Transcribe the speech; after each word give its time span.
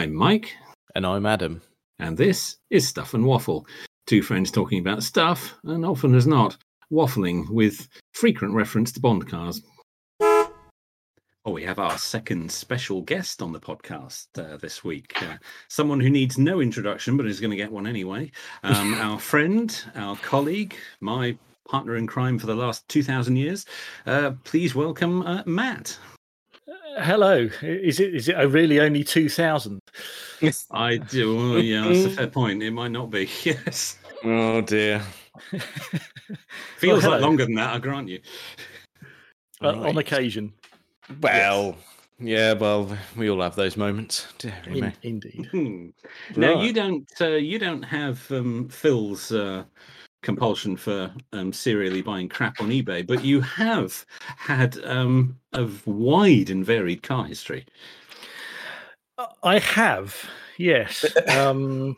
I'm 0.00 0.14
Mike, 0.14 0.56
And 0.94 1.06
I'm 1.06 1.26
Adam. 1.26 1.60
and 1.98 2.16
this 2.16 2.56
is 2.70 2.88
Stuff 2.88 3.12
and 3.12 3.26
Waffle. 3.26 3.66
Two 4.06 4.22
friends 4.22 4.50
talking 4.50 4.78
about 4.78 5.02
stuff, 5.02 5.58
and 5.64 5.84
often 5.84 6.14
as 6.14 6.26
not, 6.26 6.56
waffling 6.90 7.50
with 7.50 7.86
frequent 8.14 8.54
reference 8.54 8.92
to 8.92 9.00
Bond 9.00 9.28
cars. 9.28 9.60
Oh, 10.22 10.48
we 11.44 11.62
have 11.64 11.78
our 11.78 11.98
second 11.98 12.50
special 12.50 13.02
guest 13.02 13.42
on 13.42 13.52
the 13.52 13.60
podcast 13.60 14.28
uh, 14.38 14.56
this 14.56 14.82
week. 14.82 15.12
Uh, 15.22 15.36
someone 15.68 16.00
who 16.00 16.08
needs 16.08 16.38
no 16.38 16.62
introduction, 16.62 17.18
but 17.18 17.26
is 17.26 17.38
going 17.38 17.50
to 17.50 17.56
get 17.58 17.70
one 17.70 17.86
anyway. 17.86 18.32
Um, 18.62 18.94
our 19.02 19.18
friend, 19.18 19.84
our 19.96 20.16
colleague, 20.16 20.76
my 21.02 21.36
partner 21.68 21.96
in 21.96 22.06
crime 22.06 22.38
for 22.38 22.46
the 22.46 22.54
last 22.54 22.88
2,000 22.88 23.36
years. 23.36 23.66
Uh, 24.06 24.30
please 24.44 24.74
welcome 24.74 25.20
uh, 25.26 25.42
Matt. 25.44 25.98
Hello. 26.98 27.48
Is 27.62 28.00
it 28.00 28.14
is 28.14 28.28
it 28.28 28.34
really 28.34 28.80
only 28.80 29.04
two 29.04 29.28
thousand? 29.28 29.79
I 30.70 30.96
do. 30.96 31.54
oh, 31.54 31.56
yeah, 31.58 31.88
that's 31.88 32.04
a 32.04 32.10
fair 32.10 32.26
point. 32.26 32.62
It 32.62 32.70
might 32.72 32.90
not 32.92 33.10
be. 33.10 33.28
Yes. 33.44 33.98
Oh 34.22 34.60
dear. 34.60 35.02
Feels 36.76 37.04
like 37.04 37.22
longer 37.22 37.44
than 37.46 37.54
that, 37.54 37.74
I 37.74 37.78
grant 37.78 38.08
you. 38.08 38.20
Uh, 39.62 39.88
on 39.88 39.98
occasion, 39.98 40.52
Well, 41.20 41.76
yeah, 42.18 42.52
well, 42.52 42.96
we 43.16 43.30
all 43.30 43.40
have 43.40 43.56
those 43.56 43.76
moments. 43.76 44.26
Deary 44.38 44.78
in, 44.78 44.80
me. 44.80 44.92
indeed. 45.02 45.48
Hmm. 45.50 45.88
Now 46.36 46.60
you 46.62 46.72
don't 46.72 47.08
uh, 47.20 47.28
you 47.28 47.58
don't 47.58 47.82
have 47.82 48.30
um, 48.30 48.68
Phil's 48.68 49.32
uh, 49.32 49.64
compulsion 50.22 50.76
for 50.76 51.12
um, 51.32 51.52
serially 51.52 52.02
buying 52.02 52.28
crap 52.28 52.60
on 52.60 52.68
eBay, 52.68 53.06
but 53.06 53.24
you 53.24 53.40
have 53.40 54.04
had 54.36 54.78
um, 54.84 55.38
a 55.54 55.68
wide 55.86 56.50
and 56.50 56.64
varied 56.64 57.02
car 57.02 57.24
history. 57.24 57.64
Uh, 59.20 59.26
I 59.42 59.58
have, 59.58 60.16
yes, 60.56 61.04
um, 61.28 61.96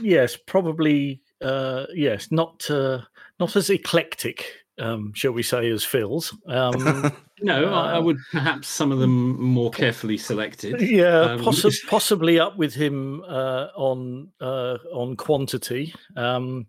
yes, 0.00 0.36
probably, 0.46 1.20
uh, 1.40 1.86
yes, 1.94 2.30
not 2.30 2.70
uh, 2.70 3.00
not 3.40 3.56
as 3.56 3.68
eclectic, 3.70 4.46
um, 4.78 5.12
shall 5.14 5.32
we 5.32 5.42
say, 5.42 5.68
as 5.70 5.84
Phil's. 5.84 6.36
Um, 6.46 7.12
No, 7.44 7.74
I, 7.74 7.94
I 7.94 7.98
Uh, 7.98 8.02
would 8.02 8.18
perhaps 8.30 8.68
some 8.68 8.92
of 8.92 9.00
them 9.00 9.42
more 9.42 9.72
carefully 9.72 10.16
selected. 10.16 10.80
yeah, 10.80 11.22
Um, 11.32 11.40
possi- 11.40 11.84
possibly 11.88 12.38
up 12.38 12.56
with 12.56 12.72
him 12.72 13.20
uh, 13.26 13.66
on 13.74 14.28
uh, 14.40 14.78
on 14.92 15.16
quantity. 15.16 15.92
Um, 16.16 16.66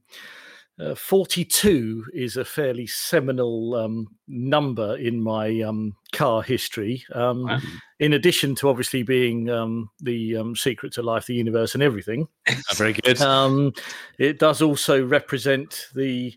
uh, 0.84 0.96
Forty-two 0.96 2.06
is 2.14 2.38
a 2.38 2.46
fairly 2.46 2.86
seminal 2.88 3.76
um, 3.76 4.08
number 4.28 4.98
in 4.98 5.22
my 5.22 5.62
um, 5.62 5.96
car 6.12 6.42
history. 6.42 7.04
Um, 7.14 7.44
Wow. 7.44 7.60
in 8.00 8.14
addition 8.14 8.56
to 8.56 8.70
obviously 8.70 9.04
being 9.04 9.50
um, 9.50 9.90
the 10.02 10.38
um, 10.38 10.56
secret 10.56 10.94
to 10.94 11.02
life, 11.04 11.26
the 11.26 11.36
universe, 11.36 11.74
and 11.74 11.84
everything, 11.84 12.28
very 12.76 12.94
good. 12.94 13.22
um, 13.22 13.74
it 14.20 14.40
does 14.40 14.62
also 14.62 15.06
represent 15.06 15.88
the 15.96 16.34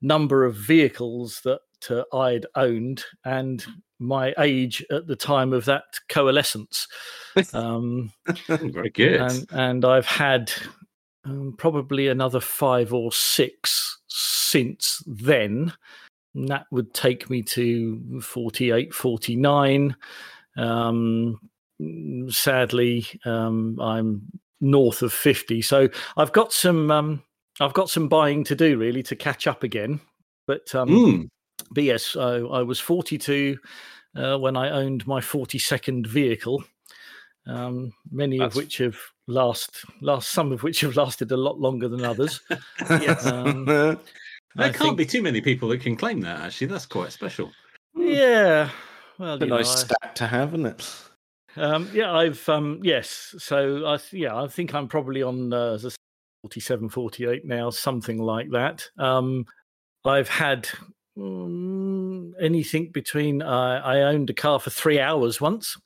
number 0.00 0.44
of 0.44 0.54
vehicles 0.56 1.40
that 1.44 1.60
uh, 1.90 2.02
I'd 2.16 2.46
owned 2.56 3.04
and 3.24 3.64
my 3.98 4.34
age 4.38 4.84
at 4.90 5.06
the 5.06 5.14
time 5.16 5.52
of 5.52 5.64
that 5.66 5.84
coalescence. 6.08 6.88
Um, 7.54 8.12
Very 8.46 8.90
good. 8.90 9.20
and, 9.22 9.46
and 9.52 9.84
I've 9.86 10.04
had 10.04 10.52
um, 11.24 11.54
probably 11.56 12.08
another 12.08 12.40
five 12.40 12.92
or 12.92 13.12
six 13.12 13.98
since 14.08 15.02
then. 15.06 15.72
And 16.34 16.48
that 16.48 16.66
would 16.70 16.94
take 16.94 17.28
me 17.28 17.42
to 17.42 18.20
48, 18.22 18.94
49. 18.94 19.94
Um, 20.56 21.38
sadly, 22.28 23.06
um, 23.24 23.78
I'm 23.80 24.22
north 24.60 25.02
of 25.02 25.12
50. 25.12 25.62
So 25.62 25.88
I've 26.16 26.32
got 26.32 26.52
some. 26.52 26.90
Um, 26.90 27.22
I've 27.60 27.74
got 27.74 27.90
some 27.90 28.08
buying 28.08 28.44
to 28.44 28.54
do 28.54 28.78
really 28.78 29.02
to 29.04 29.14
catch 29.14 29.46
up 29.46 29.62
again, 29.62 30.00
but 30.46 30.74
um, 30.74 30.88
Mm, 30.88 31.28
but 31.70 31.84
yes, 31.84 32.16
I, 32.16 32.36
I 32.36 32.62
was 32.62 32.80
42 32.80 33.58
uh, 34.16 34.38
when 34.38 34.56
I 34.56 34.70
owned 34.70 35.06
my 35.06 35.20
42nd 35.20 36.06
vehicle. 36.06 36.64
Um, 37.46 37.92
many 38.10 38.38
That's- 38.38 38.52
of 38.52 38.56
which 38.56 38.78
have 38.78 38.96
last 39.28 39.84
last 40.00 40.30
some 40.30 40.52
of 40.52 40.62
which 40.62 40.80
have 40.80 40.96
lasted 40.96 41.30
a 41.32 41.36
lot 41.36 41.58
longer 41.60 41.88
than 41.88 42.04
others. 42.04 42.40
um, 43.24 43.64
there 43.66 43.96
I 44.56 44.64
can't 44.68 44.76
think- 44.76 44.98
be 44.98 45.06
too 45.06 45.22
many 45.22 45.40
people 45.40 45.68
that 45.70 45.80
can 45.80 45.96
claim 45.96 46.20
that. 46.22 46.40
Actually, 46.40 46.68
that's 46.68 46.86
quite 46.86 47.12
special. 47.12 47.50
Yeah, 47.94 48.70
well, 49.18 49.34
a 49.34 49.38
you 49.38 49.46
know, 49.46 49.56
nice 49.56 49.70
I- 49.72 49.86
stat 49.86 50.16
to 50.16 50.26
have, 50.26 50.54
isn't 50.54 50.66
it? 50.66 50.90
um, 51.56 51.90
yeah, 51.92 52.12
I've 52.14 52.48
um, 52.48 52.80
yes. 52.82 53.34
So 53.38 53.86
I 53.86 53.96
th- 53.98 54.12
yeah, 54.22 54.34
I 54.40 54.48
think 54.48 54.74
I'm 54.74 54.88
probably 54.88 55.22
on 55.22 55.52
uh, 55.52 55.78
47, 56.44 56.88
48 56.88 57.44
now, 57.44 57.70
something 57.70 58.18
like 58.18 58.50
that. 58.50 58.88
Um, 58.98 59.44
I've 60.04 60.28
had 60.28 60.68
mm, 61.16 62.32
anything 62.40 62.90
between. 62.92 63.42
Uh, 63.42 63.80
I 63.84 64.00
owned 64.02 64.30
a 64.30 64.34
car 64.34 64.58
for 64.58 64.70
three 64.70 64.98
hours 64.98 65.40
once. 65.40 65.76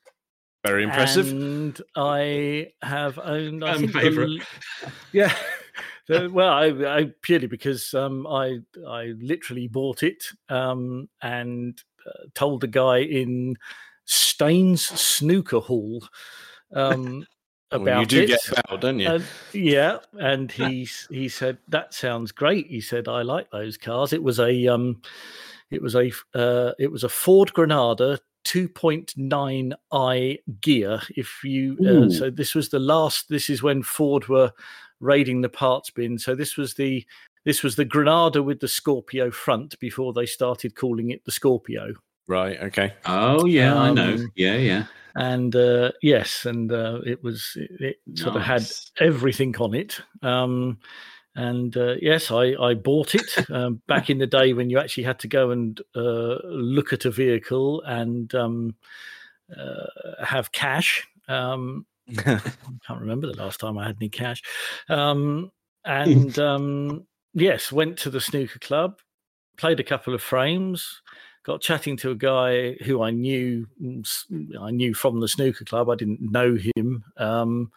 Very 0.67 0.85
impressive. 0.85 1.31
And 1.31 1.81
I 1.95 2.73
have 2.83 3.19
owned. 3.19 3.65
I 3.65 3.73
Fan 3.73 3.81
think 3.81 3.93
the 3.93 4.47
yeah. 5.13 5.35
the- 6.09 6.31
well, 6.31 6.53
I, 6.53 6.67
I 6.99 7.13
purely 7.23 7.47
because 7.47 7.95
um, 7.95 8.27
I 8.27 8.61
I 8.87 9.15
literally 9.21 9.69
bought 9.69 10.03
it 10.03 10.25
um, 10.49 11.09
and 11.23 11.83
uh, 12.07 12.25
told 12.35 12.61
the 12.61 12.69
guy 12.69 12.99
in 12.99 13.57
Staines 14.05 14.87
Snooker 14.87 15.61
Hall 15.61 16.07
um, 16.73 17.27
Well, 17.73 17.83
about 17.83 18.01
you 18.01 18.07
do 18.07 18.23
it. 18.23 18.27
get 18.29 18.49
about, 18.59 18.81
don't 18.81 19.01
you? 19.01 19.09
And, 19.09 19.25
yeah, 19.53 19.99
and 20.21 20.53
he 20.53 20.89
he 21.11 21.29
said 21.29 21.59
that 21.69 21.93
sounds 21.93 22.31
great. 22.33 22.69
He 22.69 22.81
said 22.81 23.09
I 23.09 23.23
like 23.23 23.51
those 23.51 23.77
cars. 23.77 24.13
It 24.13 24.23
was 24.23 24.39
a 24.39 24.69
um, 24.69 25.03
it 25.71 25.83
was 25.83 25.97
a 25.97 26.13
uh, 26.35 26.73
it 26.79 26.91
was 26.91 27.03
a 27.03 27.09
Ford 27.09 27.53
Granada 27.53 28.21
2.9i 28.47 30.39
Ghia. 30.61 31.03
If 31.17 31.41
you 31.43 31.77
uh, 31.81 32.09
so 32.11 32.31
this 32.31 32.55
was 32.55 32.69
the 32.69 32.79
last. 32.79 33.29
This 33.29 33.51
is 33.51 33.63
when 33.63 33.83
Ford 33.83 34.29
were 34.29 34.53
raiding 35.01 35.41
the 35.41 35.49
parts 35.49 35.91
bin. 35.91 36.17
So 36.19 36.37
this 36.37 36.57
was 36.57 36.75
the 36.75 37.05
this 37.45 37.65
was 37.65 37.75
the 37.75 37.85
Granada 37.85 38.43
with 38.43 38.61
the 38.61 38.69
Scorpio 38.69 39.31
front 39.33 39.79
before 39.81 40.13
they 40.13 40.27
started 40.27 40.77
calling 40.77 41.11
it 41.11 41.25
the 41.25 41.33
Scorpio. 41.33 41.95
right. 42.29 42.61
Okay. 42.63 42.95
Oh 43.05 43.47
yeah, 43.47 43.77
I 43.77 43.91
know. 43.93 44.15
Um, 44.15 44.33
Yeah, 44.37 44.57
yeah. 44.57 44.85
And 45.17 45.57
uh, 45.57 45.93
yes, 46.03 46.45
and 46.45 46.71
uh, 46.71 47.01
it 47.05 47.25
was 47.25 47.53
it, 47.57 47.81
it 47.81 48.19
sort 48.19 48.37
of 48.37 48.43
had 48.43 48.65
everything 49.01 49.57
on 49.57 49.75
it. 49.75 50.01
Um, 50.23 50.79
and 51.37 51.77
uh, 51.77 51.97
yes, 52.01 52.31
I, 52.31 52.55
I 52.59 52.73
bought 52.73 53.15
it 53.15 53.51
um, 53.51 53.83
back 53.87 54.09
in 54.09 54.17
the 54.17 54.27
day 54.27 54.55
when 54.55 54.71
you 54.71 54.79
actually 54.79 55.05
had 55.05 55.19
to 55.21 55.29
go 55.29 55.51
and 55.51 55.79
uh, 55.95 56.39
look 56.45 56.95
at 56.95 57.05
a 57.05 57.11
vehicle 57.11 57.83
and 57.83 58.35
um, 58.35 58.75
uh, 59.55 60.25
have 60.25 60.51
cash. 60.51 61.07
Um, 61.29 61.85
I 62.19 62.41
can't 62.87 63.01
remember 63.01 63.27
the 63.27 63.37
last 63.37 63.61
time 63.61 63.77
I 63.77 63.87
had 63.87 63.99
any 64.01 64.09
cash. 64.09 64.43
Um, 64.89 65.53
and 65.85 66.39
um, 66.39 67.07
yes, 67.35 67.71
went 67.71 67.99
to 67.99 68.11
the 68.11 68.21
snooker 68.21 68.59
club, 68.59 68.99
played 69.59 69.79
a 69.79 69.85
couple 69.85 70.15
of 70.15 70.23
frames, 70.23 71.03
got 71.45 71.61
chatting 71.61 71.99
to 71.99 72.13
a 72.13 72.17
guy 72.17 72.77
who 72.85 73.03
I 73.03 73.11
knew. 73.11 73.67
I 74.59 74.71
knew 74.71 74.95
from 74.95 75.21
the 75.21 75.29
snooker 75.29 75.67
club. 75.67 75.91
I 75.91 75.97
didn't 75.97 76.33
know 76.33 76.57
him, 76.77 77.05
um, 77.19 77.73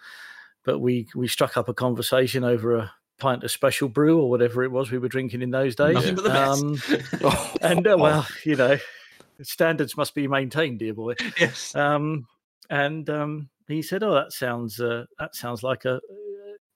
but 0.63 0.79
we 0.79 1.09
we 1.13 1.27
struck 1.27 1.57
up 1.57 1.67
a 1.67 1.73
conversation 1.73 2.45
over 2.45 2.77
a 2.77 2.93
pint 3.19 3.43
of 3.43 3.51
special 3.51 3.89
brew 3.89 4.19
or 4.21 4.29
whatever 4.29 4.63
it 4.63 4.71
was 4.71 4.91
we 4.91 4.97
were 4.97 5.07
drinking 5.09 5.41
in 5.41 5.51
those 5.51 5.75
days. 5.75 5.95
Nothing 5.95 6.15
but 6.15 6.23
the 6.23 6.29
best. 6.29 6.63
Um, 6.63 6.99
Oh, 7.23 7.55
and 7.61 7.87
uh, 7.87 7.97
well, 7.99 8.27
you 8.43 8.55
know, 8.55 8.77
standards 9.41 9.95
must 9.97 10.15
be 10.15 10.27
maintained, 10.27 10.79
dear 10.79 10.93
boy. 10.93 11.15
yes. 11.39 11.75
Um, 11.75 12.25
and 12.69 13.09
um, 13.09 13.49
he 13.67 13.81
said, 13.81 14.03
"Oh, 14.03 14.13
that 14.13 14.31
sounds 14.31 14.79
uh, 14.79 15.05
that 15.19 15.35
sounds 15.35 15.63
like 15.63 15.85
a 15.85 15.99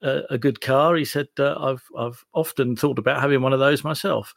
a, 0.02 0.22
a 0.32 0.38
good 0.38 0.62
car." 0.62 0.96
He 0.96 1.06
said, 1.06 1.28
uh, 1.40 1.56
"I've 1.60 1.84
I've 1.98 2.24
often 2.34 2.76
thought 2.76 3.00
about 3.00 3.22
having 3.22 3.42
one 3.42 3.54
of 3.54 3.60
those 3.60 3.84
myself." 3.84 4.34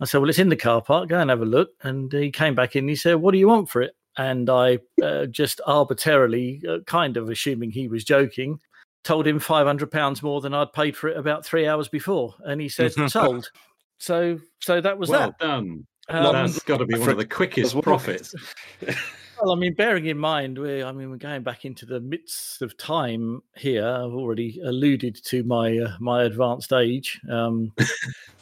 I 0.00 0.04
said, 0.04 0.18
"Well, 0.18 0.30
it's 0.30 0.38
in 0.38 0.48
the 0.48 0.56
car 0.56 0.82
park. 0.82 1.08
Go 1.08 1.18
and 1.18 1.30
have 1.30 1.40
a 1.42 1.46
look." 1.46 1.70
And 1.82 2.12
he 2.12 2.30
came 2.30 2.54
back 2.54 2.76
in. 2.76 2.88
He 2.88 2.96
said, 2.96 3.16
"What 3.16 3.32
do 3.32 3.38
you 3.38 3.48
want 3.48 3.68
for 3.68 3.82
it?" 3.82 3.94
And 4.16 4.50
I 4.50 4.80
uh, 5.02 5.26
just 5.26 5.60
arbitrarily, 5.66 6.60
uh, 6.68 6.78
kind 6.86 7.16
of 7.16 7.30
assuming 7.30 7.70
he 7.70 7.86
was 7.86 8.02
joking, 8.02 8.58
told 9.04 9.26
him 9.26 9.38
five 9.38 9.66
hundred 9.66 9.90
pounds 9.90 10.22
more 10.22 10.40
than 10.40 10.54
I'd 10.54 10.72
paid 10.72 10.96
for 10.96 11.08
it 11.08 11.16
about 11.16 11.44
three 11.44 11.66
hours 11.66 11.88
before, 11.88 12.34
and 12.44 12.60
he 12.60 12.68
said, 12.68 12.92
"Sold." 13.08 13.50
So 13.98 14.38
so 14.60 14.80
that 14.80 14.98
was 14.98 15.08
well 15.10 15.28
that. 15.28 15.38
done. 15.38 15.86
Um, 16.10 16.32
That's 16.32 16.60
got 16.60 16.78
to 16.78 16.86
be 16.86 16.98
one 16.98 17.10
of 17.10 17.18
the 17.18 17.26
quickest 17.26 17.74
well. 17.74 17.82
profits. 17.82 18.34
Well, 19.40 19.52
I 19.52 19.56
mean, 19.56 19.74
bearing 19.74 20.06
in 20.06 20.18
mind, 20.18 20.58
we're, 20.58 20.84
I 20.84 20.90
mean, 20.90 21.10
we're 21.10 21.16
going 21.16 21.44
back 21.44 21.64
into 21.64 21.86
the 21.86 22.00
midst 22.00 22.60
of 22.60 22.76
time 22.76 23.40
here. 23.56 23.86
I've 23.86 24.12
already 24.12 24.60
alluded 24.64 25.14
to 25.26 25.44
my 25.44 25.78
uh, 25.78 25.92
my 26.00 26.24
advanced 26.24 26.72
age, 26.72 27.20
um, 27.30 27.72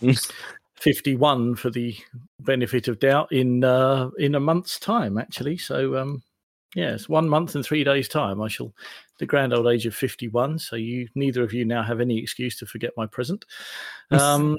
fifty-one 0.77 1.57
for 1.57 1.69
the 1.69 1.95
benefit 2.41 2.89
of 2.89 2.99
doubt 2.99 3.31
in 3.31 3.63
uh, 3.63 4.09
in 4.19 4.35
a 4.37 4.41
month's 4.41 4.79
time, 4.79 5.19
actually. 5.19 5.59
So, 5.59 5.99
um, 5.99 6.23
yes, 6.75 7.11
one 7.11 7.29
month 7.29 7.55
and 7.55 7.65
three 7.65 7.85
days' 7.85 8.09
time, 8.09 8.41
I 8.41 8.49
shall 8.49 8.73
the 9.19 9.27
grand 9.27 9.55
old 9.55 9.67
age 9.67 9.87
of 9.87 9.95
51. 9.95 10.59
So 10.59 10.77
you, 10.77 11.09
neither 11.15 11.43
of 11.43 11.53
you 11.53 11.65
now 11.65 11.83
have 11.83 12.01
any 12.01 12.19
excuse 12.19 12.59
to 12.59 12.67
forget 12.67 12.91
my 12.97 13.07
present. 13.07 13.45
Um, 14.11 14.59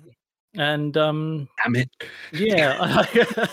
and 0.55 0.97
um, 0.97 1.47
Damn 1.63 1.75
it. 1.75 1.89
yeah, 2.33 3.05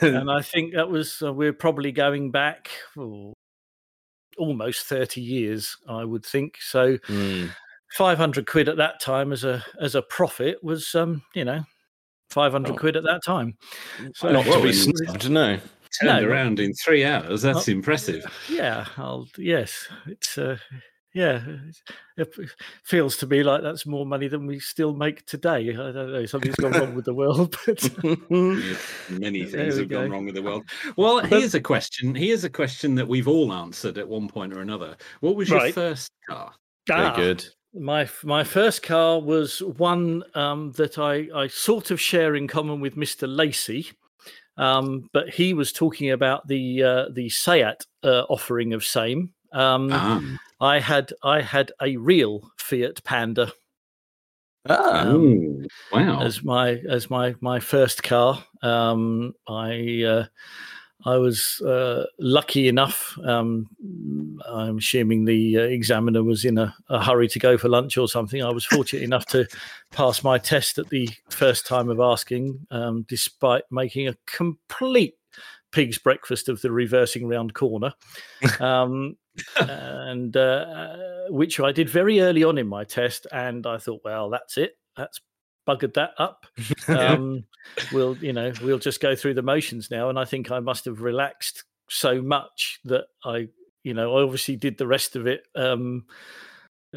and 0.02 0.30
I 0.30 0.42
think 0.42 0.74
that 0.74 0.88
was 0.90 1.22
uh, 1.22 1.32
we're 1.32 1.52
probably 1.52 1.92
going 1.92 2.30
back 2.32 2.68
oh, 2.98 3.34
almost 4.38 4.86
30 4.86 5.20
years, 5.20 5.76
I 5.88 6.04
would 6.04 6.24
think. 6.26 6.56
So 6.60 6.96
Mm. 7.08 7.50
500 7.96 8.46
quid 8.46 8.68
at 8.68 8.76
that 8.78 9.00
time 9.00 9.32
as 9.32 9.44
a 9.44 9.64
as 9.80 9.94
a 9.94 10.02
profit 10.02 10.62
was 10.62 10.94
um, 10.94 11.22
you 11.34 11.44
know 11.44 11.62
500 12.30 12.72
Oh. 12.72 12.76
quid 12.76 12.96
at 12.96 13.02
that 13.04 13.22
time. 13.24 13.56
So 14.14 14.30
Not 14.32 14.44
to 14.46 14.62
be 14.62 14.68
and- 14.70 14.74
snubbed, 14.76 15.30
no. 15.30 15.58
Turned 16.00 16.22
No, 16.22 16.28
around 16.28 16.60
in 16.60 16.72
three 16.74 17.04
hours. 17.04 17.42
That's 17.42 17.68
Oh. 17.68 17.72
impressive. 17.72 18.24
yeah, 18.48 18.86
I'll 18.96 19.26
yes, 19.36 19.88
it's 20.06 20.36
uh, 20.38 20.58
yeah, 21.14 21.42
it 22.16 22.32
feels 22.84 23.16
to 23.16 23.26
me 23.26 23.42
like 23.42 23.62
that's 23.62 23.84
more 23.86 24.06
money 24.06 24.28
than 24.28 24.46
we 24.46 24.60
still 24.60 24.94
make 24.94 25.26
today. 25.26 25.70
I 25.70 25.90
don't 25.90 26.12
know, 26.12 26.26
something's 26.26 26.54
gone 26.56 26.72
wrong 26.72 26.94
with 26.94 27.04
the 27.06 27.14
world, 27.14 27.56
but 27.66 27.82
Many 28.30 29.44
things 29.46 29.74
we 29.74 29.80
have 29.80 29.88
gone 29.88 30.10
wrong 30.10 30.26
with 30.26 30.34
the 30.36 30.42
world. 30.42 30.64
Well, 30.96 31.18
here's 31.18 31.54
a 31.54 31.60
question. 31.60 32.14
Here's 32.14 32.44
a 32.44 32.50
question 32.50 32.94
that 32.94 33.08
we've 33.08 33.26
all 33.28 33.52
answered 33.52 33.98
at 33.98 34.06
one 34.08 34.28
point 34.28 34.52
or 34.52 34.60
another. 34.60 34.96
What 35.20 35.34
was 35.36 35.48
your 35.48 35.72
first 35.72 36.10
car? 36.28 36.52
Very 36.86 37.00
Ah, 37.06 37.16
good. 37.16 37.44
My 37.74 38.08
my 38.24 38.44
first 38.44 38.82
car 38.82 39.20
was 39.20 39.60
one 39.60 40.22
um, 40.34 40.72
that 40.72 40.98
I, 40.98 41.28
I 41.34 41.46
sort 41.48 41.90
of 41.90 42.00
share 42.00 42.34
in 42.36 42.46
common 42.48 42.80
with 42.80 42.96
Mr. 42.96 43.26
Lacey, 43.28 43.90
um, 44.60 45.08
but 45.12 45.30
he 45.30 45.54
was 45.54 45.72
talking 45.72 46.10
about 46.10 46.46
the 46.46 46.82
uh, 46.82 47.04
the 47.12 47.28
Seat 47.28 47.86
uh, 48.04 48.22
offering 48.28 48.72
of 48.72 48.84
same. 48.84 49.32
Um, 49.52 49.90
Ah, 49.92 50.22
I 50.60 50.78
had 50.78 51.12
I 51.22 51.40
had 51.40 51.72
a 51.82 51.96
real 51.96 52.50
Fiat 52.58 53.02
Panda 53.02 53.52
um, 54.66 55.66
wow. 55.92 56.20
as 56.20 56.42
my 56.42 56.72
as 56.88 57.08
my 57.08 57.34
my 57.40 57.60
first 57.60 58.02
car. 58.02 58.44
Um, 58.62 59.34
I 59.48 60.04
uh, 60.06 60.26
I 61.04 61.16
was 61.16 61.60
uh, 61.62 62.04
lucky 62.18 62.68
enough. 62.68 63.18
Um, 63.24 63.68
I'm 64.46 64.78
assuming 64.78 65.24
the 65.24 65.58
uh, 65.58 65.62
examiner 65.62 66.22
was 66.22 66.44
in 66.44 66.58
a, 66.58 66.74
a 66.88 67.02
hurry 67.02 67.28
to 67.28 67.38
go 67.38 67.56
for 67.56 67.68
lunch 67.68 67.96
or 67.96 68.08
something. 68.08 68.42
I 68.42 68.50
was 68.50 68.64
fortunate 68.66 69.02
enough 69.02 69.26
to 69.26 69.46
pass 69.92 70.22
my 70.22 70.38
test 70.38 70.78
at 70.78 70.88
the 70.88 71.08
first 71.30 71.66
time 71.66 71.88
of 71.88 72.00
asking, 72.00 72.66
um, 72.70 73.06
despite 73.08 73.62
making 73.70 74.08
a 74.08 74.16
complete 74.26 75.14
pig's 75.72 75.98
breakfast 75.98 76.48
of 76.48 76.60
the 76.62 76.70
reversing 76.70 77.26
round 77.26 77.54
corner. 77.54 77.94
Um, 78.60 79.16
and 79.56 80.36
uh, 80.36 80.40
uh, 80.40 80.96
which 81.28 81.60
I 81.60 81.72
did 81.72 81.88
very 81.88 82.20
early 82.20 82.44
on 82.44 82.58
in 82.58 82.66
my 82.66 82.84
test, 82.84 83.26
and 83.32 83.66
I 83.66 83.78
thought, 83.78 84.02
well, 84.04 84.28
that's 84.28 84.58
it. 84.58 84.76
That's 84.96 85.20
buggered 85.70 85.94
that 85.94 86.12
up. 86.18 86.46
Um, 86.88 87.44
we'll, 87.92 88.16
you 88.16 88.32
know, 88.32 88.52
we'll 88.62 88.78
just 88.78 89.00
go 89.00 89.14
through 89.14 89.34
the 89.34 89.42
motions 89.42 89.90
now. 89.90 90.08
And 90.08 90.18
I 90.18 90.24
think 90.24 90.50
I 90.50 90.58
must 90.58 90.86
have 90.86 91.02
relaxed 91.02 91.64
so 91.88 92.20
much 92.20 92.80
that 92.84 93.04
I, 93.24 93.48
you 93.84 93.94
know, 93.94 94.16
I 94.16 94.22
obviously 94.22 94.56
did 94.56 94.76
the 94.76 94.86
rest 94.86 95.14
of 95.14 95.26
it 95.26 95.44
um, 95.54 96.06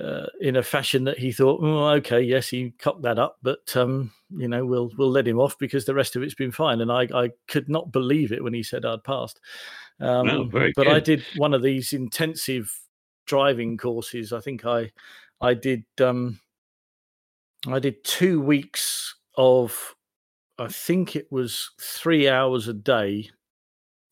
uh, 0.01 0.25
in 0.41 0.55
a 0.55 0.63
fashion 0.63 1.03
that 1.03 1.19
he 1.19 1.31
thought, 1.31 1.59
oh, 1.61 1.89
okay, 1.89 2.21
yes, 2.21 2.49
he 2.49 2.71
cocked 2.71 3.03
that 3.03 3.19
up, 3.19 3.37
but 3.43 3.75
um, 3.75 4.11
you 4.35 4.47
know, 4.47 4.65
we'll 4.65 4.91
we'll 4.97 5.11
let 5.11 5.27
him 5.27 5.39
off 5.39 5.57
because 5.59 5.85
the 5.85 5.93
rest 5.93 6.15
of 6.15 6.23
it's 6.23 6.33
been 6.33 6.51
fine. 6.51 6.81
And 6.81 6.91
I 6.91 7.07
I 7.13 7.29
could 7.47 7.69
not 7.69 7.91
believe 7.91 8.31
it 8.31 8.43
when 8.43 8.53
he 8.53 8.63
said 8.63 8.85
I'd 8.85 9.03
passed. 9.03 9.39
Um, 9.99 10.49
but 10.75 10.87
I 10.87 10.99
did 10.99 11.23
one 11.35 11.53
of 11.53 11.61
these 11.61 11.93
intensive 11.93 12.75
driving 13.27 13.77
courses. 13.77 14.33
I 14.33 14.39
think 14.39 14.65
I 14.65 14.91
I 15.39 15.53
did 15.53 15.83
um, 16.01 16.39
I 17.67 17.79
did 17.79 18.03
two 18.03 18.41
weeks 18.41 19.15
of 19.37 19.95
I 20.59 20.67
think 20.67 21.15
it 21.15 21.31
was 21.31 21.71
three 21.79 22.29
hours 22.29 22.67
a 22.67 22.73
day 22.73 23.29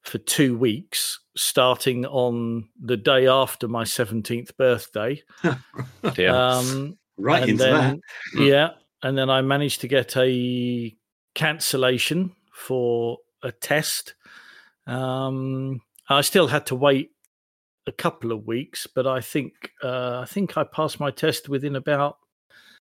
for 0.04 0.18
two 0.18 0.58
weeks, 0.58 1.20
starting 1.36 2.06
on 2.08 2.70
the 2.82 2.98
day 2.98 3.28
after 3.28 3.68
my 3.68 3.84
17th 3.84 4.58
birthday. 4.58 5.22
yeah. 6.18 6.56
Um, 6.56 6.98
right 7.18 7.48
into 7.48 7.64
then, 7.64 8.02
that. 8.34 8.44
Yeah. 8.44 8.70
And 9.04 9.18
then 9.18 9.30
I 9.30 9.42
managed 9.42 9.82
to 9.82 9.88
get 9.88 10.18
a 10.18 10.96
cancellation 11.36 12.36
for 12.54 13.20
a 13.44 13.52
test. 13.52 14.16
Um, 14.88 15.82
I 16.10 16.22
still 16.22 16.48
had 16.48 16.66
to 16.68 16.76
wait 16.76 17.12
a 17.88 17.92
couple 17.92 18.32
of 18.32 18.46
weeks, 18.46 18.88
but 18.88 19.08
I 19.08 19.22
think 19.22 19.54
uh, 19.84 20.20
I 20.22 20.26
think 20.26 20.58
I 20.58 20.64
passed 20.64 21.00
my 21.00 21.12
test 21.12 21.50
within 21.50 21.76
about 21.76 22.18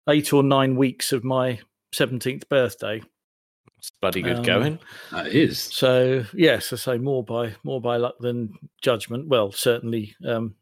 eight 0.10 0.34
or 0.34 0.44
nine 0.44 0.76
weeks 0.76 1.12
of 1.12 1.24
my 1.24 1.60
17th 1.94 2.48
birthday. 2.50 3.02
It's 3.78 3.92
bloody 4.00 4.22
good 4.22 4.38
um, 4.38 4.44
going. 4.44 4.80
That 5.12 5.28
is. 5.28 5.60
So 5.60 6.26
yes, 6.34 6.72
I 6.72 6.76
say 6.76 6.98
more 7.00 7.24
by 7.24 7.56
more 7.64 7.82
by 7.82 7.98
luck 7.98 8.16
than 8.20 8.54
judgment. 8.82 9.28
Well, 9.28 9.52
certainly 9.52 10.16
um, 10.24 10.56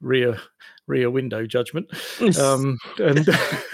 rear 0.00 0.38
rear 0.86 1.10
window 1.10 1.46
judgment. 1.46 1.90
Um, 2.38 2.78
and 2.98 3.26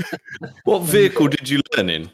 what 0.64 0.78
vehicle 0.82 1.28
did 1.28 1.48
you 1.48 1.60
learn 1.76 1.90
in? 1.90 2.10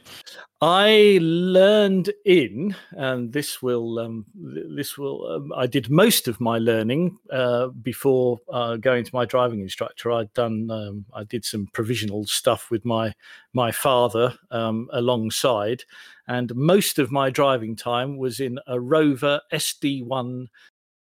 I 0.60 1.20
learned 1.22 2.10
in, 2.24 2.74
and 2.90 3.32
this 3.32 3.62
will 3.62 4.00
um, 4.00 4.26
this 4.34 4.98
will. 4.98 5.24
Um, 5.28 5.52
I 5.56 5.68
did 5.68 5.88
most 5.88 6.26
of 6.26 6.40
my 6.40 6.58
learning 6.58 7.16
uh, 7.30 7.68
before 7.68 8.40
uh, 8.52 8.74
going 8.74 9.04
to 9.04 9.14
my 9.14 9.24
driving 9.24 9.60
instructor. 9.60 10.10
I'd 10.10 10.32
done. 10.32 10.68
Um, 10.68 11.04
I 11.14 11.22
did 11.22 11.44
some 11.44 11.68
provisional 11.72 12.26
stuff 12.26 12.72
with 12.72 12.84
my 12.84 13.14
my 13.52 13.70
father 13.70 14.34
um, 14.50 14.88
alongside, 14.92 15.84
and 16.26 16.52
most 16.56 16.98
of 16.98 17.12
my 17.12 17.30
driving 17.30 17.76
time 17.76 18.16
was 18.16 18.40
in 18.40 18.58
a 18.66 18.80
Rover 18.80 19.40
SD1 19.52 20.48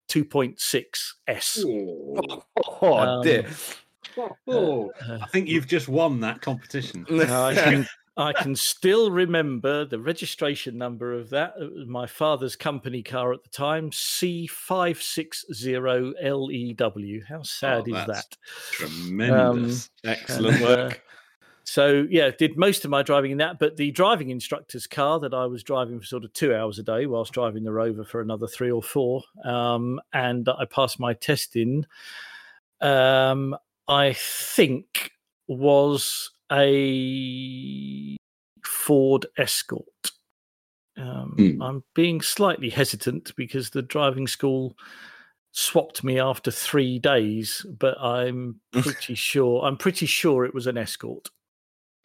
2.6 0.09 0.85
S. 1.29 1.65
Oh, 1.67 2.19
Um, 2.83 3.23
dear. 3.23 3.47
Oh, 4.49 4.91
Uh, 5.07 5.19
I 5.21 5.27
think 5.27 5.47
you've 5.49 5.67
just 5.67 5.89
won 5.89 6.21
that 6.21 6.41
competition. 6.41 7.05
I 7.11 7.53
can, 7.55 7.87
I 8.17 8.33
can 8.33 8.57
still 8.57 9.11
remember 9.11 9.85
the 9.85 9.99
registration 9.99 10.79
number 10.79 11.13
of 11.13 11.29
that. 11.31 11.53
It 11.61 11.71
was 11.73 11.87
my 11.87 12.07
father's 12.07 12.57
company 12.57 13.03
car 13.03 13.35
at 13.35 13.43
the 13.43 13.51
time, 13.51 13.91
C560LEW. 13.91 16.51
E 16.51 16.75
How 17.29 17.43
sad 17.43 17.89
is 17.89 18.07
that? 18.07 18.37
Tremendous. 18.73 19.91
Excellent 20.05 20.57
And, 20.57 20.65
uh, 20.65 20.69
work. 20.69 21.03
So, 21.69 22.07
yeah, 22.09 22.31
did 22.31 22.57
most 22.57 22.85
of 22.85 22.93
my 22.93 23.03
driving 23.03 23.33
in 23.33 23.39
that. 23.39 23.59
But 23.59 23.77
the 23.77 23.91
driving 23.91 24.31
instructor's 24.31 24.87
car 24.87 25.19
that 25.19 25.35
I 25.35 25.47
was 25.47 25.65
driving 25.65 25.99
for 25.99 26.07
sort 26.07 26.25
of 26.25 26.33
two 26.33 26.55
hours 26.55 26.79
a 26.79 26.85
day 26.85 27.07
whilst 27.07 27.33
driving 27.33 27.65
the 27.65 27.73
Rover 27.73 28.05
for 28.05 28.21
another 28.21 28.47
three 28.47 28.71
or 28.71 28.83
four, 28.83 29.23
um, 29.45 30.01
and 30.13 30.49
I 30.49 30.65
passed 30.65 31.01
my 31.01 31.13
test 31.13 31.57
in, 31.57 31.85
um, 32.81 33.57
I 33.89 34.13
think 34.13 35.11
was 35.49 36.31
a 36.53 38.17
Ford 38.65 39.27
Escort. 39.37 40.13
Um, 40.97 41.35
Hmm. 41.37 41.61
I'm 41.61 41.85
being 41.95 42.21
slightly 42.21 42.71
hesitant 42.71 43.35
because 43.37 43.71
the 43.71 43.83
driving 43.83 44.29
school 44.29 44.77
swapped 45.51 46.05
me 46.05 46.21
after 46.21 46.53
three 46.53 47.01
days, 47.01 47.67
but 47.77 48.01
I'm 48.01 48.61
pretty 48.73 49.17
sure 49.17 49.65
I'm 49.65 49.77
pretty 49.77 50.07
sure 50.07 50.45
it 50.45 50.55
was 50.55 50.69
an 50.69 50.79
Escort. 50.79 51.29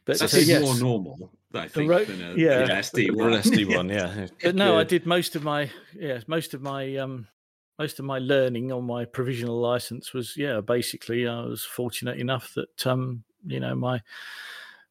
But 0.05 0.20
That 0.20 0.34
uh, 0.34 0.38
is 0.38 0.48
yes. 0.48 0.62
more 0.62 0.75
normal, 0.75 1.31
I 1.53 1.67
think, 1.67 1.89
ro- 1.89 2.03
than, 2.05 2.22
a, 2.22 2.36
yeah. 2.36 2.60
than 2.60 2.72
an 2.72 2.77
SD 2.77 3.15
one. 3.15 3.34
an 3.34 3.41
SD 3.41 3.65
one, 3.75 3.89
yeah. 3.89 4.27
but 4.43 4.55
no, 4.55 4.77
I 4.79 4.84
did 4.84 5.05
most 5.05 5.36
of 5.36 5.43
my 5.43 5.70
yeah, 5.93 6.20
most 6.27 6.53
of 6.53 6.62
my 6.62 6.96
um 6.98 7.27
most 7.77 8.00
of 8.00 8.05
my 8.05 8.20
learning 8.20 8.72
on 8.72 8.84
my 8.84 9.05
provisional 9.05 9.60
license 9.60 10.13
was 10.13 10.36
yeah, 10.36 10.60
basically 10.62 11.27
I 11.27 11.41
was 11.43 11.63
fortunate 11.63 12.20
enough 12.20 12.53
that 12.55 12.88
um 12.88 13.24
you 13.46 13.60
know 13.60 13.75
my 13.75 14.01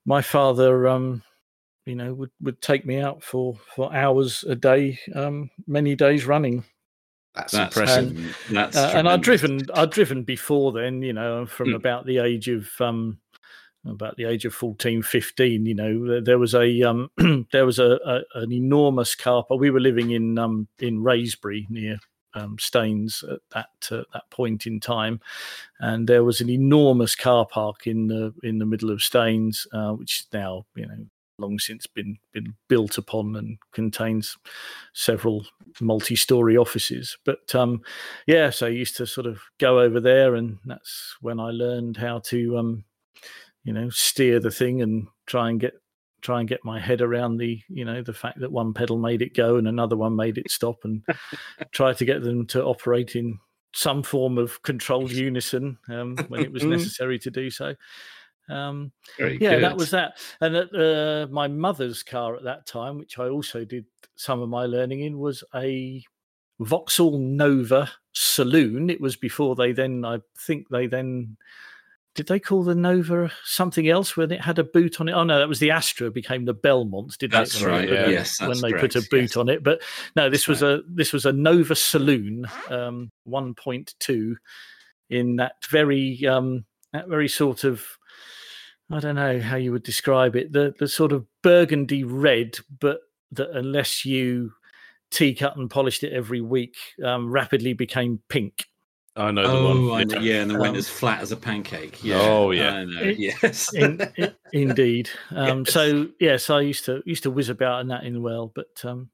my 0.05 0.23
father 0.23 0.89
um 0.89 1.23
you 1.87 1.95
know 1.97 2.15
would 2.15 2.31
would 2.41 2.61
take 2.63 2.87
me 2.87 3.01
out 3.01 3.23
for 3.23 3.57
for 3.75 3.95
hours 3.95 4.45
a 4.45 4.55
day 4.55 4.99
um 5.15 5.51
many 5.67 5.95
days 5.95 6.27
running 6.27 6.65
That's, 7.35 7.53
That's, 7.53 7.77
impressive. 7.77 8.17
um, 8.17 8.35
that's 8.51 8.77
uh, 8.77 8.93
and 8.97 9.09
I'd 9.09 9.23
driven 9.23 9.61
I'd 9.75 9.91
driven 9.91 10.25
before 10.25 10.73
then 10.73 11.03
you 11.03 11.13
know 11.13 11.47
from 11.47 11.71
Hmm. 11.71 11.75
about 11.75 12.07
the 12.07 12.19
age 12.19 12.49
of 12.49 12.69
um 12.81 13.19
about 13.87 14.17
the 14.17 14.25
age 14.25 14.45
of 14.45 14.53
14 14.53 15.03
15 15.03 15.65
you 15.65 15.75
know 15.75 16.21
there, 16.21 16.39
was 16.39 16.55
a 16.55 16.83
um 16.83 17.11
there 17.53 17.65
was 17.65 17.79
a, 17.79 17.99
a 18.05 18.21
an 18.35 18.53
enormous 18.53 19.15
car 19.15 19.43
park 19.43 19.59
we 19.59 19.71
were 19.71 19.81
living 19.81 20.11
in 20.11 20.39
um 20.39 20.69
in 20.81 21.03
Wraysbury 21.03 21.67
near 21.71 21.99
um, 22.35 22.59
Staines 22.59 23.25
at 23.31 23.41
that 23.51 23.97
uh, 23.97 24.05
that 24.13 24.31
point 24.31 24.67
in 24.67 24.81
time, 24.81 25.21
and 25.81 26.09
there 26.09 26.25
was 26.25 26.41
an 26.41 26.51
enormous 26.51 27.15
car 27.15 27.47
park 27.47 27.87
in 27.87 28.07
the 28.07 28.33
in 28.43 28.59
the 28.59 28.67
middle 28.67 28.91
of 28.91 29.03
Staines, 29.03 29.67
uh, 29.73 29.93
which 29.93 30.25
now 30.33 30.65
you 30.75 30.87
know 30.87 31.07
long 31.39 31.59
since 31.59 31.87
been 31.87 32.19
been 32.33 32.55
built 32.69 32.99
upon 32.99 33.35
and 33.37 33.59
contains 33.73 34.37
several 34.93 35.45
multi-story 35.81 36.57
offices. 36.57 37.17
But 37.25 37.55
um, 37.55 37.83
yeah, 38.27 38.51
so 38.51 38.67
I 38.67 38.71
used 38.71 38.97
to 38.99 39.07
sort 39.07 39.27
of 39.27 39.41
go 39.59 39.81
over 39.81 40.01
there, 40.01 40.35
and 40.35 40.59
that's 40.65 41.17
when 41.21 41.41
I 41.41 41.51
learned 41.51 41.97
how 41.97 42.21
to 42.27 42.59
um, 42.59 42.85
you 43.65 43.73
know 43.73 43.89
steer 43.91 44.41
the 44.41 44.51
thing 44.51 44.83
and 44.83 45.07
try 45.27 45.49
and 45.49 45.61
get 45.61 45.75
try 46.21 46.41
and 46.41 46.49
get 46.49 46.65
my 46.65 46.79
head 46.79 47.01
around 47.01 47.39
the 47.39 47.61
you 47.69 47.85
know 47.85 48.03
the 48.03 48.13
fact 48.13 48.41
that 48.41 48.53
one 48.53 48.75
pedal 48.75 48.99
made 48.99 49.23
it 49.23 49.35
go 49.35 49.57
and 49.57 49.67
another 49.67 49.97
one 49.97 50.15
made 50.15 50.39
it 50.39 50.51
stop 50.51 50.77
and 50.85 51.03
try 51.73 51.93
to 51.93 52.05
get 52.05 52.23
them 52.23 52.47
to 52.47 52.63
operate 52.63 53.17
in 53.17 53.39
some 53.73 54.03
form 54.03 54.37
of 54.37 54.63
controlled 54.63 55.13
unison 55.13 55.79
um, 55.89 56.17
when 56.29 56.41
it 56.41 56.53
was 56.53 56.65
necessary 56.65 57.19
to 57.21 57.31
do 57.31 57.51
so. 57.51 57.75
Um, 58.49 58.91
yeah 59.19 59.61
that 59.61 59.77
was 59.77 59.93
that. 59.93 60.19
And 60.41 60.57
at, 60.57 60.75
uh, 60.75 61.29
my 61.31 61.47
mother's 61.47 62.03
car 62.03 62.35
at 62.35 62.43
that 62.43 62.67
time 62.67 62.99
which 62.99 63.19
i 63.19 63.29
also 63.29 63.65
did 63.65 63.87
some 64.17 64.43
of 64.43 64.49
my 64.49 64.67
learning 64.67 65.01
in 65.03 65.19
was 65.19 65.45
a 65.55 66.03
vauxhall 66.59 67.19
nova 67.19 67.91
saloon. 68.13 68.91
It 68.91 69.01
was 69.01 69.17
before 69.17 69.55
they 69.55 69.73
then 69.73 70.05
i 70.05 70.19
think 70.37 70.69
they 70.69 70.89
then 70.89 71.37
did 72.21 72.27
they 72.27 72.39
call 72.39 72.63
the 72.63 72.75
Nova 72.75 73.33
something 73.45 73.89
else 73.89 74.15
when 74.15 74.31
it 74.31 74.43
had 74.43 74.59
a 74.59 74.65
boot 74.65 75.01
on 75.01 75.09
it? 75.09 75.13
Oh 75.13 75.25
no, 75.25 75.39
that 75.39 75.49
was 75.49 75.59
the 75.59 75.71
Astra 75.71 76.11
became 76.11 76.45
the 76.45 76.53
Belmont, 76.53 77.17
didn't 77.19 77.33
That's 77.33 77.63
when 77.63 77.71
right, 77.71 77.89
put 77.89 77.99
a- 77.99 78.11
yes, 78.11 78.39
when 78.43 78.61
they 78.61 78.75
put 78.75 78.95
a 78.95 79.01
boot 79.11 79.23
yes. 79.23 79.37
on 79.39 79.49
it. 79.49 79.65
But 79.65 79.81
no, 80.15 80.29
this 80.29 80.47
That's 80.47 80.61
was 80.61 80.63
a 80.63 80.83
this 80.87 81.15
was 81.15 81.25
a 81.25 81.33
Nova 81.33 81.75
Saloon, 81.75 82.45
um, 82.69 83.11
one 83.25 83.55
point 83.55 83.95
two, 84.01 84.37
in 85.09 85.37
that 85.37 85.65
very 85.71 86.27
um, 86.27 86.67
that 86.93 87.09
very 87.09 87.27
sort 87.27 87.65
of 87.65 87.87
I 88.91 89.01
don't 89.01 89.15
know 89.15 89.41
how 89.41 89.57
you 89.57 89.73
would 89.73 89.83
describe 89.83 90.37
it. 90.37 90.53
The 90.53 90.75
the 90.79 90.89
sort 90.89 91.13
of 91.13 91.25
burgundy 91.43 92.05
red, 92.05 92.59
but 92.81 93.01
that 93.33 93.49
unless 93.53 94.05
you 94.05 94.53
tea 95.11 95.35
cut 95.35 95.57
and 95.57 95.71
polished 95.71 96.05
it 96.05 96.13
every 96.13 96.43
week, 96.43 96.77
um, 97.03 97.31
rapidly 97.31 97.73
became 97.73 98.21
pink. 98.29 98.67
I 99.17 99.31
know 99.33 99.43
the 99.43 99.49
Oh, 99.53 99.89
one. 99.91 100.01
I 100.01 100.05
know, 100.05 100.21
yeah, 100.21 100.41
and 100.43 100.51
the 100.51 100.59
went 100.59 100.71
Um, 100.73 100.77
as 100.77 100.89
flat 100.89 101.21
as 101.21 101.33
a 101.33 101.37
pancake. 101.37 102.03
Yeah. 102.03 102.21
Oh, 102.21 102.53
yeah. 102.53 102.75
I 102.75 102.85
know. 102.85 103.01
It- 103.03 103.19
yes. 103.19 103.73
in, 103.75 104.01
i- 104.19 104.33
indeed. 104.53 105.11
Um, 105.31 105.65
Yes. 105.65 105.73
So 105.75 106.09
yes, 106.21 106.51
I 106.51 106.61
used 106.61 106.85
to 106.87 107.03
used 107.07 107.25
to 107.25 107.31
whiz 107.31 107.49
about 107.49 107.81
in 107.81 107.89
that 107.89 108.05
in 108.05 108.23
well, 108.23 108.53
but 108.55 108.83
um, 108.85 109.11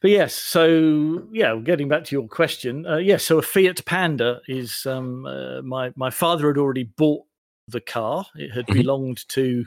but 0.00 0.10
yes. 0.10 0.34
So 0.34 1.26
yeah, 1.32 1.56
getting 1.62 1.88
back 1.88 2.04
to 2.04 2.14
your 2.16 2.28
question, 2.28 2.86
uh, 2.86 2.96
yes. 2.98 3.24
so 3.24 3.38
a 3.38 3.42
Fiat 3.42 3.84
Panda 3.84 4.40
is 4.46 4.86
um, 4.86 5.26
uh, 5.26 5.60
my 5.62 5.92
my 5.96 6.10
father 6.10 6.46
had 6.48 6.58
already 6.58 6.84
bought 6.84 7.24
the 7.68 7.80
car. 7.80 8.24
It 8.36 8.50
had 8.52 8.66
Mhm. 8.66 8.74
belonged 8.74 9.28
to 9.30 9.66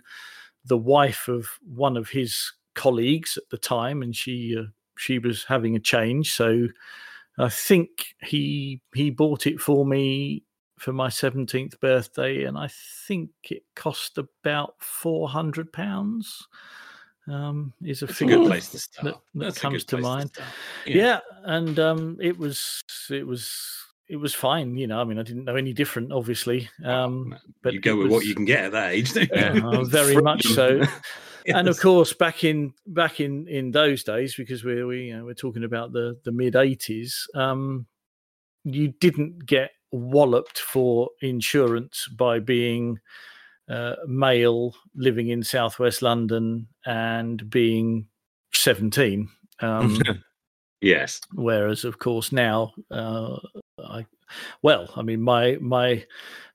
the 0.64 0.78
wife 0.78 1.28
of 1.28 1.48
one 1.64 1.98
of 1.98 2.10
his 2.10 2.52
colleagues 2.76 3.38
at 3.38 3.50
the 3.52 3.58
time, 3.58 4.02
and 4.02 4.16
she 4.16 4.56
uh, 4.58 4.64
she 4.98 5.20
was 5.20 5.44
having 5.44 5.76
a 5.76 5.80
change. 5.80 6.34
So 6.34 6.68
I 7.38 7.50
think 7.50 7.90
he 8.22 8.82
he 8.94 9.10
bought 9.10 9.46
it 9.48 9.60
for 9.60 9.86
me 9.86 10.44
for 10.78 10.92
my 10.92 11.08
17th 11.08 11.80
birthday 11.80 12.44
and 12.44 12.58
i 12.58 12.68
think 13.08 13.30
it 13.50 13.64
cost 13.78 14.18
about 14.18 14.74
400 14.82 15.72
pounds 15.72 16.48
um 17.30 17.72
is 17.82 18.02
a 18.02 18.06
That's 18.06 18.12
a 18.12 18.20
figure 18.20 18.36
good 18.36 18.46
that- 18.46 18.50
place 18.50 18.70
to 18.72 18.80
start. 18.80 19.06
that 19.06 19.22
That's 19.36 19.58
comes 19.60 19.86
to 19.86 19.98
mind. 19.98 20.32
start. 20.34 20.50
yeah. 20.86 21.20
and 21.46 21.80
um 21.80 22.18
it 22.22 22.38
was 22.38 22.82
it 23.10 23.26
was 23.26 23.52
it 24.10 24.18
was 24.18 24.34
fine 24.34 24.76
you 24.78 24.86
know 24.86 25.00
i 25.00 25.06
mean 25.06 25.18
i 25.18 25.24
didn't 25.24 25.46
know 25.46 25.56
any 25.56 25.72
different 25.72 26.12
obviously 26.12 26.70
um 26.84 27.34
but 27.64 27.74
you 27.74 27.80
go 27.80 27.94
it 27.94 28.04
with 28.04 28.12
what 28.12 28.26
you 28.26 28.36
can 28.36 28.44
get 28.46 28.66
at 28.66 28.72
that 28.74 28.92
age, 28.92 29.14
don't 29.14 29.32
you? 29.32 29.68
Uh, 29.70 29.84
very 30.02 30.18
much 30.18 30.44
so 30.48 30.82
and 31.54 31.68
of 31.68 31.80
course 31.80 32.14
back 32.14 32.44
in 32.44 32.74
back 32.88 33.20
in 33.20 33.48
in 33.48 33.72
those 33.72 34.04
days 34.04 34.36
because 34.36 34.64
we're 34.64 34.88
we, 34.88 35.06
you 35.06 35.18
know, 35.18 35.26
we're 35.26 35.34
talking 35.34 35.64
about 35.64 35.92
the 35.92 36.18
the 36.24 36.32
mid 36.32 36.54
80s 36.54 37.14
um 37.36 37.86
you 38.64 38.88
didn't 39.00 39.46
get 39.46 39.72
walloped 39.92 40.60
for 40.60 41.10
insurance 41.22 42.08
by 42.08 42.40
being 42.40 43.00
uh, 43.70 43.96
male 44.08 44.76
living 44.96 45.30
in 45.30 45.44
southwest 45.44 46.02
london 46.02 46.68
and 46.86 47.50
being 47.50 48.08
17 48.54 49.30
um 49.62 50.00
Yes. 50.82 51.22
whereas 51.34 51.84
of 51.84 51.98
course 51.98 52.32
now 52.32 52.74
uh, 52.92 53.38
I, 53.80 54.06
well 54.62 54.90
i 54.96 55.02
mean 55.02 55.22
my 55.22 55.58
my 55.62 56.04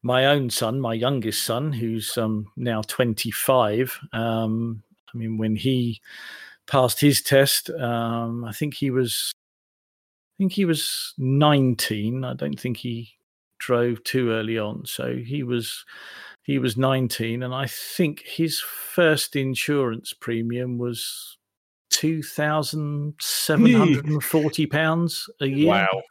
my 0.03 0.27
own 0.27 0.51
son 0.51 0.81
my 0.81 0.95
youngest 0.95 1.43
son 1.43 1.73
who's 1.73 2.17
um, 2.17 2.47
now 2.57 2.83
25 2.83 3.99
um, 4.13 4.83
i 5.13 5.19
mean 5.19 5.39
when 5.39 5.57
he 5.57 6.01
passed 6.67 7.01
his 7.01 7.23
test 7.23 7.71
um, 7.71 8.45
i 8.45 8.53
think 8.53 8.75
he 8.75 8.91
was 8.91 9.33
i 9.35 10.35
think 10.39 10.53
he 10.53 10.65
was 10.65 11.15
19 11.19 12.25
i 12.25 12.35
don't 12.35 12.59
think 12.59 12.77
he 12.77 13.13
drove 13.61 14.03
too 14.03 14.33
early 14.33 14.59
on. 14.59 14.85
So 14.85 15.15
he 15.15 15.45
was 15.45 15.85
he 16.43 16.59
was 16.59 16.77
19 16.77 17.45
and 17.45 17.55
i 17.55 17.67
think 17.67 18.25
his 18.27 18.59
first 18.59 19.37
insurance 19.37 20.13
premium 20.13 20.79
was 20.79 21.39
2740 21.91 24.67
pounds 24.67 25.31
a 25.41 25.47
year. 25.47 25.69
Wow. 25.69 26.03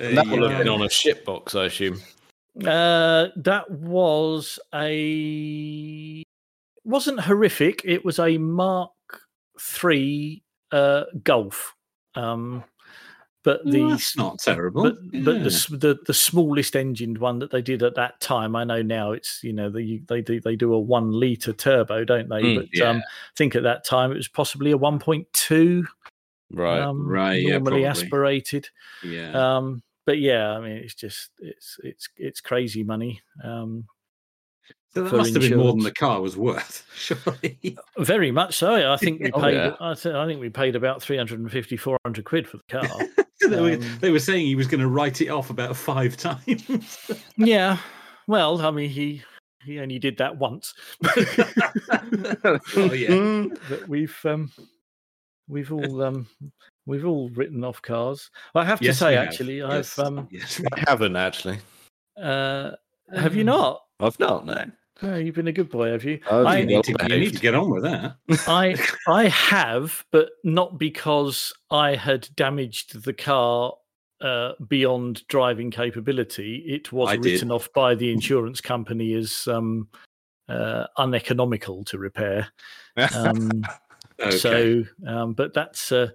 Uh, 0.00 0.04
And 0.04 0.16
that 0.18 0.26
will 0.26 0.42
yeah. 0.42 0.48
have 0.50 0.58
been 0.58 0.68
on 0.68 0.82
a 0.82 0.90
ship 0.90 1.24
box, 1.24 1.54
I 1.54 1.66
assume. 1.66 2.00
Uh, 2.64 3.28
that 3.36 3.70
was 3.70 4.58
a 4.74 6.22
wasn't 6.84 7.20
horrific. 7.20 7.82
It 7.84 8.04
was 8.04 8.18
a 8.18 8.38
Mark 8.38 8.92
Three 9.60 10.42
uh, 10.72 11.04
Golf, 11.22 11.74
um, 12.14 12.64
but 13.44 13.62
Well, 13.64 13.72
the 13.72 13.88
that's 13.90 14.16
not 14.16 14.38
terrible. 14.38 14.84
but 14.84 14.96
but 15.24 15.44
the, 15.44 15.76
the 15.76 15.98
the 16.06 16.14
smallest 16.14 16.74
engined 16.76 17.18
one 17.18 17.38
that 17.40 17.50
they 17.50 17.60
did 17.60 17.82
at 17.82 17.94
that 17.96 18.20
time. 18.20 18.56
I 18.56 18.64
know 18.64 18.80
now 18.80 19.12
it's 19.12 19.40
you 19.42 19.52
know 19.52 19.68
they 19.68 20.00
they 20.08 20.22
do 20.22 20.40
they 20.40 20.56
do 20.56 20.72
a 20.72 20.80
one 20.80 21.12
liter 21.12 21.52
turbo, 21.52 22.04
don't 22.04 22.28
they? 22.30 22.40
Mm, 22.42 22.68
but 22.72 22.86
um, 22.86 22.96
I 22.98 23.02
think 23.36 23.54
at 23.54 23.64
that 23.64 23.84
time 23.84 24.12
it 24.12 24.16
was 24.16 24.28
possibly 24.28 24.70
a 24.70 24.78
one 24.78 24.98
point 24.98 25.26
two, 25.34 25.86
Right. 26.52 26.80
um, 26.80 27.06
right, 27.06 27.42
normally 27.42 27.60
probably. 27.82 27.86
aspirated. 27.86 28.68
yeah. 29.02 29.56
Um, 29.56 29.82
but 30.04 30.18
yeah, 30.18 30.50
I 30.52 30.60
mean, 30.60 30.76
it's 30.76 30.94
just 30.94 31.30
it's 31.40 31.78
it's 31.82 32.08
it's 32.16 32.40
crazy 32.40 32.84
money. 32.84 33.20
Um, 33.42 33.86
so 34.94 35.02
that 35.04 35.12
must 35.16 35.34
have 35.34 35.42
been 35.42 35.58
more 35.58 35.72
than 35.72 35.82
the 35.82 35.90
car 35.92 36.20
was 36.22 36.36
worth, 36.36 36.86
surely. 36.94 37.76
very 37.98 38.30
much 38.30 38.54
so. 38.56 38.90
I 38.92 38.96
think 38.96 39.20
we 39.20 39.30
Oh, 39.34 39.40
paid. 39.40 39.54
yeah. 39.54 39.74
I, 39.80 39.94
th- 39.94 40.14
I 40.14 40.24
think 40.26 40.40
we 40.40 40.48
paid 40.48 40.74
about 40.76 41.02
350, 41.02 41.76
400 41.76 42.24
quid 42.24 42.48
for 42.48 42.56
the 42.58 42.62
car. 42.80 42.88
they, 43.50 43.60
were, 43.60 43.72
Um, 43.74 43.98
they 44.00 44.10
were 44.10 44.18
saying 44.20 44.46
he 44.46 44.54
was 44.54 44.68
going 44.68 44.80
to 44.80 44.88
write 44.88 45.20
it 45.20 45.28
off 45.28 45.50
about 45.50 45.76
five 45.76 46.16
times. 46.16 47.10
yeah. 47.36 47.76
Well, 48.26 48.60
I 48.62 48.70
mean, 48.70 48.88
he 48.88 49.22
he 49.64 49.80
only 49.80 49.98
did 49.98 50.16
that 50.18 50.38
once. 50.38 50.72
oh, 51.04 52.92
yeah. 52.94 53.46
but 53.68 53.88
we've 53.88 54.16
um, 54.24 54.50
we've 55.48 55.72
all 55.72 56.02
um, 56.02 56.26
we've 56.86 57.04
all 57.06 57.28
written 57.30 57.64
off 57.64 57.80
cars. 57.82 58.30
I 58.54 58.64
have 58.64 58.78
to 58.80 58.86
Yes, 58.86 58.98
say, 58.98 59.10
we 59.10 59.14
have. 59.16 59.26
actually, 59.28 59.62
I've 59.62 59.98
um, 59.98 60.28
yes. 60.30 60.60
I 60.72 60.80
haven't 60.90 61.16
actually. 61.16 61.58
uh, 62.20 62.72
have 63.14 63.34
you 63.36 63.44
not? 63.44 63.82
I've 64.00 64.18
not, 64.18 64.44
no. 64.46 64.64
Oh, 65.02 65.16
you've 65.16 65.34
been 65.34 65.48
a 65.48 65.52
good 65.52 65.68
boy, 65.70 65.90
have 65.90 66.04
you? 66.04 66.20
I've 66.30 66.46
I- 66.46 66.58
You 66.58 66.66
need, 66.66 66.84
to, 66.84 66.96
you 67.08 67.18
need 67.20 67.34
to 67.34 67.40
get 67.40 67.54
on 67.54 67.70
with 67.70 67.82
that. 67.82 68.16
I 68.48 68.76
I 69.08 69.28
have, 69.28 70.04
but 70.10 70.30
not 70.42 70.78
because 70.78 71.52
I 71.70 71.94
had 71.96 72.28
damaged 72.34 73.02
the 73.04 73.12
car 73.12 73.74
uh, 74.22 74.52
beyond 74.68 75.26
driving 75.28 75.70
capability. 75.70 76.64
It 76.66 76.92
was 76.92 77.10
I 77.10 77.16
did. 77.16 77.24
written 77.26 77.52
off 77.52 77.68
by 77.74 77.94
the 77.94 78.10
insurance 78.10 78.62
company 78.62 79.12
as 79.12 79.46
um, 79.46 79.88
uh, 80.48 80.86
uneconomical 80.96 81.84
to 81.84 81.98
repair. 81.98 82.48
Um, 83.14 83.62
Okay. 84.20 84.36
So, 84.38 84.84
um, 85.06 85.34
but 85.34 85.52
that's 85.54 85.92
uh, 85.92 86.08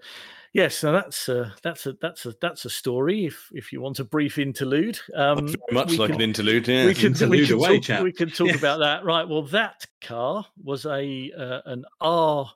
yes, 0.54 0.84
now 0.84 0.92
that's 0.92 1.30
uh, 1.30 1.52
that's 1.62 1.86
a 1.86 1.94
that's 2.02 2.26
a 2.26 2.34
that's 2.42 2.66
a 2.66 2.70
story. 2.70 3.26
If 3.26 3.50
if 3.54 3.72
you 3.72 3.80
want 3.82 4.00
a 4.00 4.04
brief 4.04 4.38
interlude, 4.40 5.00
um, 5.16 5.54
much 5.72 5.98
like 5.98 6.08
can- 6.12 6.16
an 6.16 6.22
interlude, 6.22 6.68
yeah. 6.68 6.86
we 6.88 6.94
can, 6.96 7.14
we 7.30 7.46
can 7.46 7.56
away, 7.56 7.76
talk, 7.76 7.84
chap. 7.84 8.04
we 8.04 8.12
can 8.12 8.30
talk 8.32 8.48
Yeah. 8.48 8.56
about 8.56 8.80
that. 8.80 9.06
Right. 9.06 9.28
Well, 9.28 9.44
that 9.44 9.86
car 10.02 10.46
was 10.64 10.86
a 10.86 11.32
uh, 11.38 11.62
an 11.66 11.86
R 12.02 12.52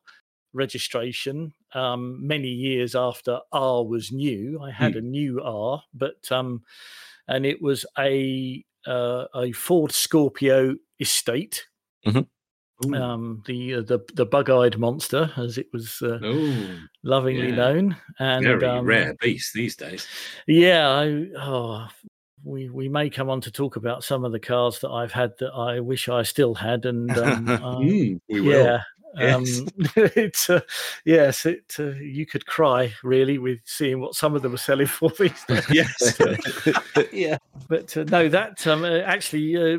registration. 0.54 1.54
Um, 1.74 2.26
many 2.26 2.48
years 2.48 2.96
after 2.96 3.40
R 3.52 3.84
was 3.86 4.12
new, 4.12 4.60
I 4.62 4.72
had 4.72 4.94
Hmm. 4.94 4.98
a 5.00 5.02
new 5.02 5.42
R, 5.44 5.84
but 5.94 6.32
um, 6.32 6.64
and 7.28 7.46
it 7.46 7.62
was 7.62 7.86
a 8.00 8.64
uh, 8.88 9.26
a 9.36 9.52
Ford 9.52 9.92
Scorpio 9.92 10.76
Estate. 11.00 11.66
Ooh. 12.86 12.94
Um, 12.94 13.44
the 13.46 13.76
uh, 13.76 13.82
the 13.82 14.00
the 14.16 14.26
bug-eyed 14.26 14.78
monster, 14.78 15.32
as 15.38 15.58
it 15.58 15.68
was 15.72 16.02
uh, 16.02 16.20
lovingly 17.04 17.50
yeah. 17.50 17.56
known, 17.56 17.96
and 18.20 18.44
very 18.44 18.66
um, 18.66 18.86
rare 18.86 19.16
beast 19.22 19.54
these 19.54 19.76
days. 19.78 20.06
yeah, 20.46 20.90
I, 20.90 21.28
oh, 21.40 21.88
we 22.44 22.70
we 22.70 22.90
may 22.90 23.10
come 23.10 23.30
on 23.30 23.40
to 23.42 23.52
talk 23.52 23.78
about 23.78 24.04
some 24.04 24.26
of 24.26 24.34
the 24.34 24.40
cars 24.42 24.80
that 24.80 24.90
I've 24.90 25.14
had 25.14 25.32
that 25.40 25.54
I 25.54 25.80
wish 25.80 26.10
I 26.10 26.24
still 26.24 26.54
had, 26.54 26.86
and 26.86 27.10
um, 27.18 27.46
Mm, 27.48 28.20
we 28.28 28.42
will. 28.42 28.66
yeah, 28.66 29.36
Um, 29.36 29.46
it's 29.96 30.50
uh, 30.50 30.60
yes, 31.06 31.46
it 31.46 31.74
uh, 31.80 31.92
you 31.94 32.26
could 32.26 32.46
cry 32.46 32.94
really 33.04 33.38
with 33.38 33.60
seeing 33.64 34.02
what 34.02 34.16
some 34.16 34.36
of 34.36 34.42
them 34.42 34.54
are 34.54 34.58
selling 34.58 34.88
for 34.88 35.10
these 35.18 35.46
days. 35.48 35.66
yes. 35.72 36.20
yeah, 37.14 37.38
but 37.70 37.96
uh, 37.96 38.04
no, 38.10 38.28
that 38.28 38.68
um, 38.68 38.84
uh, 38.84 38.98
actually 38.98 39.56
uh, 39.56 39.78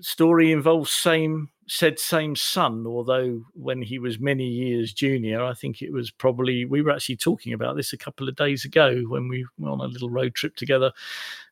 story 0.00 0.52
involves 0.52 0.90
same 0.90 1.50
said 1.68 1.98
same 1.98 2.34
son. 2.34 2.86
Although 2.86 3.44
when 3.54 3.82
he 3.82 3.98
was 3.98 4.18
many 4.18 4.46
years 4.46 4.92
junior, 4.92 5.42
I 5.42 5.54
think 5.54 5.82
it 5.82 5.92
was 5.92 6.10
probably 6.10 6.64
we 6.64 6.82
were 6.82 6.90
actually 6.90 7.16
talking 7.16 7.52
about 7.52 7.76
this 7.76 7.92
a 7.92 7.98
couple 7.98 8.28
of 8.28 8.36
days 8.36 8.64
ago 8.64 9.02
when 9.08 9.28
we 9.28 9.46
were 9.58 9.70
on 9.70 9.80
a 9.80 9.84
little 9.84 10.10
road 10.10 10.34
trip 10.34 10.56
together, 10.56 10.92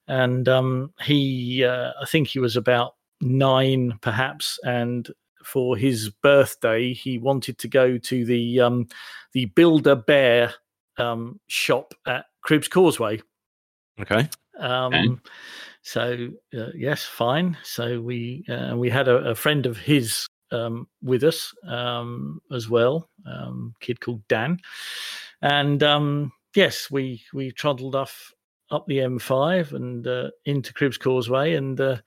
and 0.08 0.48
um, 0.48 0.92
he 1.02 1.64
uh, 1.64 1.92
I 2.00 2.06
think 2.06 2.28
he 2.28 2.38
was 2.38 2.56
about 2.56 2.94
nine 3.20 3.98
perhaps, 4.00 4.58
and 4.64 5.08
for 5.44 5.76
his 5.76 6.10
birthday 6.10 6.92
he 6.92 7.18
wanted 7.18 7.58
to 7.58 7.68
go 7.68 7.98
to 7.98 8.24
the 8.24 8.60
um, 8.60 8.88
the 9.32 9.46
Build-A-Bear 9.46 10.54
um, 10.96 11.38
shop 11.46 11.94
at 12.06 12.26
Cribbs 12.44 12.70
Causeway. 12.70 13.20
Okay. 14.00 14.28
Um, 14.58 14.94
Okay. 14.94 15.16
So 15.86 16.30
uh, 16.52 16.70
yes, 16.74 17.04
fine. 17.04 17.56
So 17.62 18.00
we 18.00 18.44
uh, 18.48 18.74
we 18.76 18.90
had 18.90 19.06
a, 19.06 19.18
a 19.18 19.34
friend 19.36 19.66
of 19.66 19.76
his 19.76 20.26
um, 20.50 20.88
with 21.00 21.22
us 21.22 21.54
um, 21.64 22.40
as 22.50 22.68
well, 22.68 23.08
um, 23.24 23.72
kid 23.78 24.00
called 24.00 24.26
Dan, 24.26 24.58
and 25.42 25.84
um, 25.84 26.32
yes, 26.56 26.90
we 26.90 27.22
we 27.32 27.52
trundled 27.52 27.94
off 27.94 28.32
up 28.72 28.84
the 28.88 28.98
M5 28.98 29.74
and 29.74 30.04
uh, 30.08 30.30
into 30.44 30.72
Cribbs 30.72 30.98
Causeway, 30.98 31.54
and 31.54 31.80
uh, 31.80 31.98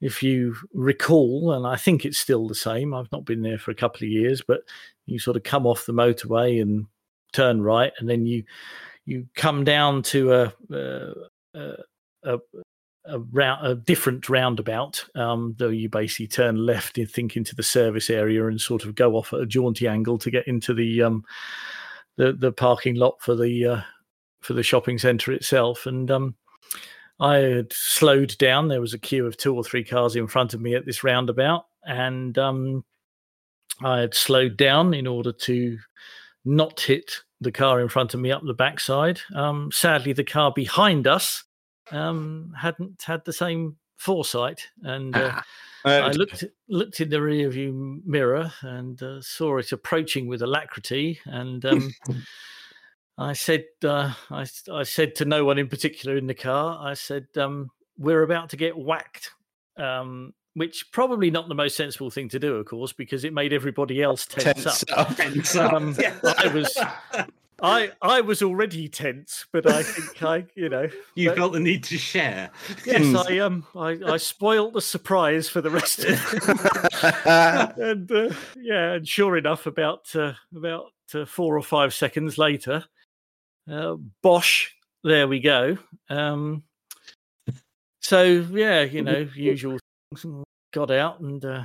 if 0.00 0.22
you 0.22 0.54
recall, 0.72 1.52
and 1.52 1.66
I 1.66 1.74
think 1.74 2.04
it's 2.04 2.18
still 2.18 2.46
the 2.46 2.54
same. 2.54 2.94
I've 2.94 3.10
not 3.10 3.24
been 3.24 3.42
there 3.42 3.58
for 3.58 3.72
a 3.72 3.74
couple 3.82 4.04
of 4.04 4.12
years, 4.12 4.40
but 4.40 4.60
you 5.06 5.18
sort 5.18 5.36
of 5.36 5.42
come 5.42 5.66
off 5.66 5.84
the 5.84 5.92
motorway 5.92 6.62
and 6.62 6.86
turn 7.32 7.60
right, 7.60 7.92
and 7.98 8.08
then 8.08 8.24
you 8.24 8.44
you 9.04 9.26
come 9.34 9.64
down 9.64 10.04
to 10.04 10.32
a 10.32 10.44
uh, 10.72 11.14
a, 11.54 11.74
a, 12.22 12.38
a, 13.10 13.18
round, 13.18 13.66
a 13.66 13.74
different 13.74 14.28
roundabout. 14.28 15.04
Um, 15.14 15.54
though 15.58 15.68
you 15.68 15.88
basically 15.88 16.28
turn 16.28 16.56
left 16.56 16.98
and 16.98 17.10
think 17.10 17.36
into 17.36 17.54
the 17.54 17.62
service 17.62 18.10
area 18.10 18.46
and 18.46 18.60
sort 18.60 18.84
of 18.84 18.94
go 18.94 19.16
off 19.16 19.32
at 19.32 19.40
a 19.40 19.46
jaunty 19.46 19.88
angle 19.88 20.18
to 20.18 20.30
get 20.30 20.46
into 20.46 20.74
the 20.74 21.02
um, 21.02 21.24
the 22.16 22.32
the 22.32 22.52
parking 22.52 22.96
lot 22.96 23.20
for 23.20 23.34
the 23.34 23.66
uh, 23.66 23.80
for 24.40 24.54
the 24.54 24.62
shopping 24.62 24.98
centre 24.98 25.32
itself. 25.32 25.86
And 25.86 26.10
um, 26.10 26.34
I 27.18 27.36
had 27.36 27.72
slowed 27.72 28.36
down. 28.38 28.68
There 28.68 28.80
was 28.80 28.94
a 28.94 28.98
queue 28.98 29.26
of 29.26 29.36
two 29.36 29.54
or 29.54 29.64
three 29.64 29.84
cars 29.84 30.16
in 30.16 30.26
front 30.26 30.54
of 30.54 30.60
me 30.60 30.74
at 30.74 30.86
this 30.86 31.04
roundabout, 31.04 31.66
and 31.84 32.36
um, 32.38 32.84
I 33.82 34.00
had 34.00 34.14
slowed 34.14 34.56
down 34.56 34.94
in 34.94 35.06
order 35.06 35.32
to 35.32 35.78
not 36.44 36.80
hit 36.80 37.12
the 37.40 37.52
car 37.52 37.80
in 37.80 37.88
front 37.88 38.14
of 38.14 38.20
me 38.20 38.32
up 38.32 38.42
the 38.44 38.54
backside. 38.54 39.20
Um, 39.34 39.70
sadly, 39.72 40.12
the 40.12 40.24
car 40.24 40.52
behind 40.54 41.06
us 41.06 41.44
um, 41.92 42.52
hadn't 42.58 43.02
had 43.02 43.24
the 43.24 43.32
same 43.32 43.76
foresight, 43.96 44.68
and 44.82 45.14
uh, 45.16 45.40
I 45.84 46.10
looked 46.10 46.44
looked 46.68 47.00
in 47.00 47.10
the 47.10 47.20
rear 47.22 47.48
view 47.50 48.00
mirror 48.04 48.52
and 48.62 49.02
uh, 49.02 49.20
saw 49.20 49.58
it 49.58 49.72
approaching 49.72 50.26
with 50.26 50.42
alacrity, 50.42 51.20
and 51.24 51.64
um, 51.64 51.94
I 53.18 53.34
said, 53.34 53.64
uh, 53.84 54.12
I, 54.30 54.46
I 54.72 54.82
said 54.84 55.14
to 55.16 55.24
no 55.24 55.44
one 55.44 55.58
in 55.58 55.68
particular 55.68 56.16
in 56.16 56.26
the 56.26 56.34
car, 56.34 56.78
I 56.82 56.94
said, 56.94 57.26
um, 57.36 57.70
"We're 57.98 58.22
about 58.22 58.50
to 58.50 58.56
get 58.56 58.76
whacked." 58.76 59.30
Um, 59.76 60.34
which 60.54 60.90
probably 60.90 61.30
not 61.30 61.48
the 61.48 61.54
most 61.54 61.76
sensible 61.76 62.10
thing 62.10 62.28
to 62.30 62.38
do, 62.40 62.56
of 62.56 62.66
course, 62.66 62.92
because 62.92 63.24
it 63.24 63.32
made 63.32 63.52
everybody 63.52 64.02
else 64.02 64.26
tense, 64.26 64.64
Tense 64.64 64.84
up. 64.90 65.10
up. 65.10 65.16
Tense 65.16 65.54
Um, 65.56 65.96
up. 66.24 66.38
I 66.38 66.48
was- 66.52 66.76
I 67.62 67.92
I 68.02 68.20
was 68.20 68.42
already 68.42 68.88
tense, 68.88 69.46
but 69.52 69.66
I 69.66 69.82
think 69.82 70.22
I, 70.22 70.46
you 70.54 70.68
know, 70.68 70.88
You 71.14 71.34
felt 71.34 71.52
the 71.52 71.60
need 71.60 71.84
to 71.84 71.98
share. 71.98 72.50
yes, 72.84 73.28
I 73.28 73.38
um, 73.38 73.66
I, 73.74 73.98
I 74.06 74.16
spoilt 74.16 74.74
the 74.74 74.80
surprise 74.80 75.48
for 75.48 75.60
the 75.60 75.70
rest 75.70 76.04
of 76.04 76.08
and 77.76 78.10
uh, 78.10 78.30
yeah, 78.56 78.92
and 78.92 79.08
sure 79.08 79.36
enough, 79.36 79.66
about 79.66 80.14
uh, 80.14 80.32
about 80.54 80.92
uh, 81.14 81.24
four 81.24 81.56
or 81.56 81.62
five 81.62 81.92
seconds 81.94 82.38
later, 82.38 82.84
uh, 83.70 83.96
Bosch, 84.22 84.70
there 85.04 85.28
we 85.28 85.40
go. 85.40 85.78
Um, 86.08 86.62
so 88.00 88.22
yeah, 88.24 88.82
you 88.82 89.02
know, 89.02 89.28
usual. 89.34 89.78
things, 90.14 90.44
Got 90.72 90.92
out 90.92 91.18
and 91.18 91.44
uh, 91.44 91.64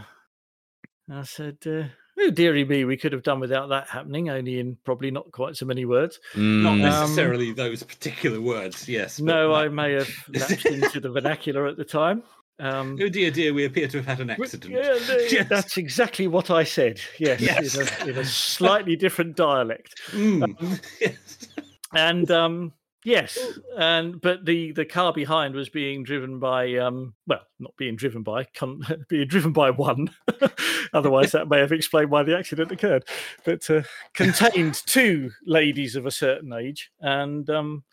I 1.11 1.21
said, 1.23 1.57
uh, 1.67 1.83
"Oh 2.19 2.29
dearie 2.29 2.65
me, 2.65 2.85
we 2.85 2.97
could 2.97 3.11
have 3.13 3.23
done 3.23 3.39
without 3.39 3.69
that 3.69 3.87
happening, 3.87 4.29
only 4.29 4.59
in 4.59 4.77
probably 4.85 5.11
not 5.11 5.31
quite 5.31 5.55
so 5.57 5.65
many 5.65 5.85
words." 5.85 6.19
Not 6.35 6.75
Mm, 6.77 6.81
necessarily 6.81 7.51
those 7.51 7.83
particular 7.83 8.39
words, 8.41 8.87
yes. 8.87 9.19
but 9.19 9.25
No, 9.25 9.53
I 9.53 9.67
may 9.69 9.93
have 9.93 10.09
lapsed 10.33 10.65
into 10.65 10.99
the 10.99 11.09
vernacular 11.09 11.67
at 11.67 11.77
the 11.77 11.85
time. 11.85 12.23
Um, 12.57 12.97
Oh 13.01 13.09
dear, 13.09 13.31
dear, 13.31 13.53
we 13.53 13.65
appear 13.65 13.87
to 13.89 13.97
have 13.97 14.05
had 14.05 14.21
an 14.21 14.29
accident. 14.29 14.73
Yeah, 14.73 14.97
Yes. 15.29 15.49
that's 15.49 15.75
exactly 15.75 16.27
what 16.27 16.49
I 16.49 16.63
said. 16.63 17.01
Yes, 17.19 17.41
Yes. 17.41 17.75
In, 17.75 18.07
a, 18.07 18.11
in 18.11 18.17
a 18.17 18.23
slightly 18.23 18.95
different 18.95 19.35
dialect, 19.35 19.99
Mm. 20.11 20.79
yes. 21.01 21.49
and 21.93 22.31
um, 22.31 22.71
yes, 23.05 23.37
and 23.77 24.19
but 24.19 24.45
the 24.45 24.73
the 24.73 24.83
car 24.83 25.13
behind 25.13 25.55
was 25.55 25.69
being 25.69 26.03
driven 26.03 26.39
by 26.39 26.75
um, 26.75 27.13
well, 27.27 27.41
not 27.59 27.75
being 27.77 27.95
driven 27.95 28.23
by, 28.23 28.45
being 29.07 29.27
driven 29.27 29.53
by 29.53 29.69
one. 29.69 30.09
Otherwise, 30.93 31.31
that 31.31 31.47
may 31.47 31.59
have 31.59 31.71
explained 31.71 32.11
why 32.11 32.23
the 32.23 32.37
accident 32.37 32.71
occurred. 32.71 33.05
But 33.45 33.69
uh, 33.69 33.83
contained 34.13 34.81
two 34.85 35.31
ladies 35.45 35.95
of 35.95 36.05
a 36.05 36.11
certain 36.11 36.51
age, 36.51 36.91
and 36.99 37.49
um, 37.49 37.83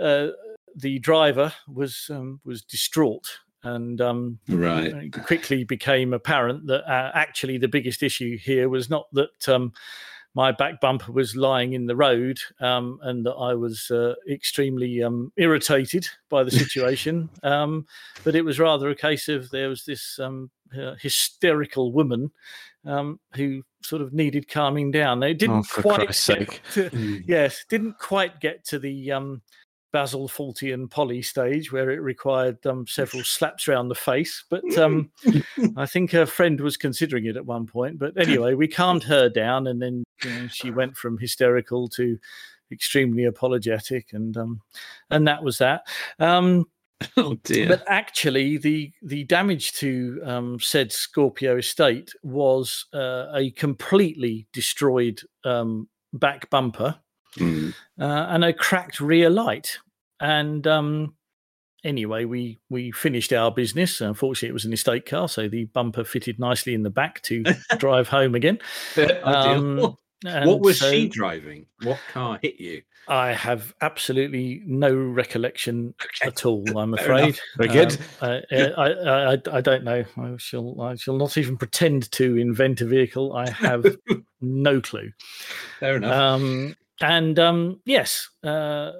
uh, 0.00 0.28
the 0.74 0.98
driver 0.98 1.52
was 1.68 2.10
um, 2.10 2.40
was 2.44 2.62
distraught. 2.62 3.38
And 3.62 3.98
um, 4.02 4.38
Right. 4.46 4.92
it 4.92 5.12
quickly 5.24 5.64
became 5.64 6.12
apparent 6.12 6.66
that 6.66 6.84
uh, 6.86 7.12
actually 7.14 7.56
the 7.56 7.66
biggest 7.66 8.02
issue 8.02 8.36
here 8.36 8.68
was 8.68 8.90
not 8.90 9.06
that 9.14 9.48
um, 9.48 9.72
my 10.34 10.50
back 10.52 10.80
bumper 10.80 11.12
was 11.12 11.36
lying 11.36 11.72
in 11.74 11.86
the 11.86 11.94
road 11.96 12.38
um, 12.60 12.98
and 13.02 13.24
that 13.24 13.34
I 13.34 13.54
was 13.54 13.90
uh, 13.90 14.14
extremely 14.28 15.02
um, 15.02 15.32
irritated 15.36 16.08
by 16.28 16.42
the 16.42 16.50
situation, 16.62 17.28
um, 17.42 17.86
but 18.24 18.34
it 18.34 18.44
was 18.44 18.58
rather 18.58 18.90
a 18.90 18.96
case 18.96 19.28
of 19.28 19.50
there 19.50 19.68
was 19.68 19.84
this 19.84 20.18
um, 20.18 20.50
uh, 20.76 20.94
hysterical 21.00 21.92
woman 21.92 22.30
um, 22.84 23.20
who 23.36 23.62
sort 23.82 24.02
of 24.02 24.12
needed 24.12 24.48
calming 24.48 24.90
down. 24.90 25.20
They 25.20 25.34
didn't 25.34 25.66
Oh, 25.76 25.82
quite 25.82 26.06
Christ's 26.06 26.26
get 26.26 26.38
sake. 26.38 26.60
to- 26.72 26.90
Mm. 26.90 27.24
yes, 27.26 27.64
didn't 27.68 27.98
quite 27.98 28.40
get 28.40 28.64
to 28.66 28.78
the 28.78 29.12
um, 29.12 29.40
Basil 29.94 30.26
Faultian 30.26 30.88
Polly 30.88 31.22
stage 31.22 31.70
where 31.70 31.88
it 31.92 32.00
required 32.02 32.58
um, 32.66 32.84
several 32.84 33.22
slaps 33.24 33.68
around 33.68 33.86
the 33.86 33.94
face. 33.94 34.42
But 34.50 34.76
um, 34.78 35.08
I 35.76 35.86
think 35.86 36.10
her 36.10 36.26
friend 36.26 36.60
was 36.60 36.76
considering 36.76 37.26
it 37.26 37.36
at 37.36 37.46
one 37.46 37.64
point. 37.64 38.00
But 38.00 38.18
anyway, 38.20 38.54
we 38.54 38.66
calmed 38.66 39.04
her 39.14 39.28
down, 39.28 39.68
and 39.68 39.80
then 39.80 40.02
you 40.24 40.30
know, 40.30 40.48
she 40.48 40.72
went 40.72 40.96
from 40.96 41.16
hysterical 41.16 41.88
to 41.90 42.18
extremely 42.72 43.22
apologetic, 43.24 44.12
and 44.12 44.36
um, 44.36 44.60
and 45.10 45.28
that 45.28 45.44
was 45.44 45.58
that. 45.58 45.82
Um, 46.18 46.66
Oh 47.16 47.34
dear. 47.44 47.68
but 47.68 47.84
actually, 47.86 48.56
the 48.58 48.90
the 49.02 49.22
damage 49.24 49.74
to 49.74 50.20
um, 50.24 50.58
said 50.58 50.90
Scorpio 50.90 51.58
estate 51.58 52.12
was 52.24 52.86
uh, 52.92 53.26
a 53.32 53.52
completely 53.52 54.48
destroyed 54.52 55.20
um, 55.44 55.88
back 56.12 56.50
bumper 56.50 56.96
Mm. 57.36 57.74
uh, 58.00 58.26
and 58.30 58.44
a 58.44 58.52
cracked 58.52 59.00
rear 59.00 59.28
light. 59.28 59.78
And 60.24 60.66
um, 60.66 61.16
anyway, 61.84 62.24
we 62.24 62.58
we 62.70 62.90
finished 62.92 63.30
our 63.34 63.50
business. 63.50 64.00
Unfortunately, 64.00 64.48
it 64.48 64.54
was 64.54 64.64
an 64.64 64.72
estate 64.72 65.04
car, 65.04 65.28
so 65.28 65.48
the 65.48 65.66
bumper 65.66 66.02
fitted 66.02 66.38
nicely 66.38 66.72
in 66.72 66.82
the 66.82 66.88
back 66.88 67.20
to 67.24 67.44
drive 67.76 68.08
home 68.08 68.34
again. 68.34 68.58
Um, 69.22 69.96
what 70.22 70.60
was 70.60 70.78
so 70.78 70.90
she 70.90 71.08
driving? 71.08 71.66
What 71.82 71.98
car 72.10 72.38
hit 72.40 72.58
you? 72.58 72.80
I 73.06 73.34
have 73.34 73.74
absolutely 73.82 74.62
no 74.64 74.94
recollection 74.94 75.92
Okay. 76.02 76.28
at 76.28 76.46
all. 76.46 76.64
I'm 76.78 76.94
afraid. 76.98 77.38
Very 77.58 77.68
good. 77.68 77.98
Um, 78.22 78.40
I, 78.50 78.56
I, 78.56 79.32
I, 79.34 79.38
I, 79.52 79.60
don't 79.60 79.84
know. 79.84 80.04
I 80.16 80.36
shall 80.38 80.80
I 80.80 80.94
shall 80.94 81.18
not 81.18 81.36
even 81.36 81.58
pretend 81.58 82.10
to 82.12 82.38
invent 82.38 82.80
a 82.80 82.86
vehicle. 82.86 83.34
I 83.34 83.50
have 83.50 83.84
no 84.40 84.80
clue. 84.80 85.10
Fair 85.80 85.96
enough. 85.96 86.14
Um, 86.14 86.76
and 87.02 87.38
um, 87.38 87.82
yes, 87.84 88.30
uh, 88.42 88.92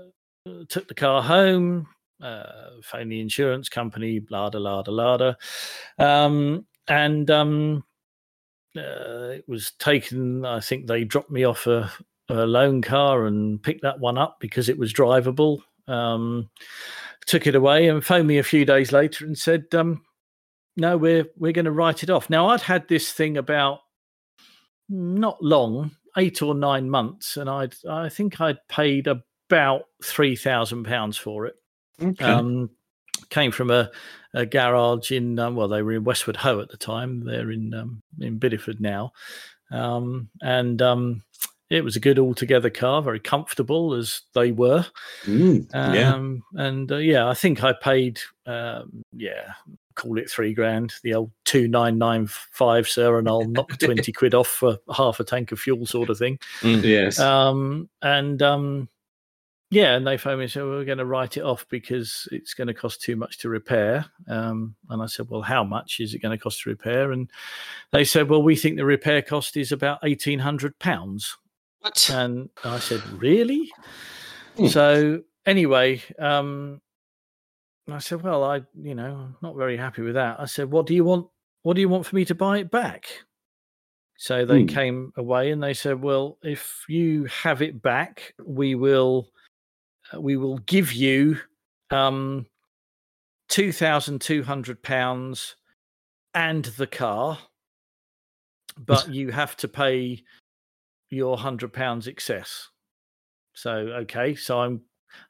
took 0.69 0.89
the 0.89 0.95
car 0.95 1.23
home, 1.23 1.87
uh, 2.23 2.71
phoned 2.83 3.11
the 3.11 3.21
insurance 3.21 3.69
company, 3.69 4.19
blah 4.19 4.51
da 4.51 4.59
blah 4.59 4.83
da 4.83 4.93
blah 4.93 5.17
da, 5.17 5.35
um, 5.99 6.67
and 6.89 7.31
um, 7.31 7.85
uh, 8.77 9.31
it 9.33 9.45
was 9.49 9.73
taken. 9.79 10.45
I 10.45 10.61
think 10.61 10.87
they 10.87 11.05
dropped 11.05 11.31
me 11.31 11.45
off 11.45 11.67
a, 11.67 11.91
a 12.29 12.47
loan 12.47 12.83
car 12.83 13.27
and 13.27 13.63
picked 13.63 13.83
that 13.83 14.01
one 14.01 14.19
up 14.19 14.37
because 14.41 14.69
it 14.69 14.79
was 14.79 14.93
drivable. 14.93 15.61
Um, 15.87 16.51
took 17.27 17.47
it 17.47 17.55
away 17.55 17.89
and 17.89 18.05
phoned 18.05 18.29
me 18.29 18.39
a 18.39 18.43
few 18.43 18.65
days 18.65 18.93
later 18.93 19.25
and 19.25 19.37
said, 19.37 19.67
um, 19.75 20.05
"No, 20.77 20.97
we're 20.97 21.27
we're 21.37 21.53
going 21.53 21.65
to 21.65 21.73
write 21.73 22.03
it 22.03 22.11
off." 22.11 22.29
Now 22.29 22.49
I'd 22.49 22.61
had 22.61 22.89
this 22.89 23.13
thing 23.13 23.39
about 23.39 23.81
not 24.91 25.43
long, 25.43 25.93
eight 26.19 26.43
or 26.43 26.55
nine 26.55 26.91
months, 26.91 27.37
and 27.39 27.49
I'd 27.49 27.75
I 27.89 28.09
think 28.09 28.41
I'd 28.41 28.59
paid 28.69 29.09
about 29.49 29.85
three 30.03 30.37
thousand 30.37 30.85
pounds 30.85 31.17
for 31.17 31.47
it. 31.47 31.55
Okay. 32.03 32.25
Um, 32.25 32.71
came 33.31 33.51
from 33.51 33.71
a, 33.71 33.91
a 34.33 34.47
garage 34.47 35.11
in 35.11 35.39
um, 35.39 35.55
well, 35.57 35.69
they 35.69 35.83
were 35.83 35.93
in 35.93 36.05
Westward 36.05 36.37
Ho 36.37 36.61
at 36.61 36.71
the 36.71 36.77
time. 36.77 37.25
They're 37.25 37.51
in 37.51 37.75
um, 37.75 38.03
in 38.21 38.39
Bideford 38.39 38.81
now, 38.81 39.13
um, 39.71 40.29
and 40.43 40.81
um, 40.83 41.23
it 41.71 41.83
was 41.83 41.97
a 41.97 42.01
good 42.01 42.19
altogether 42.19 42.71
car, 42.71 43.03
very 43.03 43.21
comfortable 43.21 43.95
as 43.95 44.23
they 44.35 44.53
were. 44.53 44.87
Mm, 45.25 45.69
yeah. 45.73 46.15
Um, 46.15 46.43
and 46.55 46.91
uh, 46.91 46.97
yeah, 46.97 47.29
I 47.29 47.35
think 47.35 47.65
I 47.65 47.73
paid, 47.73 48.21
um, 48.47 49.03
yeah, 49.13 49.55
call 49.95 50.19
it 50.19 50.31
three 50.31 50.53
grand, 50.53 50.95
the 51.03 51.15
old 51.15 51.31
two 51.45 51.67
nine 51.69 51.99
nine 51.99 52.27
five, 52.29 52.87
sir, 52.87 53.19
and 53.19 53.29
I'll 53.29 53.49
knock 53.49 53.79
twenty 53.79 54.13
quid 54.13 54.35
off 54.35 54.49
for 54.49 54.79
half 54.95 55.21
a 55.21 55.25
tank 55.25 55.53
of 55.53 55.61
fuel, 55.61 55.87
sort 55.87 56.11
of 56.11 56.19
thing. 56.19 56.39
Yes. 56.63 57.19
Um, 57.19 57.89
and 58.03 58.43
um, 58.43 58.89
yeah, 59.75 59.97
and 59.97 60.07
they 60.07 60.17
phoned 60.17 60.39
me 60.39 60.45
and 60.45 60.53
said, 60.53 60.63
well, 60.63 60.73
we're 60.73 60.85
going 60.85 60.99
to 60.99 61.05
write 61.05 61.37
it 61.37 61.43
off 61.43 61.67
because 61.69 62.29
it's 62.31 62.55
going 62.55 62.69
to 62.69 62.75
cost 62.75 63.03
too 63.03 63.17
much 63.17 63.39
to 63.39 63.49
repair. 63.49 64.07
Um, 64.29 64.77
and 64.89 65.03
I 65.03 65.07
said, 65.07 65.29
well, 65.29 65.43
how 65.43 65.65
much 65.65 65.99
is 65.99 66.15
it 66.15 66.23
going 66.23 66.37
to 66.37 66.43
cost 66.43 66.63
to 66.63 66.71
repair? 66.71 67.13
And 67.13 67.29
they 67.91 68.05
said, 68.05 68.31
well, 68.31 68.43
we 68.43 68.57
think 68.57 68.77
the 68.77 68.85
repair 68.85 69.21
cost 69.23 69.57
is 69.57 69.73
about 69.73 69.99
eighteen 70.05 70.39
hundred 70.39 70.79
pounds. 70.79 71.37
What? 71.81 72.09
And 72.13 72.49
I 72.65 72.79
said, 72.79 73.01
really? 73.21 73.71
Hmm. 74.57 74.67
So 74.69 75.23
anyway, 75.45 76.03
um, 76.19 76.81
I 77.91 77.99
said, 77.99 78.23
well, 78.23 78.45
I, 78.45 78.63
you 78.81 78.95
know, 78.95 79.15
I'm 79.17 79.37
not 79.43 79.57
very 79.57 79.77
happy 79.77 80.03
with 80.03 80.15
that. 80.15 80.41
I 80.41 80.47
said, 80.47 80.71
what 80.71 80.87
do 80.87 80.95
you 80.95 81.05
want? 81.05 81.27
What 81.63 81.75
do 81.75 81.81
you 81.81 81.89
want 81.89 82.07
for 82.07 82.15
me 82.17 82.25
to 82.27 82.35
buy 82.35 82.59
it 82.59 82.71
back? 82.71 83.07
So 84.17 84.47
they 84.47 84.61
Hmm. 84.61 84.69
came 84.69 85.13
away 85.17 85.51
and 85.51 85.61
they 85.61 85.75
said, 85.75 86.01
well, 86.01 86.39
if 86.43 86.85
you 86.89 87.25
have 87.25 87.63
it 87.63 87.83
back, 87.83 88.35
we 88.45 88.77
will, 88.77 89.29
we 90.21 90.37
will 90.37 90.59
give 90.59 90.93
you 90.93 91.39
um, 91.91 92.47
two 93.49 93.73
thousand 93.73 94.21
two 94.21 94.43
hundred 94.43 94.83
pounds 94.83 95.57
and 96.35 96.65
the 96.65 96.87
car, 96.87 97.39
but 98.79 99.09
you 99.13 99.31
have 99.31 99.57
to 99.59 99.69
pay 99.69 100.23
your 101.11 101.37
hundred 101.39 101.73
pounds 101.73 102.07
excess. 102.07 102.69
So 103.55 103.73
okay, 103.73 104.35
so 104.35 104.61
I'm 104.61 104.81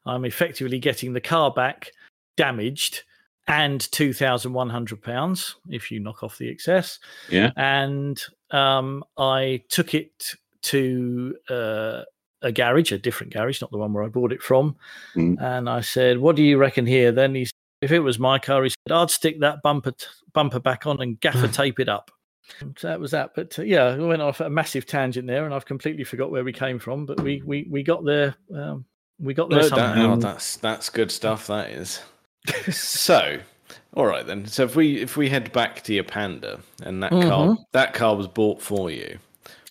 I'm 0.05 0.25
effectively 0.25 0.79
getting 0.79 1.13
the 1.13 1.21
car 1.21 1.51
back 1.51 1.91
damaged 2.37 3.03
and 3.47 3.91
two 3.91 4.13
thousand 4.13 4.53
one 4.53 4.69
hundred 4.69 5.01
pounds 5.01 5.55
if 5.69 5.91
you 5.91 5.99
knock 5.99 6.23
off 6.23 6.37
the 6.37 6.49
excess. 6.49 6.99
Yeah. 7.29 7.51
And 7.55 8.21
um, 8.51 9.03
I 9.17 9.63
took 9.69 9.93
it 9.93 10.35
to 10.63 11.35
uh, 11.49 12.01
a 12.45 12.51
garage, 12.51 12.91
a 12.91 12.97
different 12.97 13.33
garage, 13.33 13.59
not 13.61 13.71
the 13.71 13.77
one 13.77 13.91
where 13.91 14.03
I 14.03 14.07
bought 14.07 14.31
it 14.31 14.41
from. 14.41 14.75
Mm. 15.15 15.41
And 15.41 15.69
I 15.69 15.81
said, 15.81 16.19
"What 16.19 16.35
do 16.35 16.43
you 16.43 16.57
reckon 16.57 16.85
here?" 16.85 17.11
Then 17.11 17.35
he, 17.35 17.45
said, 17.45 17.51
if 17.81 17.91
it 17.91 17.99
was 17.99 18.19
my 18.19 18.39
car, 18.39 18.63
he 18.63 18.69
said, 18.69 18.95
"I'd 18.95 19.09
stick 19.09 19.39
that 19.41 19.61
bumper 19.63 19.91
t- 19.91 20.05
bumper 20.33 20.59
back 20.59 20.85
on 20.85 21.01
and 21.01 21.19
gaffer 21.19 21.47
tape 21.47 21.79
it 21.79 21.89
up." 21.89 22.11
So 22.77 22.87
that 22.87 22.99
was 22.99 23.11
that. 23.11 23.31
But 23.35 23.57
uh, 23.57 23.63
yeah, 23.63 23.97
we 23.97 24.05
went 24.05 24.21
off 24.21 24.39
a 24.39 24.49
massive 24.49 24.85
tangent 24.85 25.27
there, 25.27 25.45
and 25.45 25.53
I've 25.53 25.65
completely 25.65 26.03
forgot 26.03 26.29
where 26.31 26.43
we 26.43 26.53
came 26.53 26.77
from. 26.79 27.05
But 27.05 27.19
we 27.21 27.41
we 27.43 27.67
we 27.69 27.83
got 27.83 28.05
there. 28.05 28.35
Um, 28.53 28.85
we 29.19 29.33
got 29.33 29.49
there 29.49 29.61
No, 29.61 29.67
somehow. 29.67 29.93
that, 29.95 30.05
oh, 30.09 30.15
that's 30.17 30.57
that's 30.57 30.89
good 30.89 31.11
stuff. 31.11 31.47
That 31.47 31.71
is. 31.71 32.01
so, 32.71 33.39
all 33.95 34.05
right 34.05 34.25
then. 34.27 34.45
So 34.45 34.63
if 34.63 34.75
we 34.75 35.01
if 35.01 35.17
we 35.17 35.29
head 35.29 35.51
back 35.51 35.81
to 35.83 35.93
your 35.93 36.03
Panda 36.03 36.59
and 36.83 37.01
that 37.01 37.11
car 37.11 37.47
Mhm. 37.47 37.57
that 37.71 37.93
car 37.93 38.15
was 38.15 38.27
bought 38.27 38.61
for 38.61 38.91
you. 38.91 39.17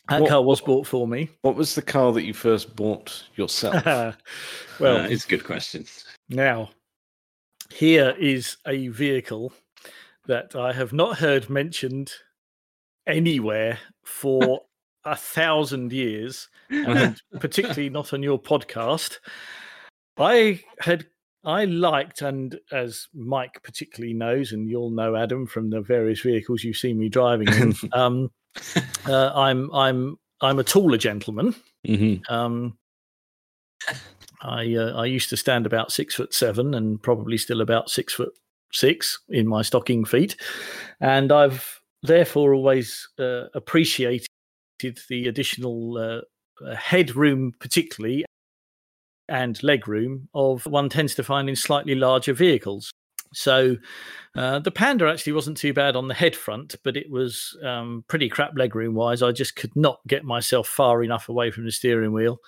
That 0.08 0.20
what- 0.22 0.30
car 0.30 0.42
was 0.42 0.60
bought 0.60 0.86
for 0.86 1.06
me. 1.08 1.30
What 1.42 1.56
was 1.56 1.74
the 1.74 1.82
car 1.82 2.12
that 2.12 2.24
you 2.24 2.34
first 2.34 2.74
bought 2.76 3.24
yourself? 3.36 3.84
well, 4.80 4.98
Uh, 5.04 5.08
it's 5.08 5.24
a 5.24 5.28
good 5.28 5.44
question. 5.44 5.86
Now, 6.28 6.70
here 7.72 8.14
is 8.18 8.56
a 8.66 8.88
vehicle 8.88 9.52
that 10.26 10.54
I 10.56 10.72
have 10.72 10.92
not 10.92 11.18
heard 11.18 11.50
mentioned 11.50 12.12
anywhere 13.06 13.78
for 14.04 14.60
a 15.04 15.16
thousand 15.16 15.92
years, 15.92 16.48
and 16.70 17.20
particularly 17.40 17.90
not 17.90 18.12
on 18.12 18.22
your 18.22 18.40
podcast. 18.40 19.18
I 20.16 20.60
had 20.80 21.06
I 21.44 21.66
liked, 21.66 22.22
and 22.22 22.58
as 22.72 23.08
Mike 23.14 23.62
particularly 23.62 24.14
knows, 24.14 24.52
and 24.52 24.68
you'll 24.68 24.90
know 24.90 25.14
Adam 25.14 25.46
from 25.46 25.68
the 25.68 25.82
various 25.82 26.20
vehicles 26.20 26.64
you've 26.64 26.76
seen 26.78 26.98
me 26.98 27.08
driving 27.10 27.48
in. 27.48 27.74
um, 27.92 28.30
uh, 29.06 29.32
I'm 29.34 29.72
I'm 29.74 30.18
I'm 30.40 30.58
a 30.58 30.64
taller 30.64 30.98
gentleman. 30.98 31.54
hmm 31.86 32.16
Um, 32.28 32.76
I 34.42 34.74
uh, 34.74 34.92
I 34.96 35.06
used 35.06 35.30
to 35.30 35.36
stand 35.36 35.66
about 35.66 35.92
six 35.92 36.14
foot 36.14 36.34
seven 36.34 36.74
and 36.74 37.02
probably 37.02 37.38
still 37.38 37.60
about 37.60 37.90
six 37.90 38.14
foot 38.14 38.32
six 38.72 39.18
in 39.28 39.46
my 39.46 39.62
stocking 39.62 40.04
feet, 40.04 40.36
and 41.00 41.32
I've 41.32 41.80
therefore 42.02 42.54
always 42.54 43.08
uh, 43.18 43.44
appreciated 43.54 44.28
the 45.08 45.28
additional 45.28 45.96
uh, 45.98 46.74
headroom, 46.74 47.52
particularly 47.58 48.24
and 49.28 49.62
leg 49.62 49.88
room 49.88 50.28
of 50.34 50.66
one 50.66 50.88
tends 50.88 51.14
to 51.14 51.22
find 51.22 51.48
in 51.48 51.56
slightly 51.56 51.94
larger 51.94 52.32
vehicles. 52.34 52.90
So 53.34 53.76
uh, 54.36 54.58
the 54.58 54.70
Panda 54.70 55.06
actually 55.06 55.34
wasn't 55.34 55.56
too 55.56 55.72
bad 55.72 55.96
on 55.96 56.08
the 56.08 56.14
head 56.14 56.34
front, 56.34 56.76
but 56.82 56.96
it 56.96 57.10
was 57.10 57.56
um, 57.62 58.04
pretty 58.08 58.28
crap 58.28 58.54
legroom 58.54 58.92
wise. 58.92 59.22
I 59.22 59.32
just 59.32 59.56
could 59.56 59.74
not 59.76 60.00
get 60.06 60.24
myself 60.24 60.68
far 60.68 61.02
enough 61.02 61.28
away 61.28 61.50
from 61.50 61.64
the 61.64 61.72
steering 61.72 62.12
wheel. 62.12 62.40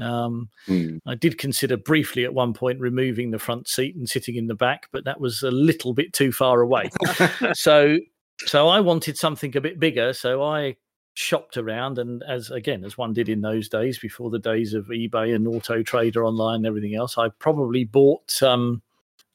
Um, 0.00 0.48
Mm. 0.66 1.00
I 1.06 1.14
did 1.14 1.38
consider 1.38 1.76
briefly 1.76 2.24
at 2.24 2.34
one 2.34 2.52
point 2.52 2.80
removing 2.80 3.30
the 3.30 3.38
front 3.38 3.68
seat 3.68 3.94
and 3.94 4.08
sitting 4.08 4.36
in 4.36 4.46
the 4.46 4.54
back, 4.54 4.88
but 4.92 5.04
that 5.04 5.20
was 5.20 5.42
a 5.42 5.50
little 5.50 5.94
bit 5.94 6.12
too 6.12 6.32
far 6.32 6.62
away. 6.62 6.90
so, 7.54 7.98
so 8.38 8.68
I 8.68 8.80
wanted 8.80 9.16
something 9.16 9.56
a 9.56 9.60
bit 9.60 9.78
bigger. 9.78 10.12
So 10.12 10.42
I 10.42 10.76
shopped 11.14 11.56
around, 11.56 11.98
and 11.98 12.22
as 12.28 12.50
again 12.50 12.84
as 12.84 12.98
one 12.98 13.12
did 13.12 13.28
in 13.28 13.40
those 13.40 13.68
days, 13.68 13.98
before 13.98 14.30
the 14.30 14.38
days 14.38 14.74
of 14.74 14.86
eBay 14.86 15.34
and 15.34 15.46
Auto 15.46 15.82
Trader 15.82 16.24
online 16.24 16.56
and 16.56 16.66
everything 16.66 16.94
else, 16.94 17.16
I 17.16 17.28
probably 17.28 17.84
bought 17.84 18.42
um, 18.42 18.82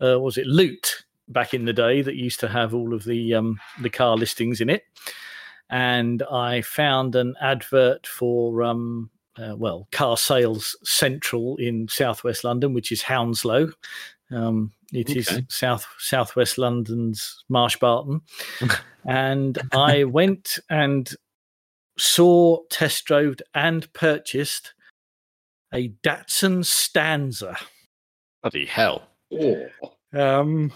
uh, 0.02 0.20
was 0.20 0.38
it 0.38 0.48
Loot 0.48 1.06
back 1.28 1.54
in 1.54 1.66
the 1.66 1.74
day 1.74 2.02
that 2.02 2.16
used 2.16 2.40
to 2.40 2.48
have 2.48 2.74
all 2.74 2.94
of 2.94 3.04
the 3.04 3.34
um, 3.34 3.60
the 3.82 3.90
car 3.90 4.16
listings 4.16 4.62
in 4.62 4.70
it, 4.70 4.84
and 5.70 6.24
I 6.24 6.62
found 6.62 7.16
an 7.16 7.36
advert 7.42 8.08
for 8.08 8.64
um, 8.64 9.10
uh, 9.38 9.56
well, 9.56 9.88
Car 9.92 10.18
Sales 10.18 10.76
Central 10.84 11.56
in 11.58 11.88
Southwest 11.88 12.44
London, 12.44 12.74
which 12.74 12.92
is 12.92 13.02
Hounslow. 13.02 13.72
Um, 14.32 14.72
it 14.94 15.16
is 15.16 15.28
Okay. 15.30 15.46
south 15.50 15.88
southwest 15.98 16.58
London's 16.58 17.44
Marsh 17.50 17.78
Barton, 17.78 18.22
and 19.06 19.58
I 19.72 20.04
went 20.04 20.60
and 20.70 21.10
saw, 21.98 22.60
test 22.70 23.06
drove, 23.06 23.36
and 23.54 23.92
purchased 23.94 24.74
a 25.74 25.90
Datsun 26.04 26.66
Stanza. 26.66 27.58
Bloody 28.42 28.66
hell! 28.66 29.09
Oh, 29.32 29.68
Um, 30.12 30.72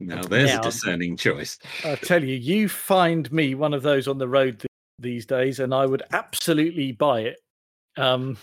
now 0.00 0.22
there's 0.22 0.50
Now- 0.54 0.60
a 0.60 0.62
discerning 0.62 1.16
choice. 1.16 1.58
I 1.84 1.96
tell 1.96 2.24
you, 2.24 2.34
you 2.34 2.68
find 2.68 3.30
me 3.32 3.54
one 3.54 3.74
of 3.74 3.82
those 3.82 4.08
on 4.08 4.18
the 4.18 4.28
road 4.28 4.60
th- 4.60 4.66
these 4.98 5.26
days, 5.26 5.60
and 5.60 5.74
I 5.74 5.84
would 5.86 6.02
absolutely 6.12 6.92
buy 6.92 7.20
it. 7.20 7.36
Um, 7.96 8.38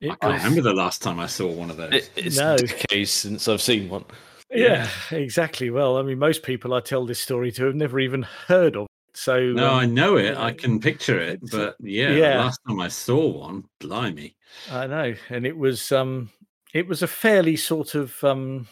it 0.00 0.10
I 0.12 0.14
can't 0.16 0.32
was- 0.34 0.42
remember 0.44 0.62
the 0.62 0.74
last 0.74 1.02
time 1.02 1.18
I 1.18 1.26
saw 1.26 1.48
one 1.48 1.70
of 1.70 1.76
those. 1.76 1.92
It, 1.92 2.10
it's 2.16 2.38
No. 2.38 2.56
decades 2.56 3.10
since 3.10 3.48
I've 3.48 3.60
seen 3.62 3.88
one. 3.88 4.04
Yeah, 4.50 4.88
exactly. 5.10 5.70
Well, 5.70 5.96
I 5.96 6.02
mean, 6.02 6.18
most 6.18 6.44
people 6.44 6.74
I 6.74 6.80
tell 6.80 7.04
this 7.04 7.18
story 7.20 7.50
to 7.52 7.64
have 7.64 7.74
never 7.74 7.98
even 7.98 8.22
heard 8.46 8.76
of 8.76 8.82
it. 8.84 8.88
So 9.16 9.40
no, 9.52 9.70
I 9.70 9.84
um, 9.84 9.94
know 9.94 10.16
it. 10.16 10.36
I 10.36 10.52
can 10.52 10.78
picture 10.80 11.18
it, 11.18 11.40
but 11.50 11.76
yeah, 11.80 12.10
yeah. 12.10 12.38
last 12.38 12.60
time 12.66 12.80
I 12.80 12.88
saw 12.88 13.26
one, 13.26 13.64
blimey. 13.80 14.34
I 14.70 14.86
know, 14.86 15.14
and 15.30 15.46
it 15.46 15.56
was 15.56 15.90
um, 15.92 16.30
it 16.72 16.86
was 16.86 17.02
a 17.02 17.06
fairly 17.06 17.56
sort 17.56 17.94
of 17.94 18.22
um, 18.24 18.66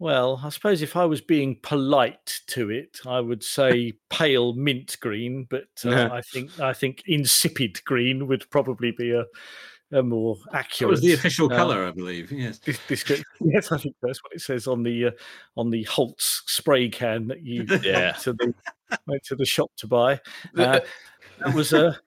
well, 0.00 0.40
I 0.42 0.48
suppose 0.48 0.80
if 0.80 0.96
I 0.96 1.04
was 1.04 1.20
being 1.20 1.58
polite 1.62 2.40
to 2.48 2.70
it, 2.70 2.98
I 3.06 3.20
would 3.20 3.44
say 3.44 3.92
pale 4.10 4.54
mint 4.54 4.96
green, 5.00 5.46
but 5.48 5.68
uh. 5.84 6.08
I 6.10 6.22
think 6.22 6.58
I 6.58 6.72
think 6.72 7.02
insipid 7.06 7.84
green 7.84 8.26
would 8.26 8.48
probably 8.50 8.92
be 8.92 9.12
a 9.12 9.26
a 9.92 10.02
more 10.02 10.36
accurate. 10.54 10.90
was 10.90 11.00
the 11.02 11.12
official 11.12 11.52
uh, 11.52 11.56
colour, 11.56 11.84
I 11.84 11.90
believe. 11.90 12.32
Yes. 12.32 12.58
description. 12.58 13.24
Yes, 13.40 13.72
I 13.72 13.78
think 13.78 13.96
that's 14.02 14.22
what 14.22 14.32
it 14.32 14.40
says 14.40 14.66
on 14.66 14.82
the 14.82 15.06
uh, 15.06 15.10
on 15.56 15.70
the 15.70 15.82
Holts 15.84 16.42
spray 16.46 16.88
can 16.88 17.26
that 17.28 17.42
you 17.42 17.64
Yeah. 17.82 18.12
went 18.12 18.16
to 18.22 18.32
the 18.32 18.54
went 19.06 19.22
to 19.24 19.36
the 19.36 19.44
shop 19.44 19.70
to 19.78 19.86
buy. 19.86 20.20
Uh, 20.56 20.80
that 21.40 21.54
was 21.54 21.72
a. 21.72 21.98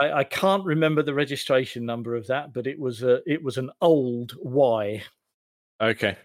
I, 0.00 0.12
I 0.12 0.24
can't 0.24 0.64
remember 0.64 1.02
the 1.02 1.14
registration 1.14 1.84
number 1.86 2.14
of 2.16 2.26
that, 2.28 2.52
but 2.52 2.66
it 2.66 2.78
was 2.78 3.02
a 3.02 3.20
it 3.30 3.42
was 3.42 3.58
an 3.58 3.70
old 3.80 4.34
Y, 4.42 5.02
okay. 5.80 6.16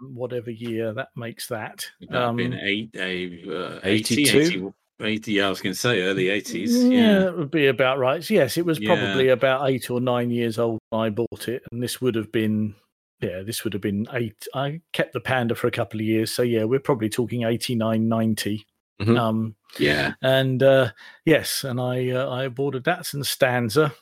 Whatever 0.00 0.50
year 0.50 0.92
that 0.92 1.08
makes 1.16 1.46
that. 1.48 1.86
Have 2.10 2.36
been 2.36 2.52
Um, 2.54 2.60
eight, 2.62 2.96
uh, 2.96 3.80
82? 3.82 4.22
80, 4.22 4.28
80 4.28 4.72
80, 5.00 5.32
yeah, 5.32 5.46
I 5.46 5.50
was 5.50 5.60
going 5.60 5.72
to 5.74 5.78
say 5.78 6.02
early 6.02 6.28
80s. 6.28 6.90
Yeah, 6.90 6.98
Yeah. 6.98 7.18
that 7.20 7.36
would 7.36 7.50
be 7.52 7.68
about 7.68 7.98
right. 8.00 8.22
So, 8.22 8.34
yes, 8.34 8.58
it 8.58 8.66
was 8.66 8.80
Yeah. 8.80 8.88
probably 8.88 9.28
about 9.28 9.68
eight 9.70 9.90
or 9.90 10.00
nine 10.00 10.30
years 10.30 10.58
old 10.58 10.80
when 10.90 11.02
I 11.02 11.10
bought 11.10 11.48
it, 11.48 11.62
and 11.70 11.80
this 11.82 12.00
would 12.00 12.16
have 12.16 12.32
been, 12.32 12.74
yeah, 13.20 13.42
this 13.42 13.62
would 13.62 13.72
have 13.74 13.82
been 13.82 14.06
eight. 14.12 14.46
I 14.54 14.80
kept 14.92 15.12
the 15.12 15.20
Panda 15.20 15.54
for 15.54 15.68
a 15.68 15.70
couple 15.72 16.00
of 16.00 16.06
years, 16.06 16.32
so 16.32 16.42
yeah, 16.42 16.64
we're 16.64 16.80
probably 16.80 17.08
talking 17.08 17.44
89, 17.44 18.08
90. 18.08 18.66
Mhm. 19.00 19.16
Um, 19.16 19.54
Yeah. 19.78 20.14
and 20.22 20.60
uh, 20.64 20.90
yes, 21.24 21.62
and 21.62 21.80
I 21.80 22.10
uh, 22.10 22.28
I 22.30 22.48
bought 22.48 22.74
a 22.74 22.80
Datsun 22.80 23.24
Stanza, 23.24 23.94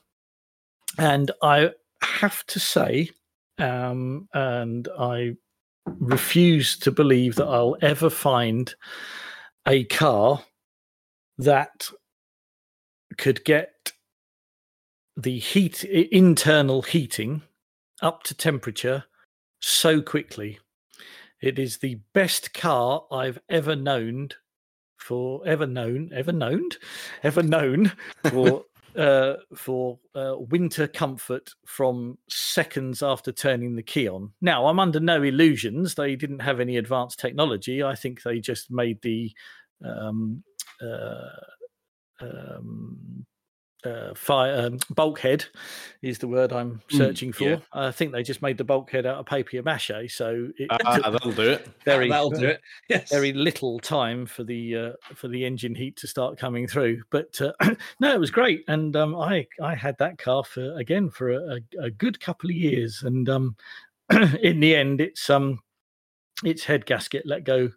and 0.96 1.30
I 1.42 1.72
have 2.02 2.44
to 2.46 2.58
say, 2.58 3.10
um, 3.58 4.28
and 4.32 4.88
I 4.98 5.36
refuse 5.84 6.78
to 6.78 6.90
believe 6.90 7.36
that 7.36 7.46
I'll 7.46 7.76
ever 7.80 8.10
find 8.10 8.74
a 9.66 9.84
car 9.84 10.42
that 11.38 11.88
could 13.18 13.44
get 13.44 13.92
the 15.16 15.38
heat 15.38 15.84
internal 15.84 16.82
heating 16.82 17.42
up 18.02 18.22
to 18.24 18.34
temperature 18.34 19.04
so 19.60 20.02
quickly. 20.02 20.58
It 21.40 21.58
is 21.58 21.78
the 21.78 22.00
best 22.12 22.52
car 22.52 23.04
I've 23.10 23.38
ever 23.48 23.76
known 23.76 24.30
for 24.98 25.46
ever 25.46 25.66
known 25.66 26.10
ever 26.12 26.32
known 26.32 26.68
ever 27.22 27.42
known 27.42 27.92
for 28.30 28.64
uh, 28.96 29.34
for 29.54 29.98
uh, 30.14 30.34
winter 30.38 30.86
comfort 30.86 31.50
from 31.66 32.18
seconds 32.28 33.02
after 33.02 33.32
turning 33.32 33.76
the 33.76 33.82
key 33.82 34.08
on. 34.08 34.32
Now, 34.40 34.66
I'm 34.66 34.80
under 34.80 35.00
no 35.00 35.22
illusions. 35.22 35.94
They 35.94 36.16
didn't 36.16 36.40
have 36.40 36.60
any 36.60 36.76
advanced 36.76 37.18
technology. 37.18 37.82
I 37.82 37.94
think 37.94 38.22
they 38.22 38.40
just 38.40 38.70
made 38.70 39.00
the 39.02 39.32
um, 39.84 40.42
uh, 40.80 41.28
um, 42.20 43.26
uh, 43.86 44.14
fire 44.14 44.66
um, 44.66 44.78
bulkhead 44.90 45.44
is 46.02 46.18
the 46.18 46.28
word 46.28 46.52
I'm 46.52 46.80
Mm, 46.90 46.98
searching 46.98 47.32
for. 47.32 47.46
yeah. 47.46 47.56
I 47.72 47.90
think 47.90 48.12
they 48.12 48.22
just 48.22 48.42
made 48.42 48.58
the 48.58 48.64
bulkhead 48.64 49.06
out 49.06 49.18
of 49.18 49.26
papier 49.26 49.62
mâché, 49.62 50.10
So 50.10 50.48
it 50.58 50.68
took 50.68 51.04
that'll 51.12 51.32
do 51.32 51.50
it. 51.50 51.68
very 51.84 52.08
That'll 52.10 52.30
do 52.30 52.44
it. 52.46 52.60
Yes. 52.88 53.10
very 53.10 53.32
little 53.32 53.78
time 53.80 54.26
for 54.26 54.44
the 54.44 54.76
uh, 54.76 54.92
for 55.14 55.28
the 55.28 55.44
engine 55.44 55.74
heat 55.74 55.96
to 55.98 56.06
start 56.06 56.38
coming 56.38 56.66
through. 56.66 57.02
But 57.10 57.40
uh, 57.40 57.52
no, 58.00 58.12
it 58.14 58.20
was 58.20 58.30
great, 58.30 58.64
and 58.68 58.94
um, 58.96 59.14
I 59.16 59.46
I 59.62 59.74
had 59.74 59.96
that 59.98 60.18
car 60.18 60.44
for 60.44 60.76
again 60.76 61.10
for 61.10 61.30
a, 61.30 61.56
a, 61.80 61.84
a 61.84 61.90
good 61.90 62.20
couple 62.20 62.50
of 62.50 62.56
years, 62.56 63.02
and 63.02 63.28
um, 63.28 63.56
in 64.42 64.60
the 64.60 64.74
end, 64.74 65.00
it's 65.00 65.30
um 65.30 65.60
its 66.44 66.64
head 66.64 66.84
gasket 66.86 67.24
let 67.26 67.44
go 67.44 67.70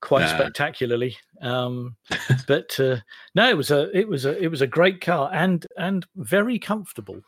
quite 0.00 0.28
spectacularly. 0.28 1.16
Um, 1.40 1.96
but 2.46 2.78
uh, 2.80 2.96
no, 3.34 3.48
it 3.48 3.56
was 3.56 3.70
a 3.70 3.96
it 3.96 4.08
was 4.08 4.24
a 4.24 4.36
it 4.42 4.48
was 4.48 4.60
a 4.62 4.66
great 4.66 5.00
car 5.00 5.30
and 5.32 5.66
and 5.76 6.06
very 6.16 6.58
comfortable. 6.58 7.20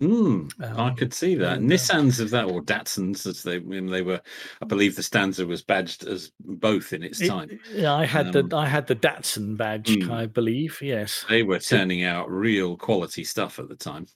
Mm, 0.00 0.50
I 0.58 0.88
Um, 0.88 0.96
could 0.96 1.12
see 1.12 1.34
that. 1.34 1.58
and, 1.58 1.70
uh, 1.70 1.74
Nissans 1.74 2.20
of 2.20 2.30
that, 2.30 2.46
or 2.46 2.62
Datsuns, 2.62 3.26
as 3.26 3.42
they 3.42 3.58
when 3.58 3.84
they 3.86 4.00
were, 4.00 4.18
I 4.62 4.64
believe 4.64 4.96
the 4.96 5.02
Stanza 5.02 5.44
was 5.46 5.60
badged 5.62 6.06
as 6.06 6.32
both 6.40 6.94
in 6.94 7.02
its 7.02 7.20
It- 7.20 7.28
time. 7.28 7.60
yeah, 7.74 7.92
I 7.94 8.06
had 8.06 8.34
Um, 8.34 8.48
the 8.48 8.56
I 8.56 8.66
had 8.66 8.86
the 8.86 8.96
Datsun 8.96 9.58
badge, 9.58 9.88
mm. 9.90 10.10
I 10.10 10.24
believe. 10.24 10.78
Yes. 10.80 11.26
They 11.28 11.42
were 11.42 11.58
turning 11.58 12.02
out 12.02 12.30
real 12.30 12.78
quality 12.78 13.24
stuff 13.24 13.58
at 13.58 13.68
the 13.68 13.76
time. 13.76 14.06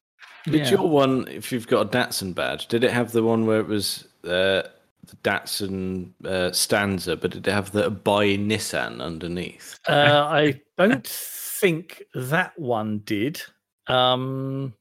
Did 0.46 0.54
Yeah. 0.66 0.70
your 0.70 0.88
one, 0.88 1.28
if 1.28 1.52
you've 1.52 1.66
got 1.66 1.86
a 1.86 1.88
Datsun 1.98 2.34
badge, 2.34 2.66
did 2.68 2.82
it 2.82 2.90
have 2.90 3.12
the 3.12 3.22
one 3.22 3.44
where 3.44 3.60
it 3.60 3.66
was 3.68 4.06
uh, 4.26 4.62
the 5.06 5.16
Datsun 5.16 6.12
uh, 6.24 6.52
stanza, 6.52 7.16
but 7.16 7.32
did 7.32 7.46
it 7.46 7.50
have 7.50 7.72
the 7.72 7.90
by 7.90 8.36
Nissan 8.36 9.00
underneath? 9.00 9.78
Uh, 9.88 10.26
I 10.28 10.60
don't 10.78 11.06
think 11.06 12.02
that 12.14 12.58
one 12.58 12.98
did. 13.04 13.42
Um, 13.86 14.74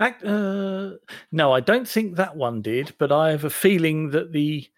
ac- 0.00 0.24
uh, 0.24 0.90
no, 1.32 1.52
I 1.52 1.60
don't 1.60 1.88
think 1.88 2.16
that 2.16 2.36
one 2.36 2.62
did. 2.62 2.94
But 2.98 3.12
I 3.12 3.30
have 3.30 3.44
a 3.44 3.50
feeling 3.50 4.10
that 4.10 4.32
the 4.32 4.68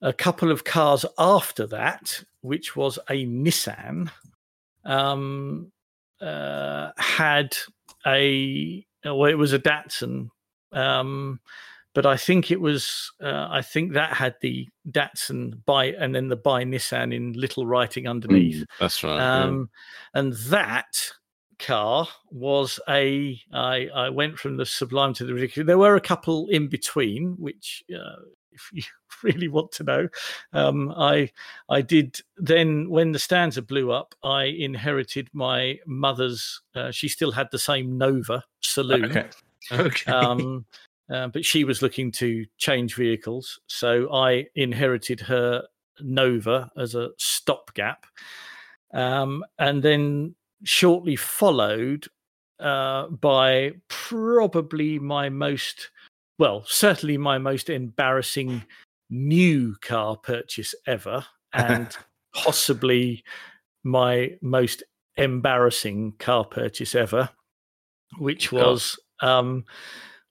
a 0.00 0.12
couple 0.12 0.50
of 0.50 0.64
cars 0.64 1.04
after 1.18 1.66
that, 1.68 2.24
which 2.40 2.74
was 2.74 2.98
a 3.08 3.24
Nissan, 3.24 4.10
um, 4.84 5.70
uh, 6.20 6.90
had 6.98 7.56
a 8.06 8.84
well, 9.04 9.24
it 9.24 9.38
was 9.38 9.52
a 9.52 9.58
Datsun. 9.58 10.30
Um, 10.72 11.40
but 11.94 12.06
I 12.06 12.16
think 12.16 12.50
it 12.50 12.60
was. 12.60 13.12
Uh, 13.22 13.48
I 13.50 13.62
think 13.62 13.92
that 13.92 14.14
had 14.14 14.34
the 14.40 14.68
Datsun 14.90 15.64
by, 15.64 15.86
and 15.86 16.14
then 16.14 16.28
the 16.28 16.36
by 16.36 16.64
Nissan 16.64 17.14
in 17.14 17.32
little 17.32 17.66
writing 17.66 18.08
underneath. 18.08 18.64
That's 18.80 19.04
right. 19.04 19.16
yeah. 19.16 19.44
Um, 19.44 19.70
and 20.14 20.32
that 20.32 21.10
car 21.58 22.08
was 22.30 22.80
a. 22.88 23.38
I 23.52 23.88
I 23.94 24.08
went 24.08 24.38
from 24.38 24.56
the 24.56 24.66
sublime 24.66 25.14
to 25.14 25.24
the 25.24 25.34
ridiculous. 25.34 25.66
There 25.66 25.78
were 25.78 25.96
a 25.96 26.00
couple 26.00 26.48
in 26.48 26.68
between, 26.68 27.36
which. 27.38 27.84
Uh, 27.94 28.22
if 28.54 28.68
you 28.72 28.82
really 29.22 29.48
want 29.48 29.72
to 29.72 29.82
know, 29.84 30.08
um, 30.52 30.92
I 30.94 31.30
I 31.70 31.80
did 31.80 32.20
then 32.36 32.90
when 32.90 33.12
the 33.12 33.18
stanza 33.18 33.62
blew 33.62 33.90
up. 33.90 34.14
I 34.22 34.44
inherited 34.44 35.30
my 35.32 35.78
mother's. 35.86 36.60
Uh, 36.74 36.90
she 36.90 37.08
still 37.08 37.32
had 37.32 37.48
the 37.50 37.58
same 37.58 37.96
Nova 37.96 38.44
saloon 38.60 39.04
Okay. 39.06 39.28
Okay. 39.70 40.10
um, 40.10 40.66
uh, 41.12 41.28
but 41.28 41.44
she 41.44 41.64
was 41.64 41.82
looking 41.82 42.10
to 42.10 42.46
change 42.56 42.94
vehicles, 42.94 43.60
so 43.66 44.12
I 44.12 44.46
inherited 44.54 45.20
her 45.20 45.64
Nova 46.00 46.70
as 46.76 46.94
a 46.94 47.10
stopgap, 47.18 48.06
um, 48.94 49.44
and 49.58 49.82
then 49.82 50.34
shortly 50.64 51.16
followed 51.16 52.06
uh, 52.60 53.08
by 53.08 53.72
probably 53.88 54.98
my 54.98 55.28
most, 55.28 55.90
well, 56.38 56.64
certainly 56.66 57.18
my 57.18 57.36
most 57.36 57.68
embarrassing 57.68 58.64
new 59.10 59.74
car 59.82 60.16
purchase 60.16 60.74
ever, 60.86 61.26
and 61.52 61.94
possibly 62.34 63.22
my 63.84 64.30
most 64.40 64.82
embarrassing 65.16 66.14
car 66.18 66.46
purchase 66.46 66.94
ever, 66.94 67.28
which 68.16 68.50
was 68.50 68.98
um, 69.20 69.64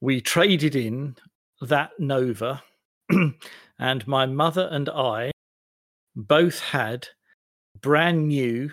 we 0.02 0.20
traded 0.20 0.76
in 0.76 1.16
that 1.62 1.92
Nova, 2.00 2.64
and 3.80 4.08
my 4.08 4.26
mother 4.26 4.68
and 4.72 4.90
I 4.90 5.32
both 6.16 6.60
had 6.60 7.08
brand 7.80 8.28
new, 8.28 8.72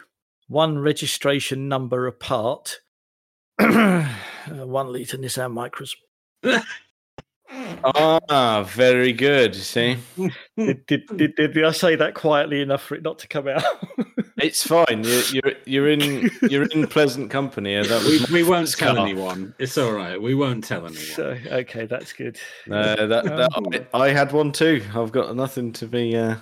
one 0.48 0.78
registration 0.78 1.68
number 1.68 2.06
apart, 2.06 2.80
uh, 3.58 4.08
one 4.46 4.92
litre 4.92 5.18
Nissan 5.18 5.52
Micras. 5.52 5.94
Ah, 7.50 8.62
very 8.68 9.12
good. 9.12 9.54
You 9.54 9.62
see, 9.62 9.96
Did, 10.56 10.86
did, 10.86 11.06
did, 11.16 11.36
did 11.36 11.64
I 11.64 11.70
say 11.70 11.96
that 11.96 12.14
quietly 12.14 12.60
enough 12.60 12.82
for 12.82 12.94
it 12.94 13.02
not 13.02 13.18
to 13.20 13.28
come 13.28 13.48
out? 13.48 13.62
it's 14.36 14.66
fine. 14.66 15.04
You're 15.04 15.22
you're, 15.32 15.52
you're 15.64 15.88
in 15.88 16.30
you're 16.50 16.64
in 16.64 16.86
pleasant 16.86 17.30
company. 17.30 17.74
That 17.76 18.02
we, 18.04 18.42
we 18.42 18.42
won't 18.48 18.66
first 18.66 18.78
tell 18.78 18.96
car. 18.96 19.06
anyone. 19.06 19.54
It's 19.58 19.78
all 19.78 19.92
right. 19.92 20.20
We 20.20 20.34
won't 20.34 20.64
tell 20.64 20.86
anyone. 20.86 20.94
so, 20.96 21.36
okay, 21.46 21.86
that's 21.86 22.12
good. 22.12 22.38
Uh, 22.70 23.06
that, 23.06 23.24
that 23.24 23.86
I, 23.94 23.98
I 24.06 24.08
had 24.10 24.32
one 24.32 24.52
too. 24.52 24.82
I've 24.94 25.12
got 25.12 25.34
nothing 25.36 25.72
to 25.74 25.86
be. 25.86 26.16
Uh, 26.16 26.36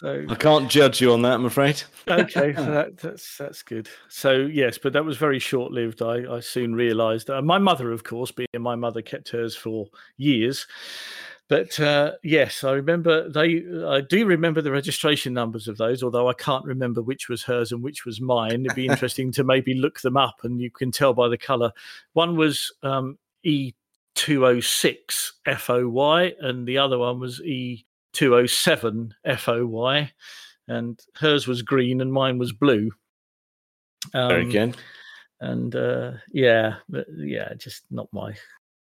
So, 0.00 0.24
I 0.30 0.34
can't 0.34 0.70
judge 0.70 1.02
you 1.02 1.12
on 1.12 1.20
that. 1.22 1.34
I'm 1.34 1.44
afraid. 1.44 1.82
okay, 2.08 2.54
so 2.56 2.64
that, 2.64 2.96
that's 2.96 3.36
that's 3.36 3.62
good. 3.62 3.86
So 4.08 4.32
yes, 4.32 4.78
but 4.78 4.94
that 4.94 5.04
was 5.04 5.18
very 5.18 5.38
short 5.38 5.72
lived. 5.72 6.00
I, 6.00 6.36
I 6.36 6.40
soon 6.40 6.74
realised. 6.74 7.28
Uh, 7.28 7.42
my 7.42 7.58
mother, 7.58 7.92
of 7.92 8.02
course, 8.02 8.32
being 8.32 8.48
my 8.58 8.76
mother, 8.76 9.02
kept 9.02 9.28
hers 9.28 9.54
for 9.54 9.88
years. 10.16 10.66
But 11.50 11.78
uh, 11.78 12.12
yes, 12.22 12.64
I 12.64 12.72
remember 12.72 13.28
they. 13.28 13.62
I 13.86 14.00
do 14.00 14.24
remember 14.24 14.62
the 14.62 14.72
registration 14.72 15.34
numbers 15.34 15.68
of 15.68 15.76
those, 15.76 16.02
although 16.02 16.30
I 16.30 16.32
can't 16.32 16.64
remember 16.64 17.02
which 17.02 17.28
was 17.28 17.42
hers 17.42 17.70
and 17.70 17.82
which 17.82 18.06
was 18.06 18.22
mine. 18.22 18.64
It'd 18.64 18.74
be 18.74 18.86
interesting 18.88 19.30
to 19.32 19.44
maybe 19.44 19.74
look 19.74 20.00
them 20.00 20.16
up, 20.16 20.44
and 20.44 20.62
you 20.62 20.70
can 20.70 20.92
tell 20.92 21.12
by 21.12 21.28
the 21.28 21.36
colour. 21.36 21.72
One 22.14 22.38
was 22.38 22.72
um, 22.82 23.18
E 23.42 23.74
two 24.14 24.44
hundred 24.44 24.64
six 24.64 25.34
FOY, 25.44 26.32
and 26.40 26.66
the 26.66 26.78
other 26.78 26.96
one 26.96 27.20
was 27.20 27.42
E 27.42 27.84
two 28.12 28.32
hundred 28.32 28.48
seven 28.50 29.14
FOY 29.38 30.10
and 30.68 30.98
hers 31.16 31.46
was 31.46 31.62
green 31.62 32.00
and 32.00 32.12
mine 32.12 32.38
was 32.38 32.52
blue. 32.52 32.90
Very 34.12 34.42
Um, 34.44 34.50
good. 34.50 34.76
And 35.40 35.74
uh, 35.74 36.12
yeah, 36.32 36.76
but 36.88 37.06
yeah, 37.16 37.54
just 37.54 37.84
not 37.90 38.08
my 38.12 38.28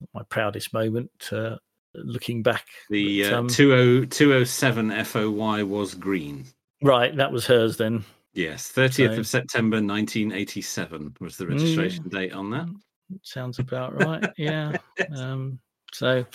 not 0.01 0.09
my 0.13 0.23
proudest 0.29 0.73
moment. 0.73 1.11
Uh, 1.31 1.57
looking 1.93 2.43
back, 2.43 2.65
The 2.89 3.23
But, 3.23 3.33
uh, 3.33 3.37
um, 3.39 3.47
20 3.47 4.07
207 4.07 4.91
FOY 5.05 5.63
was 5.65 5.95
green. 5.95 6.45
right, 6.81 7.15
that 7.15 7.31
was 7.31 7.45
hers 7.45 7.77
then. 7.77 8.03
Yes, 8.33 8.69
30th 8.71 9.13
So- 9.15 9.19
of 9.21 9.27
September 9.27 9.77
1987 9.81 11.15
was 11.21 11.37
the 11.37 11.47
registration 11.47 12.09
date 12.09 12.33
on 12.33 12.49
that. 12.51 12.67
Sounds 13.21 13.59
about 13.59 13.97
right. 14.03 14.29
Yeah. 14.37 14.75
Um, 15.15 15.59
So, 15.97 16.25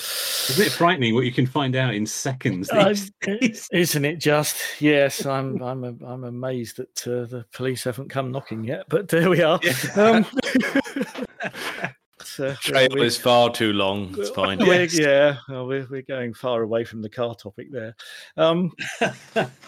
Isn't 0.49 0.67
it 0.69 0.73
frightening 0.73 1.15
what 1.15 1.27
you 1.27 1.33
can 1.33 1.47
find 1.47 1.77
out 1.77 1.93
in 1.93 2.07
seconds? 2.07 2.71
uh, 2.73 2.89
these 2.89 3.11
days? 3.21 3.69
isn't 3.71 4.05
it 4.07 4.17
just? 4.17 4.57
Yes, 4.81 5.27
I'm. 5.27 5.61
I'm. 5.63 5.85
I'm 6.03 6.25
amazed 6.25 6.79
that 6.79 7.07
uh, 7.07 7.27
the 7.27 7.45
police 7.53 7.85
haven't 7.85 8.09
come 8.09 8.33
knocking 8.33 8.65
yet, 8.65 8.85
but 8.89 9.09
there 9.09 9.29
we 9.29 9.43
are. 9.43 9.61
Um, 9.97 10.25
so, 12.23 12.55
Trail 12.55 12.89
we- 12.95 13.05
is 13.05 13.19
far 13.19 13.51
too 13.53 13.73
long. 13.75 14.15
It's 14.19 14.31
fine. 14.31 14.59
we're, 14.59 14.83
Yes. 14.83 14.99
yeah, 14.99 15.37
well, 15.49 15.67
we're 15.67 15.87
we're 15.91 16.03
going 16.03 16.33
far 16.33 16.63
away 16.63 16.85
from 16.85 17.03
the 17.03 17.11
car 17.11 17.35
topic 17.35 17.69
there. 17.71 17.95
Um, 18.39 18.73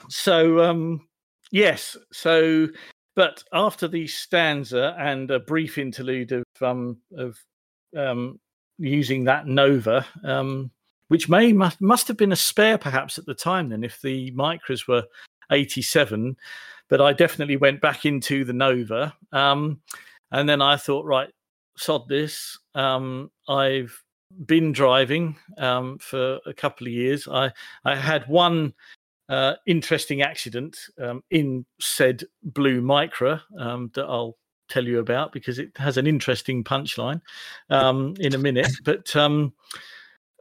so 0.08 0.60
um, 0.62 1.06
yes, 1.50 1.96
so 2.12 2.68
but 3.14 3.42
after 3.52 3.88
the 3.88 4.06
stanza 4.06 4.96
and 4.98 5.30
a 5.30 5.40
brief 5.40 5.76
interlude 5.76 6.32
of 6.32 6.44
um 6.62 6.96
of 7.16 7.38
um 7.96 8.38
using 8.78 9.24
that 9.24 9.46
Nova, 9.46 10.04
um, 10.24 10.70
which 11.08 11.28
may 11.28 11.52
must, 11.52 11.80
must 11.80 12.08
have 12.08 12.16
been 12.16 12.32
a 12.32 12.36
spare 12.36 12.78
perhaps 12.78 13.18
at 13.18 13.26
the 13.26 13.34
time 13.34 13.68
then 13.68 13.84
if 13.84 14.00
the 14.00 14.32
Micras 14.32 14.88
were 14.88 15.04
87 15.50 16.36
but 16.88 17.00
i 17.00 17.12
definitely 17.12 17.56
went 17.56 17.80
back 17.80 18.06
into 18.06 18.44
the 18.44 18.52
nova 18.52 19.14
um, 19.32 19.80
and 20.30 20.48
then 20.48 20.62
i 20.62 20.76
thought 20.76 21.04
right 21.04 21.28
sod 21.76 22.08
this 22.08 22.58
um, 22.74 23.30
i've 23.48 23.94
been 24.46 24.72
driving 24.72 25.36
um, 25.58 25.98
for 25.98 26.40
a 26.46 26.54
couple 26.54 26.86
of 26.86 26.92
years. 26.94 27.28
I 27.28 27.52
i 27.84 27.94
had 27.94 28.26
one 28.28 28.72
uh, 29.28 29.54
interesting 29.66 30.22
accident 30.22 30.78
um, 30.98 31.22
in 31.30 31.66
said 31.78 32.24
blue 32.42 32.80
micra 32.80 33.42
um, 33.58 33.90
that 33.94 34.06
i'll 34.06 34.38
tell 34.72 34.84
you 34.86 34.98
about 34.98 35.32
because 35.32 35.58
it 35.58 35.70
has 35.76 35.96
an 35.96 36.06
interesting 36.06 36.64
punchline 36.64 37.20
um, 37.70 38.14
in 38.20 38.34
a 38.34 38.38
minute 38.38 38.70
but 38.84 39.14
um, 39.16 39.52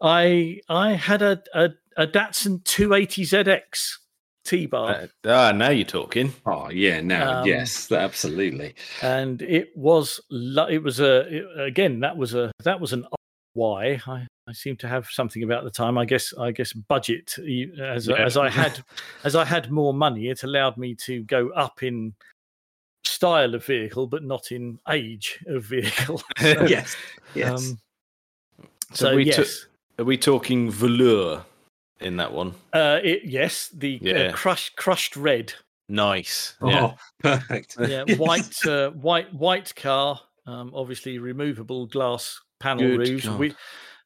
I 0.02 0.60
I 0.70 0.94
had 0.94 1.22
a 1.22 1.42
a, 1.54 1.70
a 1.98 2.08
Datsun 2.08 2.64
280ZX 2.64 3.98
T 4.44 4.66
bar, 4.66 4.90
Uh, 4.92 5.08
ah, 5.28 5.52
now 5.52 5.70
you're 5.70 5.86
talking. 5.86 6.34
oh 6.48 6.70
yeah, 6.72 7.00
now 7.00 7.42
Um, 7.42 7.48
yes, 7.48 7.92
absolutely. 7.92 8.74
and 9.04 9.42
it 9.44 9.70
was 9.76 10.20
it 10.70 10.82
was 10.84 11.00
a 11.00 11.14
it- 11.38 11.60
again 11.60 12.00
that 12.00 12.18
was 12.18 12.34
a 12.34 12.52
that 12.64 12.80
was 12.82 12.92
an 12.94 13.06
why 13.54 14.00
I, 14.08 14.26
I 14.48 14.54
seem 14.54 14.78
to 14.78 14.88
have 14.88 15.08
something 15.12 15.44
about 15.44 15.64
the 15.66 15.70
time. 15.70 15.98
I 15.98 16.06
guess 16.06 16.34
I 16.40 16.52
guess 16.52 16.74
budget 16.74 17.38
as 17.38 18.08
Yeah. 18.08 18.16
as 18.26 18.36
I 18.38 18.50
had 18.50 18.84
as 19.24 19.36
I 19.36 19.46
had 19.46 19.70
more 19.70 19.94
money, 19.94 20.30
it 20.30 20.44
allowed 20.44 20.76
me 20.78 20.96
to 21.06 21.22
go 21.24 21.50
up 21.50 21.84
in 21.84 22.14
style 23.22 23.54
of 23.54 23.64
vehicle, 23.64 24.08
but 24.08 24.24
not 24.24 24.52
in 24.52 24.80
age 24.90 25.40
of 25.46 25.64
vehicle. 25.66 26.20
So, 26.40 26.66
yes, 26.66 26.96
yes. 27.36 27.50
um, 27.52 27.80
So 28.94 29.10
so 29.10 29.16
we 29.16 29.26
took- 29.26 29.38
yes. 29.46 29.68
Are 30.00 30.06
we 30.06 30.18
talking 30.18 30.72
velour 30.72 31.46
in 32.00 32.18
that 32.18 32.34
one? 32.34 32.56
Uh, 32.74 33.00
it, 33.04 33.22
yes, 33.26 33.70
the 33.70 34.00
Yeah. 34.02 34.14
uh, 34.14 34.32
crushed 34.34 34.76
crushed 34.76 35.16
red. 35.16 35.54
Nice. 35.88 36.56
oh, 36.62 36.70
Yeah. 36.70 36.94
perfect. 37.22 37.76
Yeah, 37.80 38.06
white 38.16 38.66
uh, 38.66 38.90
white 38.92 39.32
white 39.32 39.76
car. 39.76 40.20
Um, 40.48 40.72
obviously 40.74 41.20
removable 41.20 41.86
glass 41.86 42.42
panel 42.60 42.88
Good 42.98 43.00
roofs 43.10 43.26
God. 43.28 43.40
with 43.40 43.56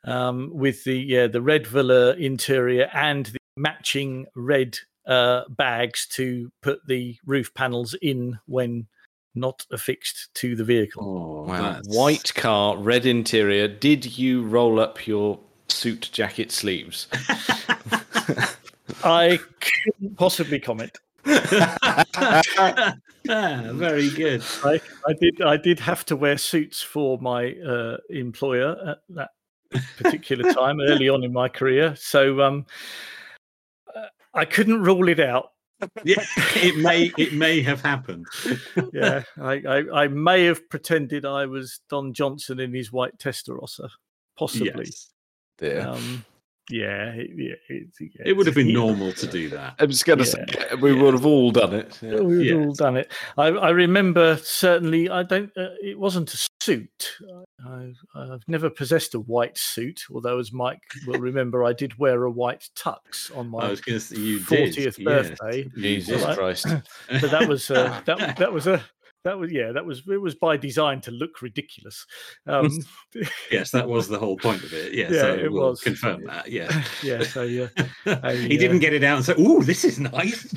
um, 0.03 0.49
with 0.53 0.83
the 0.83 0.99
yeah 0.99 1.27
the 1.27 1.41
red 1.41 1.65
velour 1.67 2.11
interior 2.19 2.89
and 2.93 3.27
the 3.27 3.39
matching 3.55 4.25
red 4.35 4.77
uh, 5.07 5.43
bags 5.47 6.05
to 6.17 6.51
put 6.61 6.79
the 6.85 7.15
roof 7.25 7.53
panels 7.53 7.95
in 8.01 8.37
when 8.47 8.87
not 9.35 9.65
affixed 9.71 10.33
to 10.35 10.55
the 10.55 10.63
vehicle. 10.63 11.03
Oh, 11.03 11.49
Wow. 11.49 11.81
White 11.87 12.33
car, 12.35 12.77
red 12.77 13.05
interior. 13.05 13.67
Did 13.67 14.17
you 14.17 14.43
roll 14.43 14.79
up 14.79 15.05
your 15.07 15.39
suit 15.67 16.09
jacket 16.11 16.51
sleeves? 16.51 17.07
I 19.03 19.39
couldn't 19.59 20.17
possibly 20.17 20.59
comment. 20.59 20.97
ah, 21.27 22.93
very 23.25 24.09
good. 24.11 24.43
I, 24.63 24.79
I 25.07 25.13
did 25.19 25.41
I 25.41 25.57
did 25.57 25.79
have 25.79 26.05
to 26.05 26.15
wear 26.15 26.37
suits 26.37 26.81
for 26.81 27.17
my 27.19 27.53
uh, 27.67 27.97
employer 28.09 28.75
at 28.91 28.97
that 29.09 29.29
particular 29.97 30.53
time 30.61 30.79
early 30.81 31.09
on 31.09 31.23
in 31.23 31.33
my 31.33 31.49
career, 31.49 31.95
so 31.95 32.41
um, 32.41 32.65
uh, 33.95 34.05
I 34.33 34.45
couldn't 34.45 34.81
rule 34.83 35.09
it 35.09 35.19
out. 35.19 35.51
Yeah, 36.03 36.23
it 36.55 36.77
may 36.77 37.11
it 37.17 37.33
may 37.33 37.61
have 37.61 37.81
happened. 37.81 38.27
Yeah, 38.93 39.23
I, 39.39 39.61
I, 39.67 40.03
I 40.03 40.07
may 40.07 40.45
have 40.45 40.69
pretended 40.69 41.25
I 41.25 41.45
was 41.45 41.79
Don 41.89 42.13
Johnson 42.13 42.59
in 42.59 42.73
his 42.73 42.91
white 42.91 43.17
Testarossa, 43.17 43.89
possibly. 44.37 44.85
Yes. 44.85 45.11
Yeah. 45.61 45.89
Um, 45.91 46.25
yeah, 46.69 47.11
it, 47.11 47.29
yeah, 47.35 47.53
it, 47.69 47.87
yeah, 47.99 48.23
It 48.25 48.33
would 48.33 48.45
have 48.47 48.55
been 48.55 48.67
yeah. 48.69 48.73
normal 48.85 49.11
to 49.13 49.27
do 49.27 49.49
that. 49.49 49.75
I 49.79 49.85
was 49.85 50.01
going 50.03 50.19
to 50.19 50.25
say 50.25 50.43
we 50.81 50.93
would 50.93 51.13
have 51.13 51.25
all 51.25 51.51
done 51.51 51.73
it. 51.73 51.99
Yeah. 52.01 52.21
We've 52.21 52.45
Yes. 52.45 52.55
all 52.55 52.73
done 52.73 52.97
it. 52.97 53.11
I, 53.37 53.47
I 53.47 53.69
remember 53.69 54.37
certainly. 54.37 55.09
I 55.09 55.23
don't. 55.23 55.51
Uh, 55.57 55.69
it 55.83 55.99
wasn't 55.99 56.33
a 56.33 56.47
suit. 56.61 57.11
I, 57.67 57.93
I've 58.15 58.43
never 58.47 58.69
possessed 58.69 59.13
a 59.15 59.19
white 59.19 59.57
suit. 59.57 60.01
Although, 60.13 60.39
as 60.39 60.51
Mike 60.51 60.81
will 61.05 61.19
remember, 61.19 61.63
I 61.63 61.73
did 61.73 61.97
wear 61.99 62.23
a 62.23 62.31
white 62.31 62.67
tux 62.75 63.35
on 63.37 63.49
my 63.49 63.69
was 63.69 63.81
going 63.81 63.99
to 63.99 64.05
say 64.05 64.17
you 64.17 64.39
did. 64.39 64.47
fortieth 64.47 64.97
birthday. 65.03 65.69
You 65.75 65.81
Jesus 65.81 66.17
did. 66.19 66.25
Right. 66.27 66.37
Christ. 66.37 66.67
But 67.21 67.31
that 67.31 67.47
was 67.47 67.69
uh, 67.71 68.01
that. 68.05 68.37
That 68.37 68.51
was 68.53 68.67
a. 68.67 68.83
That 69.25 69.39
was 69.39 69.51
yeah. 69.51 69.71
That 69.71 69.85
was 69.85 70.03
it. 70.07 70.21
Was 70.21 70.35
by 70.35 70.55
design 70.55 71.01
to 71.01 71.11
look 71.11 71.41
ridiculous. 71.41 72.05
Um, 72.47 72.69
yes, 73.51 73.71
that 73.71 73.89
was 73.89 74.07
the 74.07 74.19
whole 74.19 74.37
point 74.37 74.63
of 74.63 74.71
it. 74.71 74.93
Yeah, 74.93 75.09
Yeah, 75.11 75.21
so 75.21 75.33
it 75.33 75.51
we'll 75.51 75.69
was. 75.69 75.81
confirm 75.81 76.23
that. 76.25 76.49
Yeah, 76.51 76.83
yeah. 77.03 77.23
So 77.23 77.41
yeah. 77.41 77.67
He 78.33 78.55
didn't 78.55 78.77
uh, 78.77 78.79
get 78.79 78.93
it 78.93 79.03
out 79.03 79.17
and 79.17 79.25
say, 79.25 79.33
"Ooh, 79.39 79.63
this 79.63 79.83
is 79.83 79.99
nice." 79.99 80.47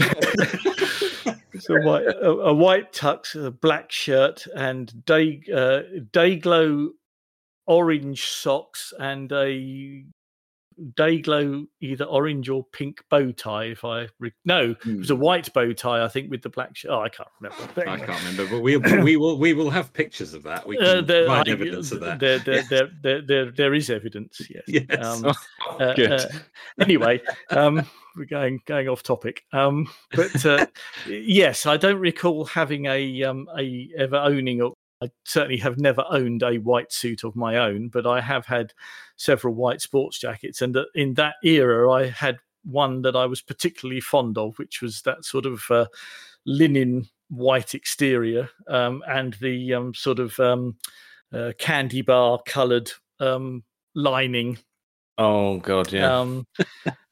So 1.61 1.75
a 1.77 1.83
white, 1.83 2.07
a, 2.07 2.31
a 2.31 2.55
white 2.55 2.93
tux, 2.93 3.35
a 3.35 3.51
black 3.51 3.91
shirt, 3.91 4.47
and 4.55 5.05
day 5.07 5.41
uh, 5.53 5.81
day 6.13 6.37
glow 6.37 6.91
orange 7.67 8.27
socks, 8.27 8.93
and 9.01 9.33
a 9.33 10.05
day 10.97 11.21
glow 11.21 11.65
either 11.81 12.05
orange 12.05 12.49
or 12.49 12.65
pink 12.73 13.03
bow 13.11 13.33
tie. 13.33 13.65
If 13.65 13.85
I 13.85 14.09
re- 14.19 14.33
no, 14.45 14.75
it 14.87 14.99
was 14.99 15.11
a 15.11 15.17
white 15.17 15.53
bow 15.53 15.73
tie, 15.73 16.05
I 16.05 16.09
think, 16.09 16.31
with 16.31 16.43
the 16.43 16.49
black 16.51 16.77
shirt. 16.77 16.91
Oh, 16.91 17.01
I 17.01 17.09
can't 17.09 17.29
remember. 17.41 17.73
But 17.75 17.89
I 17.89 17.99
can't 17.99 18.19
remember, 18.21 18.47
but 18.51 18.63
we 18.63 18.77
we 18.77 19.17
will 19.17 19.39
we 19.39 19.53
will 19.55 19.71
have 19.71 19.93
pictures 19.93 20.35
of 20.35 20.43
that. 20.45 20.67
We 20.67 20.79
Uh, 20.79 20.97
can 20.97 21.07
there, 21.07 21.27
provide 21.27 21.49
I- 21.49 21.53
evidence 21.53 21.93
of 21.93 22.01
that. 22.01 22.19
There, 22.21 22.39
there, 22.39 22.63
there, 22.71 22.91
there, 23.03 23.23
there, 23.23 23.51
there 23.51 23.75
is 23.75 23.91
evidence. 23.91 24.41
Yes. 24.49 24.63
Yes. 24.89 25.05
Um, 25.05 25.33
uh, 25.81 25.95
Good. 25.95 26.13
uh, 26.13 26.29
anyway, 26.81 27.21
um, 27.51 27.85
we're 28.17 28.25
going 28.27 28.61
going 28.67 28.89
off 28.89 29.03
topic. 29.03 29.43
Um, 29.53 29.89
but 30.13 30.45
uh, 30.47 30.67
yes, 31.09 31.67
I 31.67 31.77
don't 31.77 31.99
recall 32.01 32.45
having 32.45 32.87
a 32.87 33.23
um, 33.25 33.49
a 33.59 33.89
ever 33.99 34.17
owning. 34.17 34.61
A, 34.63 34.69
I 35.01 35.11
certainly 35.25 35.59
have 35.59 35.79
never 35.79 36.05
owned 36.11 36.43
a 36.43 36.59
white 36.59 36.93
suit 36.93 37.25
of 37.25 37.37
my 37.37 37.57
own, 37.57 37.89
but 37.89 38.07
I 38.07 38.21
have 38.21 38.47
had 38.47 38.73
several 39.17 39.55
white 39.55 39.81
sports 39.81 40.19
jackets, 40.19 40.63
and 40.63 40.77
uh, 40.77 40.85
in 40.95 41.15
that 41.15 41.37
era, 41.45 41.91
I 41.91 42.07
had 42.07 42.39
one 42.65 43.03
that 43.03 43.17
I 43.17 43.27
was 43.27 43.41
particularly 43.41 44.01
fond 44.01 44.37
of, 44.37 44.59
which 44.59 44.83
was 44.83 45.03
that 45.03 45.25
sort 45.25 45.47
of 45.47 45.63
uh, 45.71 45.87
linen 46.45 47.09
white 47.29 47.75
exterior 47.75 48.49
um, 48.69 49.03
and 49.07 49.35
the 49.35 49.75
um, 49.75 49.95
sort 49.95 50.19
of 50.19 50.39
um, 50.41 50.77
uh, 51.33 51.53
candy 51.59 52.03
bar 52.03 52.41
coloured 52.47 52.91
um, 53.21 53.63
lining 53.95 54.59
Oh 55.21 55.59
God, 55.59 55.93
yeah. 55.93 56.17
um, 56.17 56.47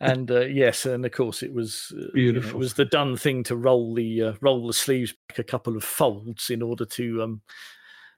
and 0.01 0.31
uh, 0.31 0.43
yes, 0.43 0.87
and 0.87 1.05
of 1.05 1.11
course 1.11 1.43
it 1.43 1.53
was 1.53 1.93
uh, 1.93 1.97
you 1.97 2.03
know, 2.05 2.13
Beautiful. 2.41 2.51
it 2.51 2.59
was 2.59 2.75
the 2.75 2.85
done 2.85 3.17
thing 3.17 3.43
to 3.45 3.57
roll 3.57 3.95
the 3.95 4.23
uh, 4.23 4.33
roll 4.41 4.65
the 4.65 4.73
sleeves 4.73 5.13
back 5.29 5.41
a 5.41 5.45
couple 5.45 5.77
of 5.77 5.83
folds 5.83 6.49
in 6.49 6.63
order 6.63 6.85
to 6.85 7.23
um, 7.25 7.43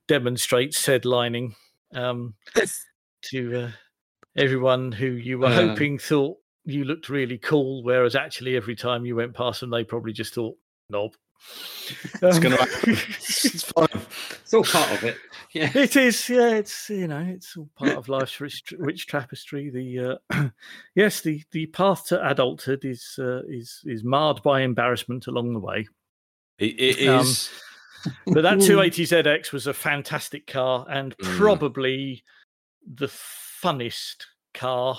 demonstrate 0.08 0.74
said 0.74 1.04
lining 1.04 1.54
um, 1.94 2.34
to 3.22 3.60
uh, 3.66 3.70
everyone 4.36 4.90
who 4.92 5.06
you 5.06 5.38
were 5.38 5.46
Uh. 5.46 5.68
hoping 5.68 5.98
thought 5.98 6.36
you 6.64 6.84
looked 6.84 7.08
really 7.08 7.38
cool, 7.38 7.82
whereas 7.84 8.14
actually 8.16 8.56
every 8.56 8.74
time 8.76 9.06
you 9.06 9.14
went 9.16 9.34
past 9.34 9.60
them, 9.60 9.70
they 9.70 9.84
probably 9.84 10.12
just 10.12 10.34
thought 10.34 10.56
knob. 10.90 11.12
it's 12.20 12.36
Um, 12.36 12.42
gonna 12.42 12.56
happen. 12.56 12.92
it's 12.92 13.62
fine. 13.62 13.86
It's 14.42 14.52
all 14.52 14.64
part 14.64 14.90
of 14.92 15.04
it. 15.04 15.16
Yeah. 15.54 15.70
It 15.74 15.96
is, 15.96 16.28
yeah. 16.28 16.56
It's 16.56 16.90
you 16.90 17.06
know, 17.08 17.20
it's 17.26 17.56
all 17.56 17.70
part 17.76 17.96
of 17.96 18.08
life's 18.08 18.38
rich, 18.40 18.74
rich 18.78 19.06
tapestry. 19.06 19.70
The 19.70 20.18
uh, 20.30 20.48
yes, 20.94 21.22
the 21.22 21.42
the 21.52 21.66
path 21.66 22.06
to 22.08 22.28
adulthood 22.28 22.84
is 22.84 23.14
uh, 23.18 23.42
is 23.48 23.80
is 23.86 24.04
marred 24.04 24.42
by 24.42 24.60
embarrassment 24.60 25.26
along 25.26 25.54
the 25.54 25.60
way. 25.60 25.86
It, 26.58 26.78
it 26.98 27.08
Um, 27.08 27.20
is. 27.20 27.48
But 28.26 28.42
that 28.42 28.58
280ZX 28.58 29.52
was 29.52 29.66
a 29.66 29.74
fantastic 29.74 30.46
car 30.46 30.86
and 30.88 31.16
Mm. 31.18 31.36
probably 31.36 32.24
the 32.86 33.06
funnest 33.06 34.24
car 34.54 34.96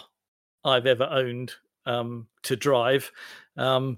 I've 0.64 0.86
ever 0.86 1.06
owned 1.10 1.54
um, 1.86 2.28
to 2.44 2.56
drive. 2.56 3.12
Um, 3.58 3.98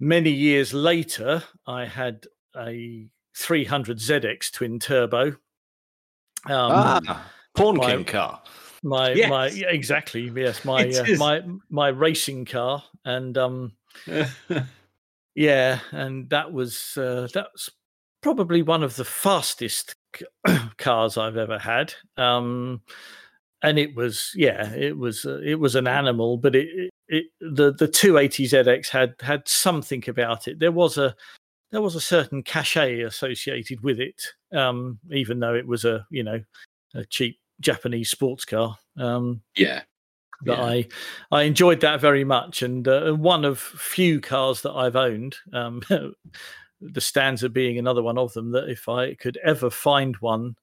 many 0.00 0.30
years 0.30 0.72
later, 0.72 1.42
I 1.66 1.84
had 1.86 2.26
a 2.56 3.08
300ZX 3.36 4.50
twin 4.52 4.78
turbo. 4.78 5.28
Um, 5.28 5.36
ah, 6.72 7.00
my- 7.56 7.86
King 7.86 8.04
car. 8.04 8.42
my 8.82 9.10
Yes. 9.12 9.28
my 9.30 9.46
exactly 9.48 10.30
yes 10.36 10.64
my 10.64 10.88
uh, 10.88 11.04
my 11.18 11.42
my 11.70 11.88
racing 11.88 12.44
car 12.44 12.82
and 13.04 13.36
um 13.38 13.72
yeah 15.34 15.80
and 15.90 16.28
that 16.30 16.52
was 16.52 16.96
uh, 16.96 17.26
that's 17.32 17.70
probably 18.26 18.60
one 18.60 18.82
of 18.82 18.96
the 18.96 19.04
fastest 19.04 19.94
cars 20.78 21.16
I've 21.16 21.36
ever 21.36 21.60
had 21.60 21.94
um 22.16 22.82
and 23.62 23.78
it 23.78 23.94
was 23.94 24.32
yeah 24.34 24.68
it 24.72 24.98
was 24.98 25.24
uh, 25.24 25.38
it 25.44 25.60
was 25.60 25.76
an 25.76 25.86
animal 25.86 26.36
but 26.36 26.56
it, 26.56 26.66
it, 26.74 26.90
it 27.06 27.26
the 27.40 27.72
the 27.72 27.86
280 27.86 28.48
ZX 28.48 28.88
had 28.88 29.14
had 29.20 29.46
something 29.46 30.02
about 30.08 30.48
it 30.48 30.58
there 30.58 30.72
was 30.72 30.98
a 30.98 31.14
there 31.70 31.80
was 31.80 31.94
a 31.94 32.00
certain 32.00 32.42
cachet 32.42 33.02
associated 33.02 33.80
with 33.84 34.00
it 34.00 34.20
um 34.52 34.98
even 35.12 35.38
though 35.38 35.54
it 35.54 35.68
was 35.68 35.84
a 35.84 36.04
you 36.10 36.24
know 36.24 36.40
a 36.96 37.04
cheap 37.04 37.38
Japanese 37.60 38.10
sports 38.10 38.44
car 38.44 38.76
um 38.98 39.40
yeah. 39.54 39.82
that 40.42 40.58
Yeah. 40.58 40.64
I 40.64 40.88
I 41.30 41.42
enjoyed 41.44 41.80
that 41.82 42.00
very 42.00 42.24
much, 42.24 42.60
and 42.60 42.86
uh, 42.88 43.12
one 43.12 43.44
of 43.44 43.58
few 43.58 44.20
cars 44.20 44.62
that 44.62 44.72
I've 44.72 44.96
owned. 44.96 45.36
Um, 45.52 45.80
the 46.80 47.00
Stanza 47.00 47.48
being 47.48 47.78
another 47.78 48.02
one 48.02 48.18
of 48.18 48.32
them. 48.32 48.52
That 48.52 48.68
if 48.68 48.88
I 48.88 49.14
could 49.14 49.38
ever 49.44 49.70
find 49.70 50.16
one 50.16 50.56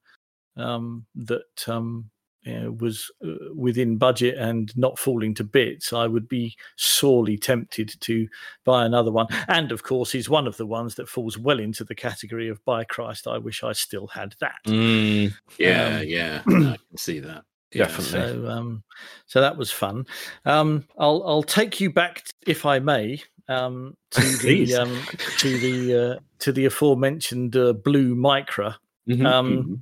um, 0.58 1.06
that 1.16 1.68
um, 1.68 2.10
you 2.44 2.60
know, 2.60 2.72
was 2.74 3.10
uh, 3.26 3.54
within 3.56 3.98
budget 3.98 4.38
and 4.38 4.76
not 4.78 5.00
falling 5.00 5.34
to 5.36 5.44
bits, 5.44 5.94
I 5.94 6.08
would 6.08 6.28
be 6.28 6.56
sorely 6.76 7.38
tempted 7.38 7.96
to 8.02 8.28
buy 8.66 8.86
another 8.86 9.12
one. 9.12 9.28
And 9.48 9.72
of 9.72 9.84
course, 9.84 10.14
is 10.14 10.30
one 10.30 10.46
of 10.46 10.58
the 10.58 10.66
ones 10.66 10.96
that 10.96 11.08
falls 11.10 11.38
well 11.38 11.60
into 11.60 11.84
the 11.84 11.96
category 11.96 12.50
of 12.50 12.64
by 12.66 12.84
Christ, 12.84 13.28
I 13.28 13.38
wish 13.38 13.64
I 13.64 13.72
still 13.74 14.08
had 14.08 14.36
that. 14.42 14.60
Mm, 14.68 15.34
Yeah, 15.58 15.98
Um, 16.00 16.04
yeah. 16.08 16.42
I 16.46 16.50
can 16.90 16.98
see 16.98 17.20
that. 17.20 17.44
Yeah. 17.74 17.86
Definitely. 17.86 18.44
So, 18.44 18.48
um, 18.50 18.84
so 19.26 19.42
that 19.42 19.58
was 19.58 19.72
fun. 19.72 20.06
Um, 20.46 20.86
I'll 21.00 21.24
I'll 21.26 21.42
take 21.44 21.80
you 21.82 21.92
back, 21.92 22.24
if 22.46 22.68
I 22.68 22.78
may, 22.78 23.24
um, 23.48 23.96
to 24.12 24.22
the 24.38 24.76
um, 24.76 25.02
to 25.38 25.58
the 25.60 26.16
uh, 26.16 26.20
to 26.40 26.52
the 26.52 26.66
aforementioned 26.66 27.56
uh, 27.56 27.74
blue 27.74 28.16
Micra. 28.16 28.76
mhm. 29.08 29.26
Um, 29.26 29.64
Mhm. 29.64 29.80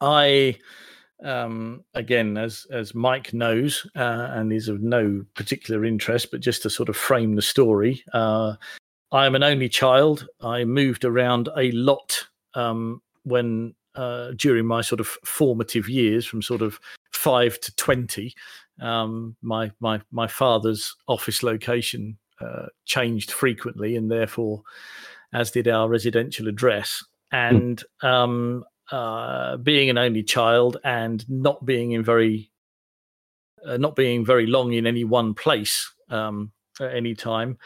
I 0.00 0.58
um, 1.24 1.84
again, 1.94 2.36
as 2.36 2.66
as 2.70 2.94
Mike 2.94 3.32
knows, 3.32 3.86
uh, 3.96 4.28
and 4.30 4.52
is 4.52 4.68
of 4.68 4.80
no 4.80 5.24
particular 5.34 5.84
interest, 5.84 6.30
but 6.30 6.40
just 6.40 6.62
to 6.62 6.70
sort 6.70 6.88
of 6.88 6.96
frame 6.96 7.34
the 7.34 7.42
story, 7.42 8.04
uh, 8.12 8.54
I 9.10 9.26
am 9.26 9.34
an 9.34 9.42
only 9.42 9.68
child. 9.68 10.28
I 10.40 10.64
moved 10.64 11.04
around 11.04 11.48
a 11.56 11.72
lot 11.72 12.24
um, 12.54 13.02
when 13.24 13.74
uh, 13.94 14.32
during 14.36 14.66
my 14.66 14.80
sort 14.80 15.00
of 15.00 15.08
formative 15.24 15.88
years, 15.88 16.24
from 16.24 16.42
sort 16.42 16.62
of 16.62 16.78
five 17.12 17.58
to 17.60 17.74
twenty. 17.74 18.34
Um, 18.80 19.34
my 19.42 19.72
my 19.80 20.00
my 20.12 20.28
father's 20.28 20.94
office 21.08 21.42
location 21.42 22.16
uh, 22.40 22.66
changed 22.84 23.30
frequently, 23.30 23.96
and 23.96 24.10
therefore, 24.10 24.62
as 25.32 25.50
did 25.50 25.68
our 25.68 25.88
residential 25.88 26.48
address. 26.48 27.04
And 27.30 27.82
um, 28.02 28.64
uh, 28.90 29.58
being 29.58 29.90
an 29.90 29.98
only 29.98 30.22
child 30.22 30.78
and 30.84 31.28
not 31.28 31.64
being 31.64 31.92
in 31.92 32.02
very 32.02 32.50
uh, 33.66 33.76
not 33.76 33.96
being 33.96 34.24
very 34.24 34.46
long 34.46 34.72
in 34.72 34.86
any 34.86 35.04
one 35.04 35.34
place 35.34 35.92
um, 36.10 36.52
at 36.80 36.94
any 36.94 37.14
time 37.14 37.58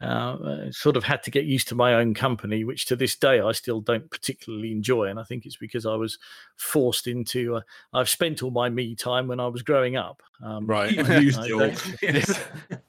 uh, 0.00 0.70
sort 0.70 0.96
of 0.96 1.04
had 1.04 1.22
to 1.24 1.30
get 1.30 1.44
used 1.44 1.66
to 1.68 1.74
my 1.74 1.94
own 1.94 2.14
company 2.14 2.62
which 2.64 2.86
to 2.86 2.94
this 2.94 3.16
day 3.16 3.40
i 3.40 3.50
still 3.52 3.80
don't 3.80 4.08
particularly 4.10 4.70
enjoy 4.70 5.04
and 5.04 5.18
i 5.18 5.24
think 5.24 5.44
it's 5.44 5.56
because 5.56 5.84
i 5.84 5.94
was 5.94 6.18
forced 6.56 7.06
into 7.06 7.56
uh, 7.56 7.60
i've 7.94 8.08
spent 8.08 8.42
all 8.42 8.50
my 8.52 8.68
me 8.68 8.94
time 8.94 9.26
when 9.26 9.40
i 9.40 9.46
was 9.48 9.62
growing 9.62 9.96
up 9.96 10.22
um, 10.40 10.66
right. 10.66 10.92
You've 10.96 11.08
used 11.22 11.40
I 11.40 11.50
all. 11.50 11.58
don't- 11.58 11.94
Yes. 12.02 12.40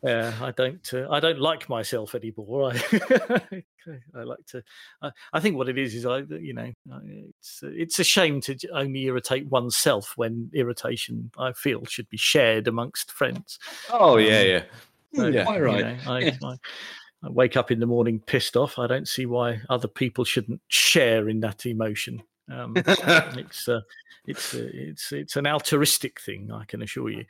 yeah, 0.03 0.33
I 0.39 0.51
don't. 0.51 0.93
Uh, 0.93 1.09
I 1.09 1.19
don't 1.19 1.39
like 1.39 1.67
myself 1.67 2.13
anymore. 2.13 2.71
I, 2.73 3.63
I 4.15 4.21
like 4.23 4.45
to. 4.49 4.63
I, 5.01 5.09
I 5.33 5.39
think 5.39 5.55
what 5.57 5.67
it 5.67 5.77
is 5.79 5.95
is 5.95 6.05
I, 6.05 6.19
you 6.19 6.53
know, 6.53 6.71
it's 7.39 7.61
it's 7.63 7.97
a 7.97 8.03
shame 8.03 8.39
to 8.41 8.55
only 8.71 9.05
irritate 9.05 9.47
oneself 9.47 10.13
when 10.15 10.51
irritation 10.53 11.31
I 11.39 11.53
feel 11.53 11.85
should 11.85 12.07
be 12.09 12.17
shared 12.17 12.67
amongst 12.67 13.11
friends. 13.11 13.57
Oh 13.91 14.17
yeah, 14.17 14.43
yeah. 14.43 14.63
So, 15.13 15.27
Yeah, 15.27 15.43
quite 15.45 15.59
you 15.59 15.65
right. 15.65 16.05
know, 16.05 16.11
I, 16.11 16.19
Yeah. 16.19 16.37
I, 16.43 16.55
I 17.23 17.29
wake 17.29 17.57
up 17.57 17.71
in 17.71 17.79
the 17.79 17.85
morning 17.85 18.19
pissed 18.19 18.55
off. 18.55 18.79
I 18.79 18.87
don't 18.87 19.07
see 19.07 19.25
why 19.25 19.61
other 19.69 19.87
people 19.87 20.23
shouldn't 20.23 20.61
share 20.69 21.27
in 21.29 21.39
that 21.41 21.65
emotion. 21.65 22.23
Um, 22.49 22.73
it's 22.77 23.67
uh, 23.67 23.81
it's 24.25 24.55
uh, 24.55 24.69
it's 24.73 25.11
it's 25.11 25.35
an 25.35 25.45
altruistic 25.45 26.19
thing, 26.21 26.51
I 26.51 26.65
can 26.65 26.81
assure 26.81 27.09
you. 27.09 27.25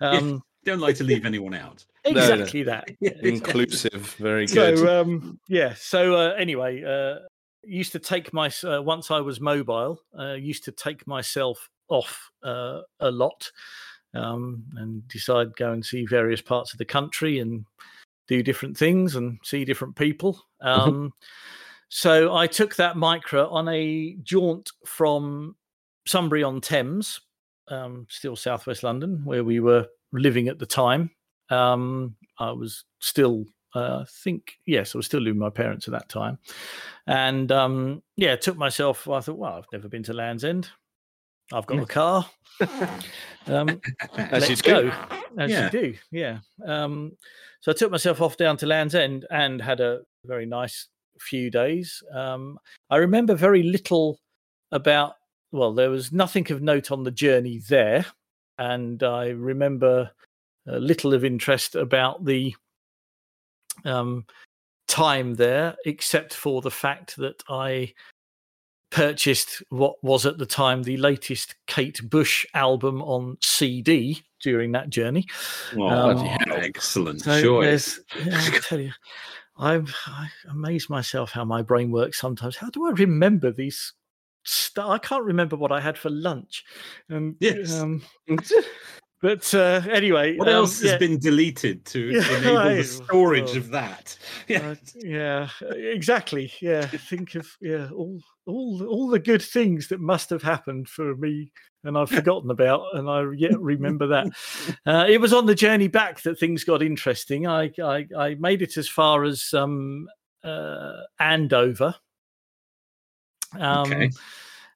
Um, 0.00 0.42
Don't 0.64 0.80
like 0.80 0.96
to 0.96 1.04
leave 1.04 1.24
anyone 1.24 1.54
out. 1.54 1.84
no. 2.06 2.10
exactly 2.10 2.62
that. 2.64 2.88
Inclusive, 3.00 4.14
very 4.18 4.46
good. 4.46 4.78
So 4.78 5.00
um, 5.00 5.38
yeah. 5.48 5.74
So 5.76 6.14
uh, 6.14 6.34
anyway, 6.34 6.82
uh, 6.82 7.26
used 7.62 7.92
to 7.92 7.98
take 7.98 8.32
my 8.32 8.50
uh, 8.64 8.82
once 8.82 9.10
I 9.10 9.20
was 9.20 9.40
mobile. 9.40 10.00
Uh, 10.18 10.32
used 10.32 10.64
to 10.64 10.72
take 10.72 11.06
myself 11.06 11.68
off 11.88 12.30
uh, 12.42 12.80
a 13.00 13.10
lot, 13.10 13.50
um, 14.14 14.64
and 14.76 15.06
decide 15.08 15.54
go 15.56 15.72
and 15.72 15.84
see 15.84 16.06
various 16.06 16.40
parts 16.40 16.72
of 16.72 16.78
the 16.78 16.84
country 16.84 17.38
and 17.38 17.64
do 18.26 18.42
different 18.42 18.76
things 18.76 19.16
and 19.16 19.38
see 19.42 19.64
different 19.64 19.96
people. 19.96 20.40
Um, 20.60 21.12
so 21.88 22.34
I 22.36 22.46
took 22.46 22.76
that 22.76 22.96
Micra 22.96 23.50
on 23.50 23.68
a 23.68 24.16
jaunt 24.22 24.70
from 24.84 25.56
Sunbury 26.06 26.42
on 26.42 26.60
Thames, 26.60 27.20
um, 27.68 28.06
still 28.10 28.36
southwest 28.36 28.82
London, 28.82 29.22
where 29.24 29.44
we 29.44 29.60
were 29.60 29.86
living 30.12 30.48
at 30.48 30.58
the 30.58 30.66
time. 30.66 31.10
Um, 31.50 32.16
I 32.38 32.50
was 32.52 32.84
still, 32.98 33.46
uh, 33.74 34.00
I 34.02 34.04
think, 34.08 34.58
yes, 34.66 34.94
I 34.94 34.98
was 34.98 35.06
still 35.06 35.20
living 35.20 35.40
with 35.40 35.46
my 35.46 35.50
parents 35.50 35.88
at 35.88 35.92
that 35.92 36.08
time. 36.10 36.38
And 37.06 37.50
um, 37.50 38.02
yeah, 38.16 38.36
took 38.36 38.58
myself, 38.58 39.08
I 39.08 39.20
thought, 39.20 39.38
well, 39.38 39.54
I've 39.54 39.72
never 39.72 39.88
been 39.88 40.02
to 40.04 40.12
Land's 40.12 40.44
End. 40.44 40.68
I've 41.52 41.66
got 41.66 41.78
a 41.78 41.86
car. 41.86 42.26
Um, 43.46 43.80
As 44.18 44.42
you 44.46 44.56
let's 44.56 44.60
do. 44.62 44.70
go. 44.90 44.92
As 45.38 45.50
Yeah. 45.50 45.64
you 45.64 45.70
do, 45.70 45.94
yeah. 46.10 46.38
Um, 46.66 47.12
so 47.60 47.72
I 47.72 47.74
took 47.74 47.90
myself 47.90 48.20
off 48.20 48.36
down 48.36 48.58
to 48.58 48.66
Land's 48.66 48.94
End 48.94 49.26
and 49.30 49.62
had 49.62 49.80
a 49.80 50.00
very 50.26 50.44
nice 50.44 50.88
few 51.18 51.50
days. 51.50 52.02
Um, 52.12 52.58
I 52.90 52.96
remember 52.96 53.34
very 53.34 53.62
little 53.62 54.20
about. 54.70 55.14
Well, 55.50 55.72
there 55.72 55.88
was 55.88 56.12
nothing 56.12 56.52
of 56.52 56.60
note 56.60 56.90
on 56.90 57.04
the 57.04 57.10
journey 57.10 57.62
there, 57.70 58.04
and 58.58 59.02
I 59.02 59.28
remember 59.28 60.10
uh, 60.70 60.76
little 60.76 61.14
of 61.14 61.24
interest 61.24 61.74
about 61.74 62.26
the 62.26 62.54
um, 63.86 64.26
time 64.88 65.36
there, 65.36 65.74
except 65.86 66.34
for 66.34 66.60
the 66.60 66.70
fact 66.70 67.16
that 67.16 67.42
I 67.48 67.94
purchased 68.90 69.62
what 69.70 70.02
was 70.02 70.24
at 70.26 70.38
the 70.38 70.46
time 70.46 70.82
the 70.82 70.96
latest 70.96 71.54
Kate 71.66 72.00
Bush 72.08 72.46
album 72.54 73.02
on 73.02 73.36
CD 73.42 74.22
during 74.42 74.72
that 74.72 74.90
journey. 74.90 75.26
Oh, 75.76 75.88
Um, 76.10 76.24
hell, 76.24 76.56
excellent 76.56 77.22
So 77.22 77.40
choice. 77.40 78.00
yeah, 78.24 78.40
I 78.46 78.58
tell 78.60 78.80
you, 78.80 78.92
I'm, 79.56 79.86
I 80.06 80.28
amaze 80.48 80.88
myself 80.88 81.32
how 81.32 81.44
my 81.44 81.62
brain 81.62 81.90
works 81.90 82.18
sometimes. 82.20 82.56
How 82.56 82.70
do 82.70 82.86
I 82.86 82.90
remember 82.90 83.52
these? 83.52 83.92
St- 84.44 84.86
I 84.86 84.98
can't 84.98 85.24
remember 85.24 85.56
what 85.56 85.72
I 85.72 85.80
had 85.80 85.98
for 85.98 86.10
lunch. 86.10 86.64
And, 87.08 87.36
Yes. 87.40 87.80
um, 87.80 88.02
but 89.20 89.52
uh, 89.54 89.82
anyway, 89.90 90.36
What 90.36 90.48
um, 90.48 90.54
else 90.54 90.82
yeah, 90.82 90.92
has 90.92 90.98
been 90.98 91.18
deleted 91.18 91.84
to 91.86 91.98
Yeah, 92.10 92.36
enable 92.38 92.58
I- 92.58 92.74
the 92.76 92.84
storage 92.84 93.50
oh. 93.54 93.58
of 93.58 93.70
that? 93.70 94.16
Uh, 94.50 94.74
yeah, 94.94 95.48
exactly. 95.60 96.50
Yeah, 96.62 96.86
think 96.86 97.34
of 97.34 97.46
yeah 97.60 97.90
all 97.90 98.18
all 98.46 98.82
all 98.86 99.08
the 99.08 99.18
good 99.18 99.42
things 99.42 99.88
that 99.88 100.00
must 100.00 100.30
have 100.30 100.42
happened 100.42 100.88
for 100.88 101.14
me, 101.16 101.52
and 101.84 101.98
I've 101.98 102.08
forgotten 102.20 102.50
about, 102.50 102.82
and 102.94 103.10
I 103.10 103.26
yet 103.36 103.60
remember 103.60 104.06
that. 104.06 104.26
Uh, 104.86 105.04
it 105.06 105.20
was 105.20 105.34
on 105.34 105.44
the 105.44 105.54
journey 105.54 105.88
back 105.88 106.22
that 106.22 106.38
things 106.38 106.64
got 106.64 106.82
interesting. 106.82 107.46
I 107.46 107.70
I, 107.82 108.06
I 108.16 108.34
made 108.36 108.62
it 108.62 108.78
as 108.78 108.88
far 108.88 109.24
as 109.24 109.52
um, 109.52 110.08
uh, 110.42 111.02
Andover. 111.20 111.94
Um, 113.58 113.92
Okay. 113.92 114.10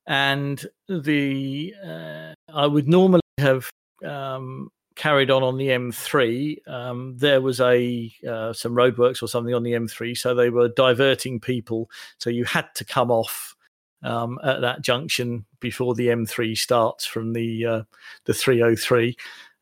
And 0.07 0.67
the 0.89 1.75
uh, 1.83 2.35
I 2.53 2.67
would 2.67 2.89
normally 2.89 3.23
have 3.39 3.71
um, 4.05 4.71
carried 4.95 5.31
on 5.31 5.43
on 5.43 5.57
the 5.57 5.69
M3. 5.69 6.69
Um, 6.69 7.17
there 7.17 7.41
was 7.41 7.61
a 7.61 8.13
uh, 8.29 8.53
some 8.53 8.75
roadworks 8.75 9.23
or 9.23 9.29
something 9.29 9.55
on 9.55 9.63
the 9.63 9.73
M3, 9.73 10.17
so 10.17 10.35
they 10.35 10.51
were 10.51 10.69
diverting 10.69 11.41
people. 11.41 11.91
So 12.19 12.31
you 12.31 12.45
had 12.45 12.75
to 12.77 12.85
come 12.85 13.11
off 13.11 13.55
um, 14.03 14.39
at 14.45 14.61
that 14.61 14.83
junction 14.83 15.45
before 15.61 15.95
the 15.95 16.09
M3 16.09 16.57
starts 16.57 17.05
from 17.05 17.33
the 17.33 17.67
uh, 17.67 17.83
the 18.25 18.35
303. 18.35 19.17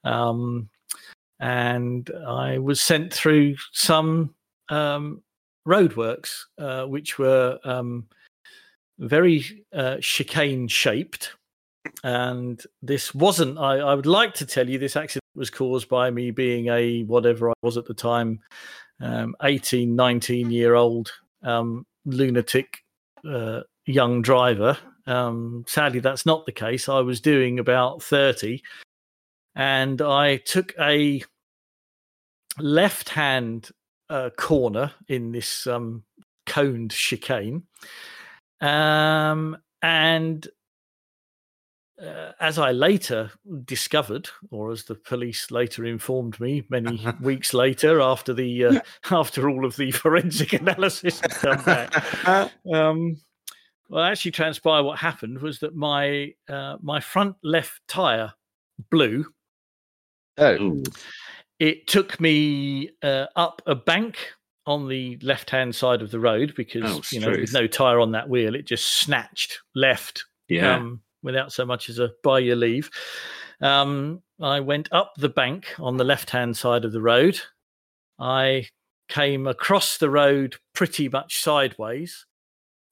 Um, 0.04 0.68
and 1.40 2.10
I 2.26 2.58
was 2.58 2.80
sent 2.80 3.12
through 3.12 3.56
some 3.72 4.34
um, 4.68 5.22
roadworks, 5.66 6.42
uh, 6.58 6.84
which 6.84 7.18
were 7.18 7.58
um, 7.64 8.06
very 8.98 9.64
uh, 9.72 9.96
chicane 10.00 10.68
shaped. 10.68 11.32
And 12.04 12.62
this 12.82 13.14
wasn't. 13.14 13.58
I, 13.58 13.78
I 13.78 13.94
would 13.94 14.06
like 14.06 14.34
to 14.34 14.46
tell 14.46 14.68
you 14.68 14.78
this 14.78 14.96
accident 14.96 15.24
was 15.34 15.50
caused 15.50 15.88
by 15.88 16.10
me 16.10 16.30
being 16.30 16.68
a 16.68 17.02
whatever 17.04 17.50
I 17.50 17.54
was 17.62 17.76
at 17.76 17.86
the 17.86 17.94
time, 17.94 18.40
um, 19.00 19.34
18, 19.42 19.94
19 19.94 20.50
year 20.50 20.74
old 20.74 21.12
um, 21.42 21.86
lunatic 22.04 22.84
uh, 23.28 23.60
young 23.86 24.22
driver. 24.22 24.76
Um, 25.06 25.64
sadly, 25.66 26.00
that's 26.00 26.26
not 26.26 26.46
the 26.46 26.52
case. 26.52 26.88
I 26.88 27.00
was 27.00 27.20
doing 27.20 27.58
about 27.58 28.02
30 28.02 28.62
and 29.54 30.00
I 30.00 30.36
took 30.36 30.72
a 30.78 31.22
left 32.58 33.08
hand 33.08 33.70
uh, 34.08 34.30
corner 34.36 34.92
in 35.08 35.32
this 35.32 35.66
um, 35.66 36.04
coned 36.46 36.92
chicane. 36.92 37.64
Um, 38.60 39.56
and 39.82 40.46
uh, 42.02 42.32
as 42.40 42.58
I 42.58 42.72
later 42.72 43.30
discovered, 43.64 44.28
or 44.50 44.70
as 44.70 44.84
the 44.84 44.94
police 44.94 45.50
later 45.50 45.84
informed 45.84 46.38
me 46.40 46.64
many 46.70 47.04
weeks 47.20 47.52
later, 47.54 48.00
after 48.00 48.32
the 48.32 48.64
uh, 48.64 48.80
after 49.10 49.48
all 49.48 49.64
of 49.64 49.76
the 49.76 49.90
forensic 50.02 50.52
analysis 50.54 51.20
had 51.20 51.30
come 51.32 51.62
back, 51.64 52.52
um, 52.72 53.16
well, 53.88 54.04
actually 54.04 54.30
transpired. 54.30 54.84
What 54.84 54.98
happened 54.98 55.40
was 55.40 55.58
that 55.60 55.74
my 55.76 56.32
uh, 56.48 56.76
my 56.80 57.00
front 57.00 57.36
left 57.42 57.80
tire 57.88 58.32
blew. 58.90 59.26
Oh, 60.38 60.82
It 61.58 61.86
took 61.86 62.18
me 62.18 62.90
uh, 63.02 63.26
up 63.36 63.60
a 63.66 63.74
bank 63.74 64.16
on 64.64 64.88
the 64.88 65.18
left 65.20 65.50
hand 65.50 65.74
side 65.74 66.00
of 66.00 66.10
the 66.10 66.20
road 66.20 66.54
because 66.56 66.82
Oh, 66.84 67.02
you 67.10 67.20
know 67.20 67.30
with 67.30 67.52
no 67.52 67.66
tire 67.66 68.00
on 68.00 68.12
that 68.12 68.28
wheel, 68.28 68.54
it 68.54 68.66
just 68.66 68.86
snatched 69.00 69.58
left 69.74 70.24
Yeah. 70.48 70.76
um, 70.76 71.02
without 71.22 71.52
so 71.52 71.64
much 71.64 71.88
as 71.88 71.98
a 71.98 72.10
by 72.22 72.38
your 72.38 72.56
leave. 72.56 72.90
Um, 73.60 74.22
I 74.40 74.60
went 74.60 74.88
up 74.92 75.12
the 75.16 75.28
bank 75.28 75.74
on 75.78 75.96
the 75.96 76.04
left 76.04 76.30
hand 76.30 76.56
side 76.56 76.84
of 76.84 76.92
the 76.92 77.02
road. 77.02 77.40
I 78.18 78.66
came 79.08 79.46
across 79.46 79.98
the 79.98 80.10
road 80.10 80.56
pretty 80.74 81.08
much 81.08 81.42
sideways, 81.42 82.26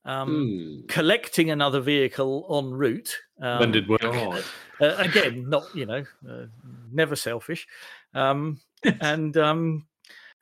um, 0.05 0.31
Ooh. 0.31 0.83
collecting 0.89 1.51
another 1.51 1.81
vehicle 1.81 2.47
en 2.51 2.73
route. 2.73 3.17
Um, 3.41 3.61
when 3.61 3.73
did 3.73 3.89
work? 3.89 4.03
God. 4.03 4.45
uh, 4.81 4.95
again, 4.99 5.49
not 5.49 5.65
you 5.75 5.87
know, 5.87 6.05
uh, 6.29 6.47
never 6.93 7.17
selfish, 7.17 7.67
um, 8.15 8.61
and 9.01 9.37
um, 9.37 9.87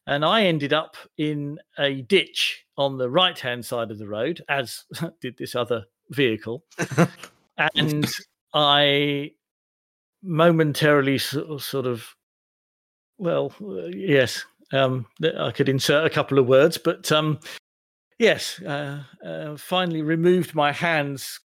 and 0.06 0.24
I 0.24 0.44
ended 0.44 0.72
up 0.72 0.96
in 1.18 1.58
a 1.78 2.02
ditch 2.02 2.64
on 2.76 2.98
the 2.98 3.10
right 3.10 3.38
hand 3.38 3.64
side 3.64 3.90
of 3.90 3.98
the 3.98 4.08
road, 4.08 4.42
as 4.48 4.84
did 5.20 5.36
this 5.36 5.54
other 5.54 5.84
vehicle, 6.10 6.64
and 7.74 8.06
I 8.54 9.32
momentarily 10.22 11.18
sort 11.18 11.86
of, 11.86 12.06
well, 13.18 13.52
uh, 13.62 13.86
yes, 13.86 14.44
um, 14.72 15.06
I 15.38 15.50
could 15.52 15.68
insert 15.68 16.06
a 16.06 16.10
couple 16.10 16.38
of 16.38 16.46
words, 16.46 16.78
but 16.78 17.10
um, 17.12 17.38
yes, 18.18 18.60
uh, 18.62 19.02
uh, 19.24 19.56
finally 19.56 20.02
removed 20.02 20.54
my 20.54 20.72
hands. 20.72 21.40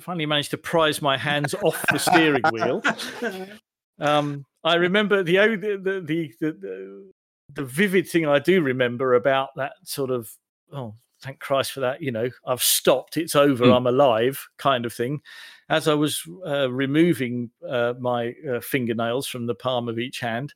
Finally 0.00 0.26
managed 0.26 0.50
to 0.50 0.58
prise 0.58 1.00
my 1.00 1.16
hands 1.16 1.54
off 1.62 1.84
the 1.92 1.98
steering 1.98 2.42
wheel. 2.50 2.82
Um, 4.00 4.44
I 4.64 4.74
remember 4.74 5.22
the, 5.22 5.38
o- 5.38 5.56
the, 5.56 5.76
the 5.76 6.00
the 6.00 6.34
the 6.40 6.52
the 6.52 7.12
the 7.54 7.64
vivid 7.64 8.08
thing 8.08 8.26
I 8.26 8.40
do 8.40 8.60
remember 8.62 9.14
about 9.14 9.50
that 9.56 9.74
sort 9.84 10.10
of 10.10 10.28
oh 10.72 10.94
thank 11.22 11.38
Christ 11.38 11.72
for 11.72 11.80
that 11.80 12.02
you 12.02 12.10
know 12.12 12.28
I've 12.46 12.62
stopped 12.62 13.16
it's 13.16 13.34
over 13.36 13.64
Mm. 13.66 13.76
I'm 13.76 13.86
alive 13.86 14.44
kind 14.58 14.84
of 14.84 14.92
thing. 14.92 15.20
As 15.68 15.88
I 15.88 15.94
was 15.94 16.22
uh, 16.46 16.70
removing 16.70 17.48
uh, 17.66 17.94
my 17.98 18.34
uh, 18.50 18.60
fingernails 18.60 19.26
from 19.26 19.46
the 19.46 19.54
palm 19.54 19.88
of 19.88 19.98
each 19.98 20.20
hand, 20.20 20.52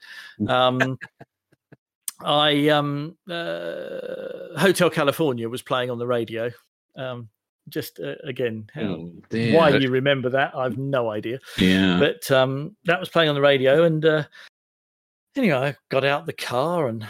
um, 0.49 0.99
I 2.21 2.69
um, 2.69 3.17
uh, 3.31 4.59
Hotel 4.59 4.91
California 4.91 5.49
was 5.49 5.63
playing 5.63 5.91
on 5.91 5.99
the 5.99 6.07
radio. 6.07 6.51
Um, 6.97 7.29
just 7.69 7.99
uh, 8.01 8.15
again, 8.25 8.69
how, 8.75 8.81
Oh, 8.83 9.13
why 9.31 9.71
you 9.71 9.91
remember 9.91 10.31
that 10.31 10.55
I've 10.55 10.79
no 10.79 11.11
idea 11.11 11.41
Yeah. 11.59 11.99
but 11.99 12.31
um, 12.31 12.77
that 12.85 13.01
was 13.01 13.09
playing 13.09 13.29
on 13.29 13.35
the 13.35 13.41
radio. 13.41 13.83
And 13.85 14.05
uh, 14.05 14.23
anyway, 15.37 15.57
I 15.57 15.77
got 15.89 16.05
out 16.05 16.27
the 16.27 16.33
car 16.33 16.87
and 16.89 17.07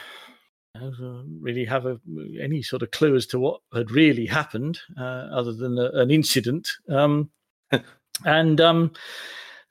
I 0.77 0.91
didn't 0.91 1.39
really 1.41 1.65
have 1.65 1.87
a, 1.87 1.99
any 2.41 2.63
sort 2.63 2.83
of 2.83 2.91
clue 2.91 3.17
as 3.17 3.27
to 3.29 3.39
what 3.39 3.61
had 3.75 3.91
really 3.91 4.27
happened, 4.27 4.81
uh, 4.99 5.29
other 5.33 5.53
than 5.53 5.79
a, 5.79 5.91
an 5.93 6.11
incident. 6.11 6.69
Um, 6.89 7.31
and 8.25 8.61
um, 8.61 8.93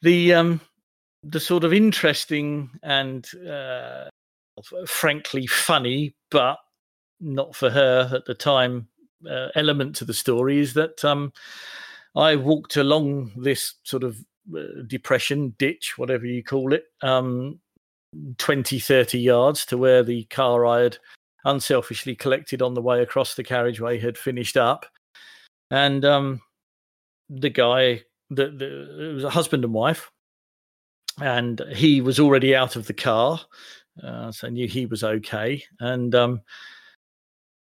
the 0.01 0.34
um, 0.34 0.62
the 1.24 1.39
sort 1.39 1.64
of 1.64 1.74
interesting 1.74 2.70
and 2.84 3.28
uh, 3.47 4.06
frankly 4.86 5.47
funny, 5.47 6.16
but 6.30 6.58
not 7.20 7.56
for 7.56 7.70
her 7.70 8.10
at 8.14 8.26
the 8.26 8.36
time, 8.36 8.88
uh, 9.30 9.47
element 9.56 9.95
to 9.97 10.06
the 10.06 10.14
story 10.14 10.60
is 10.60 10.74
that 10.74 11.03
um, 11.03 11.34
I 12.16 12.36
walked 12.36 12.78
along 12.78 13.32
this 13.36 13.76
sort 13.84 14.03
of 14.03 14.24
uh, 14.56 14.84
depression 14.88 15.56
ditch, 15.58 15.97
whatever 15.97 16.26
you 16.26 16.43
call 16.43 16.74
it, 16.74 16.86
um, 17.01 17.60
20, 18.38 18.80
30 18.80 19.20
yards 19.20 19.66
to 19.68 19.78
where 19.78 20.03
the 20.03 20.24
car 20.26 20.66
I 20.66 20.82
had 20.82 20.97
unselfishly 21.45 22.16
collected 22.16 22.61
on 22.61 22.74
the 22.74 22.82
way 22.82 23.01
across 23.01 23.36
the 23.36 23.43
carriageway 23.43 23.99
had 23.99 24.18
finished 24.18 24.57
up. 24.57 24.86
And 25.72 26.03
um, 26.05 26.41
the 27.30 27.49
guy, 27.49 28.03
the, 28.30 28.49
the, 28.49 29.09
it 29.09 29.13
was 29.13 29.24
a 29.24 29.30
husband 29.30 29.63
and 29.63 29.74
wife, 29.74 30.11
and 31.22 31.61
he 31.74 32.01
was 32.01 32.20
already 32.20 32.55
out 32.55 32.76
of 32.76 32.88
the 32.88 32.93
car. 32.93 33.39
Uh, 34.03 34.32
so 34.32 34.47
I 34.47 34.49
knew 34.49 34.68
he 34.68 34.86
was 34.86 35.03
okay. 35.03 35.63
And 35.80 36.13
um, 36.13 36.41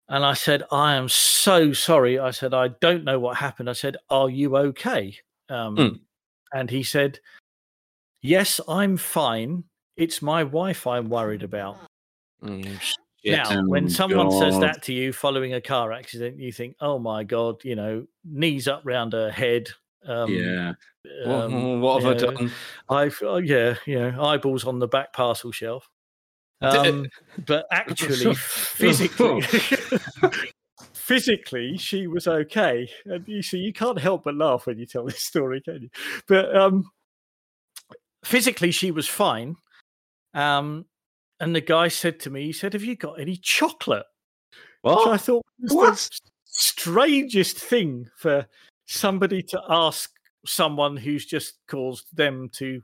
and 0.08 0.24
I 0.24 0.34
said, 0.34 0.62
I 0.70 0.94
am 0.94 1.08
so 1.08 1.72
sorry. 1.72 2.18
I 2.18 2.32
said, 2.32 2.52
I 2.54 2.68
don't 2.68 3.04
know 3.04 3.18
what 3.18 3.36
happened. 3.36 3.70
I 3.70 3.72
said, 3.72 3.96
Are 4.10 4.28
you 4.28 4.56
okay? 4.56 5.16
Um, 5.48 5.76
Hmm. 5.76 5.88
And 6.52 6.70
he 6.70 6.82
said, 6.82 7.18
Yes, 8.20 8.60
I'm 8.68 8.96
fine. 8.96 9.64
It's 9.96 10.22
my 10.22 10.44
wife 10.44 10.86
I'm 10.86 11.08
worried 11.08 11.42
about. 11.42 11.78
Mm. 12.42 12.78
Now, 13.24 13.62
when 13.66 13.84
Oh, 13.84 13.88
someone 13.88 14.30
says 14.32 14.58
that 14.58 14.82
to 14.84 14.92
you 14.92 15.12
following 15.12 15.54
a 15.54 15.60
car 15.60 15.92
accident, 15.92 16.38
you 16.38 16.50
think, 16.50 16.76
"Oh 16.80 16.98
my 16.98 17.22
god!" 17.22 17.62
You 17.64 17.76
know, 17.76 18.06
knees 18.24 18.66
up 18.66 18.82
round 18.84 19.12
her 19.12 19.30
head. 19.30 19.68
Um, 20.04 20.32
yeah. 20.32 20.72
What, 21.24 21.40
um, 21.40 21.80
what 21.80 22.02
have 22.02 22.10
I 22.10 22.14
know, 22.14 22.32
done? 22.32 22.52
I've 22.88 23.18
oh, 23.22 23.36
yeah, 23.36 23.76
you 23.86 23.98
know, 23.98 24.24
eyeballs 24.24 24.64
on 24.64 24.80
the 24.80 24.88
back 24.88 25.12
parcel 25.12 25.52
shelf. 25.52 25.88
Um, 26.62 27.08
but 27.44 27.66
actually, 27.72 28.34
physically, 28.36 29.42
physically, 30.92 31.76
she 31.76 32.06
was 32.06 32.28
okay. 32.28 32.88
And 33.04 33.26
you 33.26 33.42
see, 33.42 33.58
you 33.58 33.72
can't 33.72 33.98
help 33.98 34.22
but 34.22 34.36
laugh 34.36 34.66
when 34.68 34.78
you 34.78 34.86
tell 34.86 35.04
this 35.04 35.24
story, 35.24 35.60
can 35.60 35.82
you? 35.82 35.90
But 36.28 36.54
um, 36.54 36.88
physically, 38.24 38.70
she 38.70 38.92
was 38.92 39.08
fine. 39.08 39.56
Um, 40.34 40.86
and 41.40 41.54
the 41.54 41.60
guy 41.60 41.88
said 41.88 42.20
to 42.20 42.30
me, 42.30 42.44
he 42.46 42.52
said, 42.52 42.72
"Have 42.72 42.84
you 42.84 42.96
got 42.96 43.20
any 43.20 43.36
chocolate?" 43.36 44.06
Which 44.82 45.06
I 45.06 45.16
thought 45.16 45.44
was 45.60 45.72
What? 45.72 45.94
the 45.94 46.20
strangest 46.44 47.58
thing 47.58 48.10
for 48.16 48.46
somebody 48.86 49.42
to 49.42 49.62
ask 49.68 50.10
someone 50.44 50.96
who's 50.96 51.24
just 51.24 51.54
caused 51.68 52.06
them 52.16 52.48
to 52.54 52.82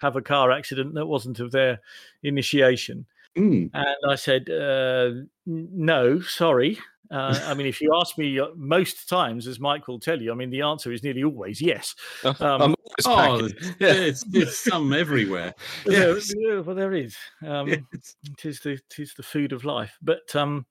have 0.00 0.16
a 0.16 0.22
car 0.22 0.50
accident 0.50 0.94
that 0.94 1.06
wasn't 1.06 1.40
of 1.40 1.50
their 1.50 1.80
initiation. 2.22 3.06
Mm. 3.36 3.70
And 3.72 3.96
I 4.08 4.14
said, 4.16 4.50
uh, 4.50 5.10
no, 5.46 6.20
sorry. 6.20 6.78
Uh, 7.10 7.40
I 7.44 7.54
mean, 7.54 7.66
if 7.66 7.80
you 7.80 7.92
ask 8.00 8.16
me 8.18 8.38
uh, 8.38 8.48
most 8.54 9.08
times, 9.08 9.46
as 9.48 9.58
Mike 9.58 9.88
will 9.88 9.98
tell 9.98 10.20
you, 10.20 10.30
I 10.30 10.34
mean, 10.34 10.50
the 10.50 10.62
answer 10.62 10.92
is 10.92 11.02
nearly 11.02 11.24
always 11.24 11.60
yes. 11.60 11.94
Um, 12.24 12.34
I'm 12.40 12.74
always 12.84 13.06
Oh, 13.06 13.48
packing. 13.48 13.74
Yeah. 13.80 13.92
It's, 13.94 14.24
it's 14.32 14.58
some 14.58 14.92
everywhere. 14.92 15.52
Yes. 15.86 16.32
yeah, 16.36 16.60
well, 16.60 16.76
there 16.76 16.92
is. 16.94 17.16
Um, 17.44 17.68
Yes. 17.68 18.16
it 18.24 18.44
is 18.44 18.60
the 18.60 18.70
it 18.72 18.98
is 18.98 19.14
the 19.14 19.22
food 19.22 19.52
of 19.52 19.64
life. 19.64 19.96
But 20.02 20.34
um, 20.36 20.66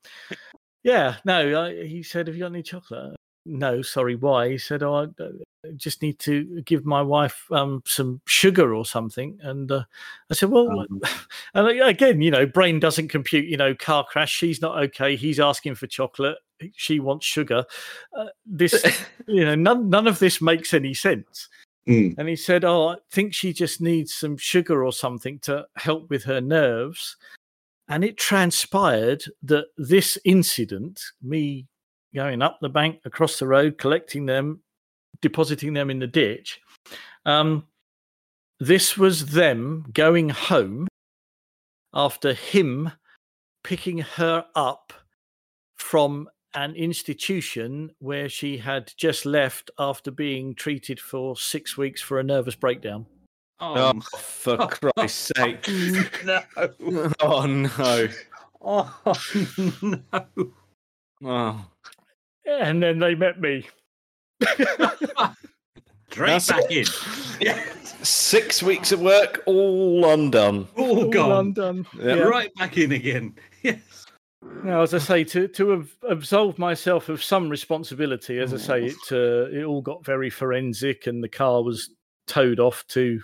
yeah, 0.84 1.18
no. 1.26 1.64
I, 1.66 1.86
he 1.86 2.04
said, 2.04 2.28
"Have 2.28 2.36
you 2.36 2.44
got 2.44 2.48
any 2.54 2.64
chocolate?" 2.64 3.19
No, 3.50 3.82
sorry. 3.82 4.16
Why? 4.16 4.50
He 4.50 4.58
said, 4.60 4.84
"Oh, 4.84 4.94
I 4.94 5.24
uh, 5.24 5.72
just 5.76 6.04
need 6.04 6.20
to 6.20 6.62
give 6.62 6.86
my 6.86 7.02
wife 7.02 7.46
um 7.52 7.82
some 7.86 8.22
sugar 8.28 8.76
or 8.76 8.86
something." 8.86 9.40
And 9.42 9.72
uh, 9.72 9.84
I 10.30 10.34
said, 10.36 10.50
"Well," 10.50 10.70
Um, 10.70 11.02
and 11.56 11.68
again, 11.82 12.22
you 12.22 12.30
know, 12.30 12.46
brain 12.46 12.80
doesn't 12.80 13.08
compute. 13.08 13.46
You 13.46 13.58
know, 13.58 13.74
car 13.74 14.06
crash. 14.06 14.32
She's 14.32 14.62
not 14.62 14.78
okay. 14.84 15.16
He's 15.16 15.40
asking 15.40 15.76
for 15.76 15.88
chocolate. 15.88 16.38
She 16.76 17.00
wants 17.00 17.26
sugar. 17.26 17.66
Uh, 18.16 18.28
this, 18.46 18.86
you 19.28 19.44
know, 19.44 19.56
none 19.56 19.90
none 19.90 20.06
of 20.08 20.20
this 20.20 20.42
makes 20.42 20.74
any 20.74 20.94
sense. 20.94 21.50
mm. 21.88 22.14
And 22.18 22.30
he 22.30 22.36
said, 22.36 22.64
Oh, 22.64 22.90
I 22.90 22.98
think 23.12 23.34
she 23.34 23.52
just 23.52 23.82
needs 23.82 24.14
some 24.14 24.38
sugar 24.38 24.86
or 24.86 24.94
something 24.94 25.40
to 25.40 25.66
help 25.76 26.10
with 26.12 26.24
her 26.26 26.40
nerves. 26.40 27.18
And 27.88 28.04
it 28.04 28.18
transpired 28.18 29.24
that 29.42 29.66
this 29.76 30.16
incident, 30.24 31.02
me 31.24 31.66
going 32.14 32.42
up 32.42 32.60
the 32.60 32.70
bank 32.70 33.00
across 33.06 33.40
the 33.40 33.48
road, 33.48 33.78
collecting 33.78 34.26
them, 34.26 34.62
depositing 35.22 35.74
them 35.74 35.90
in 35.90 36.00
the 36.00 36.08
ditch, 36.08 36.62
Um, 37.26 37.68
this 38.60 38.98
was 38.98 39.28
them 39.28 39.86
going 39.94 40.30
home 40.30 40.88
after 41.94 42.34
him 42.34 42.92
picking 43.64 44.00
her 44.00 44.46
up 44.56 44.94
from 45.78 46.30
an 46.56 46.76
institution 46.76 47.92
where 48.00 48.28
she 48.28 48.58
had 48.58 48.92
just 48.98 49.26
left 49.26 49.70
after 49.78 50.12
being 50.12 50.56
treated 50.56 51.00
for 51.00 51.38
six 51.38 51.78
weeks 51.78 52.02
for 52.02 52.20
a 52.20 52.24
nervous 52.24 52.56
breakdown. 52.56 53.06
Oh, 53.60 54.00
for 54.02 54.58
Christ's 54.58 55.32
sake. 55.36 55.68
no. 56.26 56.42
Oh, 57.20 57.46
no. 57.46 58.08
Oh, 58.62 59.18
no. 59.82 60.02
Oh. 61.24 61.66
And 62.50 62.82
then 62.82 63.00
they 63.00 63.16
met 63.16 63.40
me. 63.40 63.68
Straight 66.10 66.28
That's 66.28 66.48
back 66.48 66.64
it. 66.70 66.90
in. 66.90 67.46
Yeah. 67.46 67.64
Six 68.02 68.64
weeks 68.64 68.92
at 68.92 69.00
work, 69.00 69.44
all 69.46 70.10
undone. 70.10 70.68
All 70.78 71.04
All 71.04 71.10
gone. 71.10 71.48
undone. 71.48 71.86
Yeah. 71.98 72.16
Yeah. 72.16 72.22
Right 72.24 72.54
back 72.56 72.78
in 72.78 72.92
again. 72.94 73.36
Yes. 73.62 74.06
Now, 74.64 74.82
as 74.84 74.94
I 74.94 75.00
say, 75.00 75.26
to 75.26 75.50
to 75.50 75.70
have 75.72 75.90
absolved 76.08 76.58
myself 76.58 77.10
of 77.10 77.22
some 77.22 77.50
responsibility, 77.50 78.40
as 78.40 78.54
I 78.54 78.58
say, 78.58 78.86
it 78.86 78.96
uh, 79.12 79.50
it 79.52 79.66
all 79.66 79.82
got 79.82 80.06
very 80.06 80.30
forensic, 80.30 81.08
and 81.08 81.22
the 81.22 81.28
car 81.28 81.62
was 81.62 81.90
towed 82.26 82.58
off 82.58 82.86
to 82.88 83.22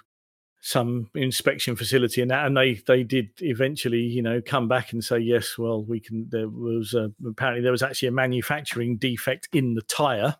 some 0.66 1.12
inspection 1.14 1.76
facility, 1.76 2.22
and 2.24 2.32
that, 2.32 2.48
and 2.48 2.58
they 2.58 2.74
they 2.88 3.04
did 3.04 3.30
eventually, 3.42 4.02
you 4.02 4.22
know, 4.24 4.42
come 4.42 4.68
back 4.68 4.92
and 4.94 5.04
say 5.04 5.20
yes, 5.20 5.60
well, 5.60 5.84
we 5.84 6.00
can. 6.00 6.28
There 6.32 6.50
was 6.50 6.96
a, 6.96 7.12
apparently 7.26 7.62
there 7.62 7.72
was 7.72 7.84
actually 7.84 8.08
a 8.08 8.12
manufacturing 8.12 8.98
defect 8.98 9.48
in 9.54 9.76
the 9.76 9.84
tire, 9.84 10.38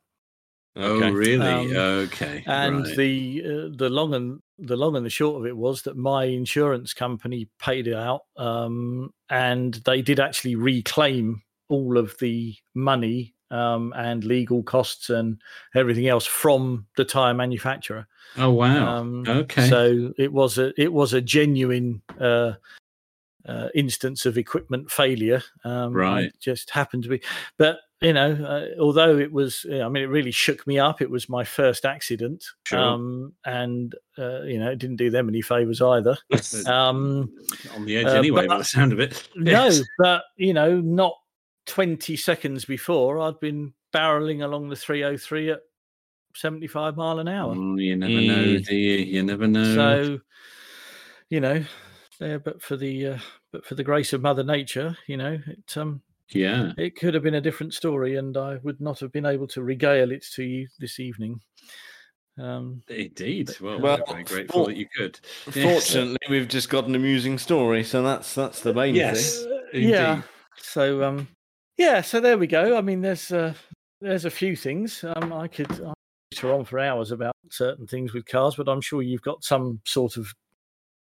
Oh, 0.76 0.96
Okay. 0.96 1.12
really? 1.12 1.76
Um, 1.78 1.78
okay. 2.08 2.44
and 2.48 2.86
right. 2.86 2.98
the 2.98 3.44
uh, 3.46 3.78
the 3.78 3.90
long 3.90 4.16
and 4.16 4.42
the 4.58 4.76
long 4.76 4.96
and 4.96 5.06
the 5.06 5.12
short 5.12 5.40
of 5.40 5.46
it 5.46 5.56
was 5.56 5.84
that 5.84 5.96
my 5.96 6.24
insurance 6.24 6.96
company 6.96 7.48
paid 7.60 7.88
it 7.88 7.94
out, 7.94 8.22
um, 8.36 9.14
and 9.30 9.76
they 9.86 10.02
did 10.02 10.20
actually 10.20 10.56
reclaim 10.56 11.44
all 11.70 12.00
of 12.00 12.18
the 12.20 12.56
money 12.74 13.35
um, 13.52 13.94
and 13.96 14.24
legal 14.24 14.64
costs 14.64 15.10
and 15.10 15.40
everything 15.76 16.08
else 16.08 16.26
from 16.26 16.86
the 16.98 17.06
tire 17.06 17.34
manufacturer. 17.34 18.08
oh 18.38 18.52
wow. 18.52 18.98
Um, 18.98 19.24
okay. 19.28 19.70
So 19.70 20.14
it 20.18 20.32
was 20.34 20.58
a 20.58 20.74
it 20.82 20.92
was 20.94 21.14
a 21.14 21.22
genuine 21.22 22.02
uh, 22.20 22.54
uh, 23.48 23.68
instance 23.76 24.26
of 24.26 24.38
equipment 24.38 24.90
failure. 24.90 25.44
Um, 25.64 25.94
Right. 25.94 26.26
it 26.26 26.40
just 26.40 26.70
happened 26.72 27.04
to 27.04 27.10
be, 27.10 27.22
but 27.58 27.78
you 28.02 28.12
know, 28.12 28.34
uh, 28.34 28.82
although 28.82 29.18
it 29.18 29.32
was, 29.32 29.66
I 29.72 29.88
mean, 29.88 30.04
it 30.04 30.08
really 30.08 30.32
shook 30.32 30.68
me 30.68 30.78
up. 30.80 31.02
It 31.02 31.10
was 31.10 31.30
my 31.30 31.44
first 31.46 31.86
accident, 31.86 32.44
Sure. 32.66 32.78
um, 32.80 33.34
and 33.46 33.96
uh, 34.18 34.42
you 34.42 34.60
know, 34.60 34.70
it 34.72 34.80
didn't 34.80 34.98
do 34.98 35.10
them 35.10 35.30
any 35.30 35.42
favors 35.42 35.82
either. 35.82 36.18
Um, 36.68 37.32
on 37.76 37.86
the 37.86 37.98
edge 37.98 38.08
uh, 38.08 38.10
anyway, 38.18 38.42
but- 38.42 38.50
by 38.50 38.58
the 38.58 38.64
sound 38.66 38.92
of 38.94 39.00
it. 39.00 39.28
no, 39.36 39.70
but 40.00 40.24
you 40.36 40.54
know, 40.54 40.82
not 40.82 41.14
twenty 41.66 42.16
seconds 42.16 42.66
before, 42.66 43.20
I'd 43.20 43.40
been 43.40 43.74
barreling 43.94 44.44
along 44.44 44.70
the 44.70 44.76
303 44.76 45.52
at 45.52 45.60
75 46.36 46.98
mile 46.98 47.20
an 47.20 47.28
hour. 47.30 47.54
Oh, 47.56 47.78
you 47.78 47.96
never 47.96 48.12
know, 48.12 48.58
do 48.60 48.76
you? 48.76 48.98
You 48.98 49.24
never 49.24 49.48
know. 49.48 49.74
So, 49.74 50.20
you 51.30 51.40
know, 51.40 51.64
there, 52.20 52.40
but 52.40 52.62
for 52.62 52.76
the 52.76 53.08
uh, 53.08 53.18
but 53.52 53.66
for 53.66 53.76
the 53.76 53.84
grace 53.84 54.12
of 54.14 54.22
Mother 54.22 54.44
Nature, 54.44 54.98
you 55.08 55.16
know, 55.18 55.40
it 55.48 55.78
um 55.78 56.02
yeah. 56.30 56.74
it 56.78 56.96
could 56.98 57.14
have 57.14 57.24
been 57.24 57.36
a 57.36 57.42
different 57.42 57.74
story, 57.74 58.18
and 58.18 58.36
I 58.36 58.58
would 58.64 58.82
not 58.82 59.00
have 59.00 59.12
been 59.12 59.26
able 59.26 59.48
to 59.48 59.64
regale 59.64 60.12
it 60.12 60.26
to 60.36 60.44
you 60.44 60.68
this 60.80 61.00
evening. 61.00 61.40
Um, 62.38 62.84
Indeed. 62.90 63.52
Well, 63.62 63.80
Well, 63.80 63.98
we're 64.00 64.14
very 64.14 64.24
grateful 64.26 64.66
for- 64.66 64.70
that 64.72 64.78
you 64.78 64.88
could. 64.98 65.20
Yes. 65.54 65.64
Fortunately, 65.90 66.18
we've 66.30 66.50
just 66.50 66.70
got 66.70 66.86
an 66.86 66.96
amusing 66.96 67.38
story, 67.38 67.84
so 67.86 68.04
that's 68.04 68.36
that's 68.36 68.60
the 68.60 68.74
main 68.74 68.94
Yes. 68.96 69.44
thing. 69.72 69.86
uh, 69.86 69.88
yeah. 69.88 70.22
So 70.58 71.04
um, 71.04 71.28
yeah. 71.78 72.02
So 72.02 72.20
there 72.20 72.38
we 72.38 72.48
go. 72.48 72.78
I 72.78 72.82
mean, 72.82 73.02
there's 73.02 73.32
uh, 73.32 73.54
there's 74.02 74.26
a 74.26 74.30
few 74.32 74.56
things. 74.56 75.04
Um, 75.04 75.32
I 75.34 75.48
could 75.48 75.72
I 75.72 75.94
go 76.42 76.58
on 76.58 76.66
for 76.66 76.80
hours 76.80 77.12
about 77.12 77.34
certain 77.50 77.88
things 77.88 78.14
with 78.14 78.26
cars, 78.26 78.56
but 78.56 78.68
I'm 78.68 78.82
sure 78.82 79.02
you've 79.02 79.22
got 79.22 79.44
some 79.44 79.80
sort 79.86 80.18
of 80.18 80.28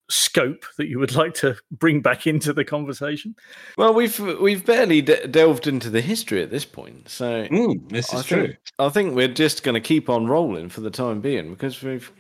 scope 0.09 0.65
that 0.77 0.89
you 0.89 0.99
would 0.99 1.15
like 1.15 1.35
to 1.35 1.57
bring 1.71 2.01
back 2.01 2.27
into 2.27 2.53
the 2.53 2.65
conversation. 2.65 3.35
Well, 3.79 3.95
we've 3.95 4.19
we've 4.41 4.65
barely 4.67 5.03
de- 5.03 5.29
delved 5.29 5.67
into 5.69 5.89
the 5.89 6.01
history 6.01 6.43
at 6.43 6.51
this 6.51 6.65
point, 6.65 7.09
so 7.09 7.47
Mm, 7.49 7.89
this 7.91 8.13
I 8.13 8.19
is 8.19 8.25
true. 8.27 8.47
think 8.49 8.59
I 8.79 8.89
think 8.89 9.15
we're 9.15 9.29
just 9.29 9.63
going 9.63 9.75
to 9.75 9.81
keep 9.81 10.09
on 10.09 10.27
rolling 10.27 10.69
for 10.69 10.81
the 10.81 10.91
time 10.91 11.21
being 11.21 11.51
because 11.51 11.81
we've, 11.83 12.11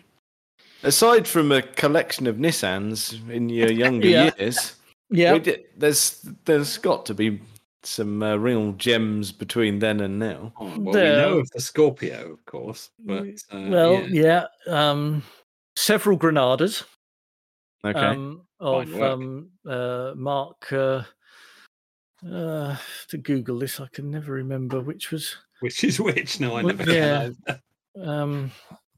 aside 0.84 1.26
from 1.26 1.50
a 1.50 1.62
collection 1.62 2.26
of 2.28 2.36
Nissans 2.36 3.28
in 3.28 3.48
your 3.48 3.72
younger 3.84 4.06
Yeah. 4.08 4.30
years, 4.38 4.76
Yeah. 5.10 5.32
we 5.32 5.40
did, 5.40 5.64
there's 5.76 6.24
there's 6.44 6.78
got 6.78 7.06
to 7.06 7.14
be 7.14 7.40
some 7.82 8.22
uh, 8.22 8.36
real 8.36 8.72
gems 8.72 9.32
between 9.32 9.78
then 9.78 10.00
and 10.00 10.18
now. 10.18 10.52
Oh, 10.60 10.78
well, 10.78 10.92
There- 10.92 11.16
we 11.16 11.22
know 11.32 11.38
of 11.38 11.50
the 11.50 11.60
Scorpio, 11.60 12.32
of 12.32 12.44
course, 12.46 12.90
but 12.98 13.26
uh, 13.52 13.66
well, 13.68 13.92
yeah. 14.08 14.44
yeah. 14.68 14.90
Um, 14.90 15.22
several 15.76 16.18
Granadas. 16.18 16.84
Okay, 17.84 17.98
um, 17.98 18.42
of 18.58 19.00
um, 19.00 19.50
uh, 19.66 20.12
Mark. 20.16 20.70
Uh, 20.72 21.02
uh, 22.30 22.76
to 23.08 23.16
Google 23.16 23.58
this, 23.58 23.80
I 23.80 23.86
can 23.92 24.10
never 24.10 24.32
remember 24.34 24.80
which 24.80 25.10
was. 25.10 25.34
which 25.60 25.82
is 25.84 25.98
which? 25.98 26.38
No, 26.40 26.56
I 26.56 26.62
Well, 26.62 26.74
never. 26.76 26.92
yeah. 26.92 27.30
Um, 27.98 28.50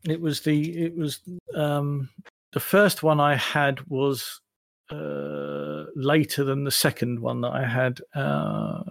it 0.05 0.21
was 0.21 0.41
the. 0.41 0.77
It 0.85 0.97
was 0.97 1.21
um, 1.55 2.09
the 2.53 2.59
first 2.61 3.05
one 3.05 3.21
I 3.21 3.37
had 3.37 3.81
was 3.89 4.41
uh, 4.93 5.87
later 5.95 6.45
than 6.45 6.65
the 6.65 6.71
second 6.71 7.21
one 7.21 7.41
that 7.41 7.53
I 7.53 7.67
had. 7.67 8.01
Uh, 8.15 8.83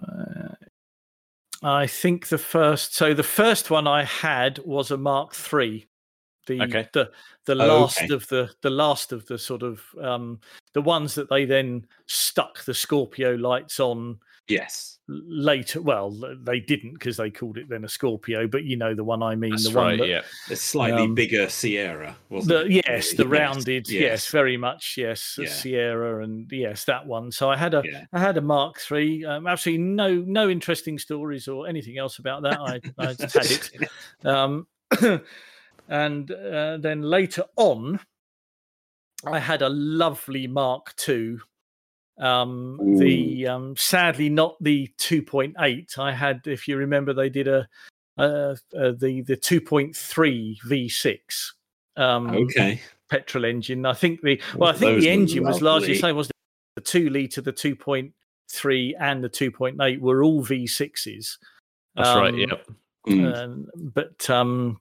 I 1.62 1.86
think 1.86 2.28
the 2.28 2.38
first. 2.38 2.94
So 2.94 3.14
the 3.14 3.22
first 3.22 3.70
one 3.70 3.86
I 3.86 4.04
had 4.04 4.58
was 4.58 4.90
a 4.90 4.96
Mark 4.96 5.34
Three. 5.34 5.86
The 6.46 6.60
Okay. 6.62 6.88
the 6.92 7.10
the 7.44 7.54
last 7.54 8.02
okay. 8.02 8.12
of 8.14 8.26
the 8.28 8.50
the 8.62 8.70
last 8.70 9.12
of 9.12 9.26
the 9.26 9.38
sort 9.38 9.62
of 9.62 9.80
um, 10.00 10.40
the 10.74 10.82
ones 10.82 11.14
that 11.14 11.28
they 11.28 11.44
then 11.44 11.86
stuck 12.06 12.64
the 12.64 12.74
Scorpio 12.74 13.34
lights 13.36 13.78
on 13.80 14.18
Yes. 14.48 14.98
later. 15.06 15.80
Well, 15.80 16.10
they 16.42 16.58
didn't 16.58 16.94
because 16.94 17.16
they 17.16 17.30
called 17.30 17.58
it 17.58 17.68
then 17.68 17.84
a 17.84 17.88
Scorpio, 17.88 18.48
but 18.48 18.64
you 18.64 18.76
know 18.76 18.92
the 18.92 19.04
one 19.04 19.22
I 19.22 19.36
mean, 19.36 19.52
that's 19.52 19.70
the 19.70 19.78
one 19.78 19.98
that 19.98 20.08
yeah, 20.08 20.22
A 20.50 20.56
slightly 20.56 21.02
Um, 21.02 21.14
bigger 21.14 21.48
Sierra, 21.48 22.16
wasn't 22.28 22.48
the, 22.48 22.66
it? 22.66 22.86
yes, 22.86 23.10
the 23.12 23.22
Yes, 23.22 23.30
rounded, 23.30 23.88
yes. 23.88 24.00
yes. 24.00 24.30
very 24.30 24.56
much, 24.56 24.96
yes, 24.98 25.38
Yeah. 25.40 25.48
Sierra, 25.48 26.24
and 26.24 26.50
yes, 26.50 26.84
that 26.86 27.06
one. 27.06 27.30
So 27.30 27.48
I 27.48 27.56
had 27.56 27.74
a, 27.74 27.82
Yeah. 27.84 28.04
I 28.12 28.18
had 28.18 28.36
a 28.36 28.40
Mark 28.42 28.80
Three. 28.80 29.24
Um, 29.24 29.46
absolutely 29.46 29.84
no, 29.84 30.16
no 30.26 30.50
interesting 30.50 30.98
stories 30.98 31.46
or 31.46 31.68
anything 31.68 31.98
else 31.98 32.18
about 32.18 32.42
that. 32.42 32.58
I, 32.60 32.80
I 32.98 33.14
just 33.14 33.34
had 33.34 33.46
it. 33.46 33.90
Um, 34.24 34.66
and 35.88 36.30
uh, 36.30 36.78
then 36.78 37.02
later 37.02 37.44
on, 37.56 38.00
I 39.26 39.38
had 39.38 39.62
a 39.62 39.68
lovely 39.68 40.46
Mark 40.46 40.94
II. 41.08 41.38
Um, 42.18 42.78
the 42.98 43.46
um, 43.46 43.74
sadly 43.76 44.28
not 44.28 44.56
the 44.60 44.88
2.8. 44.98 45.98
I 45.98 46.12
had, 46.12 46.42
if 46.46 46.68
you 46.68 46.76
remember, 46.76 47.12
they 47.12 47.30
did 47.30 47.48
a 47.48 47.66
uh, 48.18 48.54
uh, 48.78 48.92
the 48.98 49.22
the 49.26 49.36
2.3 49.36 50.58
V6 50.60 51.52
um, 51.96 52.34
Okay. 52.34 52.80
petrol 53.08 53.44
engine. 53.44 53.86
I 53.86 53.94
think 53.94 54.20
the 54.22 54.40
well, 54.56 54.70
I 54.70 54.72
think 54.74 54.92
those 54.92 55.02
the 55.02 55.10
engine 55.10 55.44
was 55.44 55.62
largely 55.62 55.94
the 55.94 56.00
same. 56.00 56.16
Was 56.16 56.30
the 56.76 56.82
two 56.82 57.08
liter, 57.10 57.40
the 57.40 57.52
2.3, 57.52 58.92
and 59.00 59.24
the 59.24 59.30
2.8 59.30 60.00
were 60.00 60.22
all 60.22 60.44
V6s. 60.44 61.38
that's 61.94 62.16
right. 62.16 62.32
Um, 62.32 62.38
Yeah, 62.38 62.54
Mm. 63.08 63.34
um, 63.36 63.66
but 63.94 64.30
um, 64.30 64.80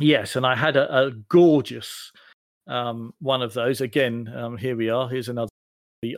yes, 0.00 0.36
and 0.36 0.46
I 0.46 0.54
had 0.54 0.76
a, 0.76 1.06
a 1.06 1.10
gorgeous 1.28 2.12
um, 2.66 3.12
one 3.20 3.42
of 3.42 3.54
those. 3.54 3.80
Again, 3.80 4.32
um, 4.34 4.56
here 4.56 4.76
we 4.76 4.88
are. 4.90 5.08
Here's 5.08 5.28
another. 5.28 5.48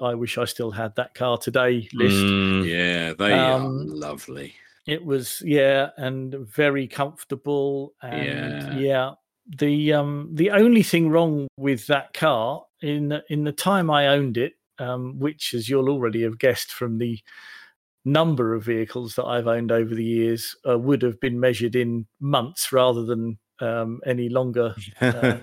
I 0.02 0.14
wish 0.14 0.38
I 0.38 0.46
still 0.46 0.70
had 0.70 0.94
that 0.96 1.14
car 1.14 1.36
today. 1.36 1.88
List. 1.92 2.16
Mm, 2.16 2.66
yeah, 2.66 3.12
they 3.12 3.32
are 3.32 3.60
Um, 3.60 3.86
lovely. 3.88 4.54
It 4.86 5.04
was 5.04 5.42
yeah, 5.44 5.90
and 5.96 6.34
very 6.34 6.86
comfortable. 6.86 7.94
And 8.02 8.26
Yeah. 8.26 8.78
yeah. 8.78 9.10
the 9.58 9.92
um 9.92 10.30
the 10.32 10.50
only 10.50 10.82
thing 10.82 11.10
wrong 11.10 11.46
with 11.58 11.86
that 11.88 12.14
car 12.14 12.64
in 12.80 13.08
the- 13.08 13.24
in 13.28 13.44
the 13.44 13.52
time 13.52 13.90
I 13.90 14.06
owned 14.08 14.38
it, 14.38 14.54
um, 14.78 15.18
which 15.18 15.52
as 15.52 15.68
you'll 15.68 15.90
already 15.90 16.22
have 16.22 16.38
guessed 16.38 16.72
from 16.72 16.96
the 16.98 17.18
number 18.06 18.54
of 18.54 18.64
vehicles 18.64 19.14
that 19.16 19.24
I've 19.26 19.46
owned 19.46 19.70
over 19.72 19.94
the 19.94 20.04
years, 20.04 20.56
uh, 20.68 20.78
would 20.78 21.02
have 21.02 21.20
been 21.20 21.38
measured 21.40 21.76
in 21.76 22.06
months 22.20 22.72
rather 22.72 23.04
than 23.04 23.38
um, 23.60 24.00
any 24.06 24.28
longer 24.28 24.74
uh, 25.00 25.38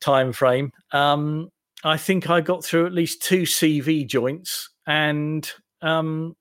time 0.00 0.32
frame. 0.32 0.72
Um, 0.92 1.50
I 1.84 1.96
think 1.96 2.30
I 2.30 2.40
got 2.40 2.64
through 2.64 2.86
at 2.86 2.92
least 2.92 3.22
two 3.22 3.42
CV 3.42 4.06
joints 4.06 4.70
and 4.86 5.50
um, 5.82 6.34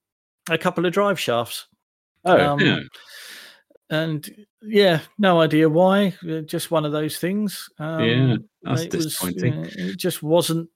a 0.50 0.58
couple 0.58 0.86
of 0.86 0.94
drive 0.94 1.20
shafts. 1.20 1.68
oh, 2.26 2.40
um, 2.40 2.60
yeah. 2.60 2.80
and 3.90 4.30
yeah, 4.62 5.02
no 5.18 5.42
idea 5.42 5.68
why. 5.68 6.14
uh, 6.30 6.40
Just 6.42 6.72
one 6.72 6.86
of 6.86 6.92
those 6.94 7.18
things. 7.18 7.70
Um, 7.80 8.04
Yeah, 8.04 8.36
that's 8.62 8.82
it 8.84 8.94
was, 8.94 9.22
uh, 9.22 9.32
it 9.36 9.98
just 9.98 10.24
wasn't. 10.24 10.70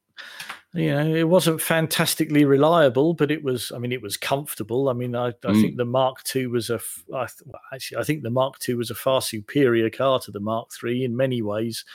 You 0.73 0.91
know, 0.93 1.15
it 1.15 1.27
wasn't 1.29 1.61
fantastically 1.61 2.43
reliable, 2.45 3.13
but 3.13 3.31
it 3.31 3.41
was. 3.43 3.71
I 3.73 3.79
mean, 3.79 3.91
it 3.93 4.01
was 4.01 4.17
comfortable. 4.17 4.89
I 4.89 4.93
mean, 4.93 5.15
I, 5.15 5.27
I 5.27 5.31
Mm. 5.31 5.61
think 5.61 5.77
the 5.77 5.85
Mark 5.85 6.17
II 6.35 6.47
was 6.47 6.69
a. 6.69 6.79
I 7.15 7.25
th- 7.25 7.41
well, 7.45 7.61
actually, 7.73 7.97
I 7.97 8.03
think 8.03 8.21
the 8.23 8.29
Mark 8.29 8.55
II 8.67 8.75
was 8.75 8.91
a 8.91 8.95
far 8.95 9.21
superior 9.21 9.89
car 9.89 10.19
to 10.19 10.31
the 10.31 10.39
Mark 10.41 10.67
III 10.83 11.05
in 11.05 11.15
many 11.17 11.41
ways. 11.41 11.85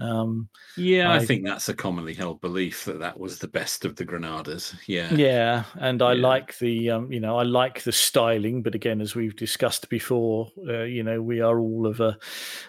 Um, 0.00 0.48
Yeah, 0.76 1.10
I, 1.12 1.16
I- 1.16 1.24
think 1.26 1.44
that's 1.44 1.68
a 1.68 1.74
commonly 1.74 2.14
held 2.14 2.40
belief 2.40 2.84
that 2.86 2.98
that 3.00 3.18
was 3.18 3.38
the 3.38 3.48
best 3.48 3.84
of 3.84 3.96
the 3.96 4.04
Granadas. 4.06 4.74
Yeah. 4.86 5.12
Yeah, 5.14 5.64
and 5.74 6.00
I 6.02 6.14
Yeah. 6.14 6.22
like 6.26 6.58
the 6.58 6.90
um, 6.90 7.12
you 7.12 7.20
know 7.20 7.36
I 7.36 7.42
like 7.42 7.82
the 7.82 7.92
styling, 7.92 8.62
but 8.62 8.74
again, 8.74 9.00
as 9.00 9.14
we've 9.14 9.36
discussed 9.36 9.88
before, 9.88 10.48
uh, 10.68 10.82
you 10.82 11.02
know 11.02 11.20
we 11.20 11.40
are 11.40 11.58
all 11.60 11.86
of 11.86 12.00
a 12.00 12.16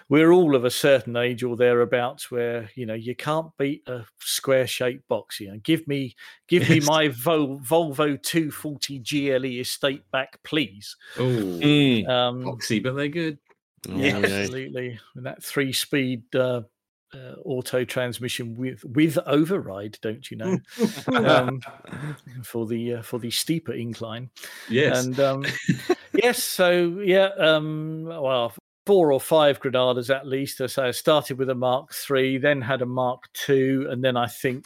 we're 0.08 0.32
all 0.32 0.54
of 0.54 0.64
a 0.64 0.70
certain 0.70 1.16
age 1.16 1.42
or 1.42 1.56
thereabouts 1.56 2.30
where 2.30 2.68
you 2.74 2.86
know 2.86 2.94
you 2.94 3.14
can't 3.16 3.48
beat 3.58 3.82
a 3.88 4.04
square 4.20 4.66
shaped 4.66 5.06
box. 5.08 5.40
You 5.40 5.52
know, 5.52 5.58
give 5.62 5.86
me 5.88 6.14
give 6.48 6.68
me 6.68 6.80
my 6.80 7.08
Vol- 7.08 7.60
Volvo 7.60 8.20
240 8.22 8.98
GLE 8.98 9.60
estate 9.60 10.02
back, 10.10 10.38
please. 10.44 10.96
Oh, 11.18 11.22
Mm. 11.62 12.08
Um, 12.08 12.42
boxy, 12.44 12.82
but 12.82 12.94
they're 12.94 13.08
good. 13.08 13.38
Oh, 13.88 13.96
yeah, 13.96 14.18
yeah. 14.18 14.26
absolutely. 14.26 14.98
And 15.16 15.26
that 15.26 15.42
three 15.42 15.72
speed. 15.72 16.22
Uh, 16.34 16.62
uh, 17.14 17.34
auto 17.44 17.84
transmission 17.84 18.56
with 18.56 18.84
with 18.84 19.18
override, 19.26 19.98
don't 20.02 20.30
you 20.30 20.36
know? 20.36 20.58
um, 21.14 21.60
for 22.42 22.66
the 22.66 22.94
uh, 22.94 23.02
for 23.02 23.18
the 23.18 23.30
steeper 23.30 23.72
incline. 23.72 24.30
yes. 24.68 25.04
And 25.04 25.18
um, 25.20 25.44
yes, 26.12 26.42
so 26.42 27.00
yeah, 27.04 27.30
um, 27.38 28.04
well, 28.04 28.54
four 28.86 29.12
or 29.12 29.20
five 29.20 29.60
Granadas 29.60 30.14
at 30.14 30.26
least. 30.26 30.66
So 30.68 30.84
I 30.84 30.90
started 30.90 31.38
with 31.38 31.50
a 31.50 31.54
Mark 31.54 31.92
Three, 31.92 32.38
then 32.38 32.60
had 32.60 32.82
a 32.82 32.86
Mark 32.86 33.24
Two, 33.32 33.86
and 33.90 34.02
then 34.02 34.16
I 34.16 34.26
think 34.26 34.64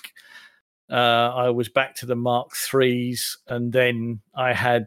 uh, 0.91 0.95
I 0.95 1.51
was 1.51 1.69
back 1.69 1.95
to 1.97 2.07
the 2.07 2.17
Mark 2.17 2.55
Threes, 2.55 3.39
and 3.49 3.73
then 3.73 4.21
I 4.35 4.53
had 4.53 4.87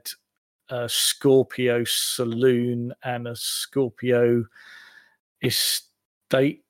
a 0.69 0.87
Scorpio 0.87 1.83
Saloon 1.83 2.93
and 3.03 3.27
a 3.27 3.35
Scorpio 3.35 4.45
Estate. 5.43 6.63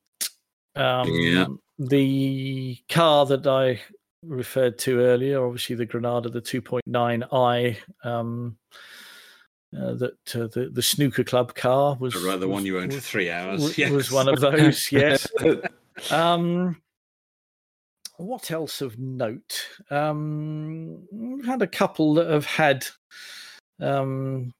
Um, 0.75 1.07
Yeah. 1.09 1.47
The 1.77 2.77
car 2.89 3.25
that 3.27 3.47
I 3.47 3.79
referred 4.23 4.77
to 4.79 4.99
earlier, 4.99 5.45
obviously 5.45 5.75
the 5.77 5.85
Granada, 5.85 6.29
the 6.29 6.41
2.9i, 6.41 7.77
um, 8.03 8.57
uh, 9.77 9.93
that 9.93 10.35
uh, 10.35 10.47
the 10.47 10.69
the 10.73 10.81
snooker 10.81 11.23
club 11.23 11.53
car 11.53 11.95
was 11.99 12.13
the 12.13 12.47
one 12.47 12.65
you 12.65 12.79
owned 12.79 12.91
for 12.93 12.99
three 12.99 13.29
hours. 13.29 13.61
was, 13.61 13.77
yes. 13.77 13.91
was 13.91 14.11
one 14.11 14.27
of 14.27 14.39
those. 14.41 14.91
Yes. 14.91 15.27
Um, 16.11 16.81
what 18.15 18.51
else 18.51 18.79
of 18.79 18.97
note? 18.97 19.67
Um, 19.89 21.05
we've 21.11 21.45
had 21.45 21.61
a 21.61 21.67
couple 21.67 22.13
that 22.13 22.29
have 22.29 22.45
had, 22.45 22.85
um, 23.81 24.53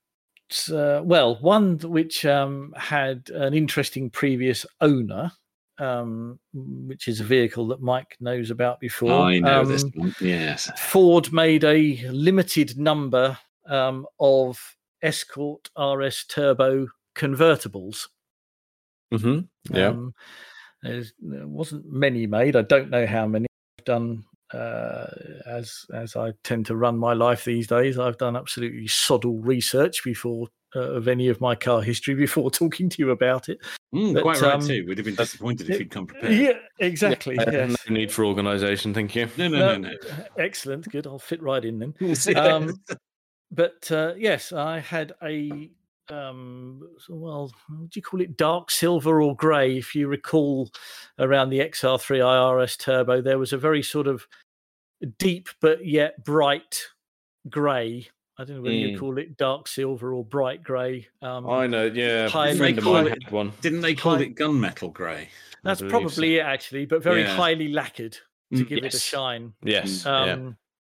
uh, 0.69 1.01
well, 1.01 1.37
one 1.39 1.77
which 1.79 2.25
um, 2.25 2.73
had 2.75 3.29
an 3.29 3.53
interesting 3.53 4.09
previous 4.09 4.65
owner, 4.81 5.31
um, 5.79 6.39
which 6.53 7.07
is 7.07 7.19
a 7.19 7.23
vehicle 7.23 7.67
that 7.67 7.81
Mike 7.81 8.17
knows 8.19 8.51
about 8.51 8.79
before. 8.79 9.11
I 9.11 9.39
know 9.39 9.65
this 9.65 9.83
Um, 9.83 9.91
one. 9.95 10.15
Yes. 10.21 10.69
Ford 10.77 11.31
made 11.33 11.63
a 11.63 12.07
limited 12.09 12.77
number 12.77 13.37
um, 13.67 14.05
of 14.19 14.59
Escort 15.01 15.69
RS 15.77 16.25
Turbo 16.25 16.87
convertibles. 17.15 18.07
hmm 19.11 19.39
Yeah. 19.71 19.87
Um, 19.89 20.13
there 20.83 21.03
wasn't 21.47 21.85
many 21.91 22.25
made. 22.27 22.55
I 22.55 22.61
don't 22.61 22.89
know 22.89 23.05
how 23.05 23.27
many. 23.27 23.47
I've 23.79 23.85
done 23.85 24.23
uh, 24.53 25.07
as 25.45 25.85
as 25.93 26.15
I 26.15 26.31
tend 26.43 26.65
to 26.67 26.75
run 26.75 26.97
my 26.97 27.13
life 27.13 27.43
these 27.45 27.67
days. 27.67 27.99
I've 27.99 28.17
done 28.17 28.35
absolutely 28.35 28.87
soddle 28.87 29.39
research 29.39 30.03
before 30.03 30.47
uh, 30.75 30.79
of 30.79 31.07
any 31.07 31.27
of 31.27 31.41
my 31.41 31.55
car 31.55 31.81
history 31.81 32.15
before 32.15 32.51
talking 32.51 32.89
to 32.89 32.97
you 32.99 33.11
about 33.11 33.49
it. 33.49 33.59
Mm, 33.93 34.13
but, 34.13 34.23
quite 34.23 34.41
right 34.41 34.53
um, 34.55 34.67
too. 34.67 34.85
We'd 34.87 34.97
have 34.97 35.05
been 35.05 35.15
disappointed 35.15 35.69
if 35.69 35.79
you'd 35.79 35.91
come 35.91 36.07
prepared. 36.07 36.33
Yeah, 36.33 36.53
exactly. 36.79 37.37
Uh, 37.37 37.51
yes. 37.51 37.75
No 37.87 37.93
need 37.93 38.11
for 38.11 38.25
organisation, 38.25 38.93
thank 38.93 39.15
you. 39.15 39.27
No, 39.37 39.47
no, 39.47 39.57
No, 39.57 39.77
no, 39.77 39.89
no. 39.89 39.95
Excellent. 40.37 40.89
Good. 40.89 41.07
I'll 41.07 41.19
fit 41.19 41.41
right 41.41 41.63
in 41.63 41.79
then. 41.79 41.95
Um, 42.35 42.81
but 43.51 43.91
uh, 43.91 44.13
yes, 44.15 44.51
I 44.51 44.79
had 44.79 45.13
a 45.23 45.71
um, 46.11 46.81
well, 47.09 47.51
what 47.67 47.89
do 47.89 47.97
you 47.97 48.01
call 48.01 48.21
it? 48.21 48.37
Dark 48.37 48.71
silver 48.71 49.21
or 49.21 49.35
grey? 49.35 49.77
If 49.77 49.95
you 49.95 50.07
recall, 50.07 50.69
around 51.17 51.49
the 51.49 51.59
XR3 51.59 52.19
IRS 52.19 52.77
Turbo, 52.77 53.21
there 53.21 53.39
was 53.39 53.53
a 53.53 53.57
very 53.57 53.83
sort 53.83 54.07
of 54.07 54.27
deep 55.17 55.49
but 55.61 55.85
yet 55.85 56.23
bright 56.23 56.83
grey. 57.49 58.07
I 58.39 58.45
don't 58.45 58.55
know 58.57 58.61
whether 58.61 58.73
you 58.73 58.95
Mm. 58.95 58.99
call 58.99 59.17
it 59.17 59.35
dark 59.37 59.67
silver 59.67 60.13
or 60.13 60.23
bright 60.23 60.63
grey. 60.63 61.07
Um, 61.21 61.49
I 61.49 61.67
know, 61.67 61.85
yeah. 61.85 62.25
A 62.27 62.29
Highly 62.29 62.57
friend 62.57 62.77
of 62.77 62.83
call 62.85 62.93
mine 62.93 63.07
it- 63.07 63.23
had 63.23 63.31
one. 63.31 63.51
Didn't 63.61 63.81
they 63.81 63.93
call 63.95 64.15
Hi- 64.15 64.23
it 64.23 64.35
gunmetal 64.35 64.93
grey? 64.93 65.29
that's 65.63 65.81
believe 65.81 65.91
so. 65.91 65.99
probably 65.99 66.37
it, 66.37 66.41
actually, 66.41 66.85
but 66.85 67.03
very 67.03 67.21
Yeah. 67.23 67.35
highly 67.35 67.67
lacquered 67.67 68.13
to 68.53 68.63
Mm, 68.63 68.67
give 68.69 68.77
it 68.85 68.93
a 68.93 68.97
shine. 68.99 69.53
Yes. 69.61 70.05
um, 70.05 70.27
yeah. 70.27 70.51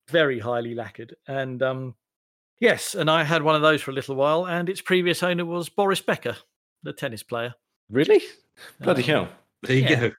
very 0.10 0.40
highly 0.40 0.74
lacquered. 0.74 1.16
And 1.28 1.62
um, 1.62 1.96
yes, 2.60 2.96
and 2.96 3.10
I 3.12 3.24
had 3.26 3.44
one 3.44 3.56
of 3.56 3.62
those 3.62 3.82
for 3.82 3.92
a 3.92 3.94
little 3.94 4.16
while, 4.16 4.46
and 4.48 4.70
its 4.70 4.80
previous 4.82 5.22
owner 5.22 5.46
was 5.46 5.68
Boris 5.70 6.00
Becker, 6.02 6.38
the 6.82 6.94
tennis 6.94 7.24
player. 7.24 7.56
Really? 7.90 8.22
Bloody 8.80 9.04
Um, 9.04 9.08
hell. 9.08 9.30
There 9.64 9.76
you 9.76 9.82
Yeah. 9.84 10.00
go. 10.00 10.12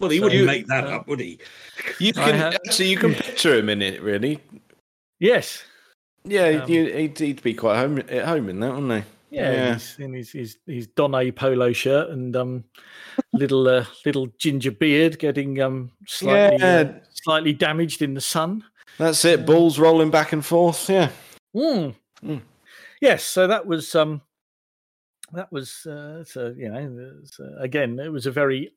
Well, 0.00 0.10
he 0.10 0.18
So, 0.18 0.24
wouldn't 0.24 0.46
make 0.46 0.66
that 0.68 0.84
uh, 0.84 0.96
up, 0.96 1.06
would 1.08 1.20
he? 1.20 1.38
You 2.00 2.12
can 2.14 2.34
have- 2.34 2.54
actually 2.54 2.88
you 2.88 2.96
can 2.96 3.14
picture 3.14 3.54
him 3.56 3.68
in 3.68 3.82
it, 3.82 4.00
really. 4.02 4.40
Yes, 5.20 5.64
Yeah, 6.24 6.62
Um, 6.62 6.70
you, 6.70 6.92
he'd, 6.92 7.18
he'd 7.18 7.42
be 7.42 7.54
quite 7.54 7.78
home 7.78 7.98
at 7.98 8.24
home 8.24 8.48
in 8.48 8.60
that, 8.60 8.74
wouldn't 8.74 9.04
he? 9.04 9.36
yeah, 9.36 9.52
Yeah. 9.52 9.72
He's 9.74 9.96
in 9.98 10.12
his, 10.12 10.30
his 10.30 10.58
his 10.66 10.86
Donnay 10.88 11.34
polo 11.34 11.72
shirt 11.72 12.10
and 12.10 12.36
um, 12.36 12.64
little 13.32 13.66
uh, 13.66 13.84
little 14.04 14.28
ginger 14.38 14.70
beard, 14.70 15.18
getting 15.18 15.60
um 15.60 15.90
slightly 16.06 16.62
uh, 16.62 16.92
slightly 17.12 17.52
damaged 17.52 18.02
in 18.02 18.14
the 18.14 18.20
sun. 18.20 18.64
That's 18.98 19.24
it. 19.24 19.46
Balls 19.46 19.78
rolling 19.78 20.10
back 20.10 20.32
and 20.32 20.44
forth. 20.44 20.88
Yeah. 20.88 21.10
Mm. 21.56 21.94
Mm. 22.24 22.42
Yes, 23.00 23.24
so 23.24 23.46
that 23.46 23.66
was 23.66 23.94
um, 23.94 24.20
that 25.32 25.50
was 25.50 25.86
uh, 25.86 26.22
so 26.24 26.54
you 26.56 26.68
know 26.68 27.18
it's, 27.22 27.40
uh, 27.40 27.56
again 27.58 27.98
it 27.98 28.12
was 28.12 28.26
a 28.26 28.30
very 28.30 28.72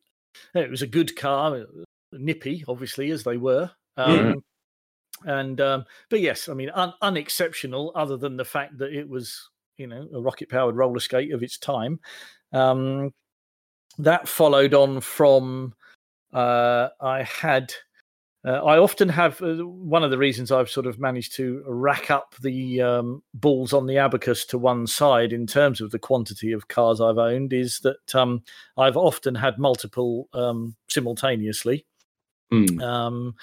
it 0.54 0.70
was 0.70 0.82
a 0.82 0.88
good 0.88 1.16
car, 1.16 1.56
uh, 1.56 1.64
nippy 2.14 2.64
obviously 2.68 3.12
as 3.12 3.24
they 3.24 3.38
were, 3.38 3.70
um, 3.98 4.44
and 5.24 5.62
um, 5.62 5.86
but 6.10 6.20
yes, 6.20 6.50
I 6.50 6.54
mean 6.54 6.70
un- 6.72 6.94
unexceptional 7.02 7.92
other 7.96 8.18
than 8.18 8.38
the 8.38 8.46
fact 8.46 8.78
that 8.80 8.94
it 8.94 9.08
was 9.08 9.50
you 9.78 9.88
know 9.88 10.08
a 10.14 10.20
rocket 10.20 10.50
powered 10.50 10.76
roller 10.76 11.00
skate 11.00 11.34
of 11.34 11.44
its 11.44 11.58
time. 11.58 12.00
Um, 12.52 13.14
that 13.98 14.28
followed 14.28 14.74
on 14.74 15.02
from 15.02 15.74
uh, 16.34 16.90
I 17.02 17.24
had. 17.24 17.74
Uh, 18.44 18.64
I 18.64 18.78
often 18.78 19.10
have 19.10 19.42
uh, 19.42 19.56
one 19.66 20.04
of 20.04 20.12
the 20.12 20.20
reasons 20.20 20.52
I've 20.52 20.70
sort 20.70 20.86
of 20.86 21.00
managed 21.00 21.36
to 21.38 21.64
rack 21.66 22.12
up 22.12 22.36
the 22.44 22.80
um, 22.80 23.24
balls 23.34 23.74
on 23.74 23.88
the 23.88 23.98
abacus 23.98 24.46
to 24.48 24.60
one 24.60 24.86
side 24.86 25.34
in 25.34 25.48
terms 25.48 25.82
of 25.82 25.90
the 25.90 25.98
quantity 25.98 26.52
of 26.52 26.68
cars 26.68 27.02
I've 27.02 27.18
owned 27.18 27.54
is 27.54 27.80
that 27.80 28.14
um, 28.14 28.44
I've 28.78 28.98
often 28.98 29.34
had 29.34 29.58
multiple 29.58 30.30
um, 30.34 30.76
simultaneously 30.88 31.88
Mm, 32.54 32.82
um, 32.82 33.36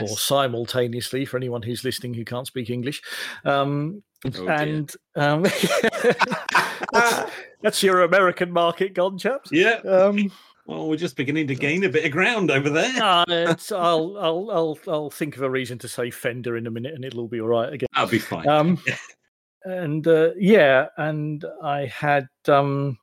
or 0.00 0.08
simultaneously 0.08 1.24
for 1.24 1.36
anyone 1.36 1.60
who's 1.62 1.84
listening 1.84 2.14
who 2.14 2.24
can't 2.24 2.46
speak 2.46 2.70
English. 2.70 3.02
Um, 3.44 4.02
Oh, 4.38 4.48
and 4.48 4.90
um, 5.16 5.42
that's, 6.92 7.30
that's 7.62 7.82
your 7.82 8.02
American 8.02 8.50
market 8.50 8.94
gone, 8.94 9.18
chaps. 9.18 9.50
yeah. 9.52 9.80
Um, 9.86 10.32
Well, 10.66 10.88
we're 10.88 10.96
just 10.96 11.14
beginning 11.16 11.46
to 11.48 11.54
gain 11.54 11.84
a 11.84 11.90
bit 11.90 12.06
of 12.06 12.12
ground 12.12 12.50
over 12.50 12.70
there. 12.70 13.02
uh, 13.02 13.54
I'll, 13.72 14.16
I'll, 14.18 14.50
I'll, 14.50 14.78
I'll 14.88 15.10
think 15.10 15.36
of 15.36 15.42
a 15.42 15.50
reason 15.50 15.76
to 15.80 15.88
say 15.88 16.10
Fender 16.10 16.56
in 16.56 16.66
a 16.66 16.70
minute, 16.70 16.94
and 16.94 17.04
it'll 17.04 17.20
all 17.20 17.28
be 17.28 17.40
all 17.40 17.48
right 17.48 17.70
again. 17.70 17.86
I'll 17.92 18.06
be 18.06 18.18
fine. 18.18 18.48
Um, 18.48 18.78
and 19.64 20.06
uh, 20.08 20.30
yeah, 20.38 20.86
and 20.96 21.44
I 21.62 21.84
had 21.84 22.26
um, 22.48 22.96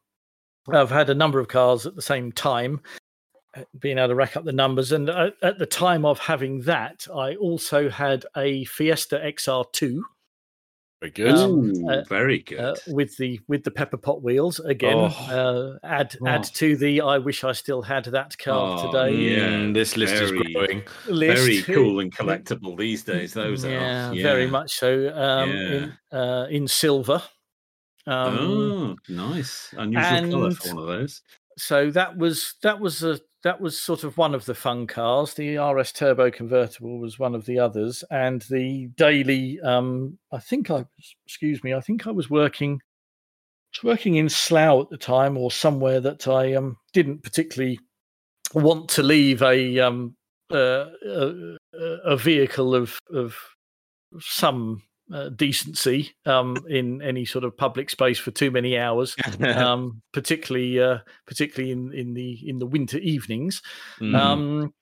I've 0.71 0.89
had 0.89 1.11
a 1.11 1.15
number 1.15 1.39
of 1.39 1.49
cars 1.49 1.85
at 1.85 1.95
the 1.95 2.01
same 2.01 2.31
time, 2.31 2.81
being 3.79 3.97
able 3.97 4.09
to 4.09 4.15
rack 4.15 4.37
up 4.37 4.43
the 4.45 4.51
numbers. 4.53 4.91
And 4.91 5.09
uh, 5.09 5.31
at 5.41 5.57
the 5.59 5.65
time 5.65 6.05
of 6.05 6.19
having 6.19 6.61
that, 6.61 7.05
I 7.13 7.35
also 7.35 7.89
had 7.89 8.25
a 8.37 8.63
Fiesta 8.65 9.17
XR2 9.19 9.99
Very 11.01 11.11
good. 11.11 11.35
um, 11.35 11.51
Ooh, 11.71 11.89
uh, 11.89 12.03
very 12.07 12.39
good. 12.39 12.59
uh, 12.59 12.75
with 12.87 13.17
the 13.17 13.39
with 13.47 13.63
the 13.63 13.71
pepper 13.71 13.97
pot 13.97 14.21
wheels 14.23 14.59
again. 14.59 14.95
Oh. 14.97 15.05
Uh, 15.29 15.77
add 15.85 16.15
add 16.25 16.45
Oh. 16.45 16.49
to 16.53 16.75
the 16.77 17.01
I 17.01 17.17
wish 17.17 17.43
I 17.43 17.51
still 17.53 17.81
had 17.81 18.05
that 18.05 18.37
car 18.37 18.77
Oh, 18.79 18.91
today. 18.91 19.15
yeah, 19.17 19.49
Mm, 19.49 19.73
this 19.73 19.97
list 19.97 20.13
very- 20.13 20.39
is 20.39 20.53
growing. 20.53 20.83
list. 21.07 21.41
very 21.43 21.61
cool 21.63 21.99
and 22.01 22.15
collectible 22.15 22.77
these 22.77 23.03
days. 23.03 23.33
Those 23.33 23.65
yeah, 23.65 24.11
are. 24.11 24.15
very 24.15 24.47
much 24.47 24.71
so. 24.73 25.09
Um, 25.13 25.49
Yeah. 25.49 25.71
in 26.11 26.17
uh, 26.17 26.47
in 26.49 26.67
silver. 26.67 27.21
Um, 28.07 28.37
oh, 28.39 28.95
nice. 29.09 29.73
Unusual 29.77 30.31
colour 30.31 30.51
for 30.51 30.75
one 30.75 30.83
of 30.83 30.87
those. 30.87 31.21
so 31.57 31.91
that 31.91 32.15
was 32.17 32.55
that 32.63 32.79
was 32.79 33.03
a 33.03 33.19
that 33.43 33.59
was 33.59 33.79
sort 33.79 34.03
of 34.03 34.17
one 34.17 34.35
of 34.35 34.45
the 34.45 34.53
fun 34.53 34.87
cars. 34.87 35.33
The 35.33 35.57
RS 35.57 35.91
Turbo 35.93 36.29
convertible 36.29 36.99
was 36.99 37.17
one 37.17 37.33
of 37.33 37.45
the 37.45 37.59
others, 37.59 38.03
and 38.11 38.41
the 38.43 38.87
daily. 38.97 39.59
Um, 39.61 40.17
I 40.31 40.39
think 40.39 40.69
I 40.69 40.85
excuse 41.25 41.63
me. 41.63 41.73
I 41.73 41.81
think 41.81 42.07
I 42.07 42.11
was 42.11 42.29
working 42.29 42.79
was 43.73 43.83
working 43.83 44.15
in 44.15 44.29
Slough 44.29 44.81
at 44.81 44.89
the 44.89 44.97
time, 44.97 45.37
or 45.37 45.51
somewhere 45.51 45.99
that 46.01 46.27
I 46.27 46.53
um, 46.53 46.77
didn't 46.93 47.23
particularly 47.23 47.79
want 48.53 48.89
to 48.89 49.03
leave 49.03 49.41
a 49.41 49.79
um, 49.79 50.15
uh, 50.51 50.85
a, 51.05 51.57
a 52.05 52.17
vehicle 52.17 52.75
of 52.75 52.99
of 53.13 53.35
some 54.19 54.83
uh, 55.13 55.29
decency 55.29 56.11
um, 56.25 56.57
in 56.69 57.01
any 57.01 57.25
sort 57.25 57.43
of 57.43 57.55
public 57.57 57.89
space 57.89 58.17
for 58.19 58.31
too 58.31 58.51
many 58.51 58.77
hours 58.77 59.15
um, 59.41 60.01
particularly 60.13 60.79
uh, 60.79 60.99
particularly 61.27 61.71
in, 61.71 61.93
in 61.93 62.13
the 62.13 62.39
in 62.47 62.59
the 62.59 62.65
winter 62.65 62.97
evenings. 62.99 63.61
Mm. 63.99 64.15
Um, 64.19 64.73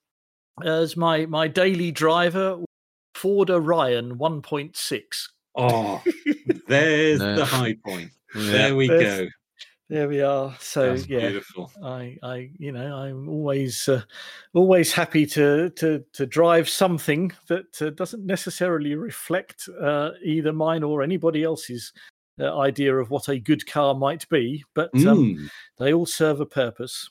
as 0.63 0.97
my 0.97 1.25
my 1.25 1.47
daily 1.47 1.91
driver, 1.91 2.59
Ford 3.15 3.49
Orion 3.49 4.17
1.6. 4.17 5.03
Oh, 5.55 6.01
there's 6.67 7.19
No. 7.21 7.35
the 7.35 7.45
high 7.45 7.75
point. 7.85 8.11
Yeah. 8.35 8.51
There 8.51 8.75
we 8.75 8.87
There's- 8.87 9.19
go. 9.21 9.27
There 9.89 10.07
we 10.07 10.21
are. 10.21 10.55
So 10.59 10.93
That's 10.93 11.07
yeah, 11.07 11.19
beautiful. 11.29 11.71
I 11.83 12.15
I 12.21 12.51
you 12.59 12.71
know 12.71 12.95
I'm 12.95 13.27
always 13.27 13.87
uh, 13.89 14.03
always 14.53 14.93
happy 14.93 15.25
to 15.27 15.69
to 15.71 16.03
to 16.13 16.25
drive 16.27 16.69
something 16.69 17.31
that 17.47 17.81
uh, 17.81 17.89
doesn't 17.91 18.23
necessarily 18.25 18.93
reflect 18.95 19.67
uh, 19.81 20.11
either 20.23 20.53
mine 20.53 20.83
or 20.83 21.01
anybody 21.01 21.43
else's. 21.43 21.91
Uh, 22.41 22.57
idea 22.59 22.95
of 22.95 23.09
what 23.09 23.27
a 23.27 23.37
good 23.37 23.67
car 23.67 23.93
might 23.93 24.25
be, 24.29 24.63
but 24.73 24.89
um, 25.05 25.35
Mm, 25.35 25.49
they 25.77 25.91
all 25.93 26.05
serve 26.05 26.39
a 26.39 26.45
purpose. 26.45 27.09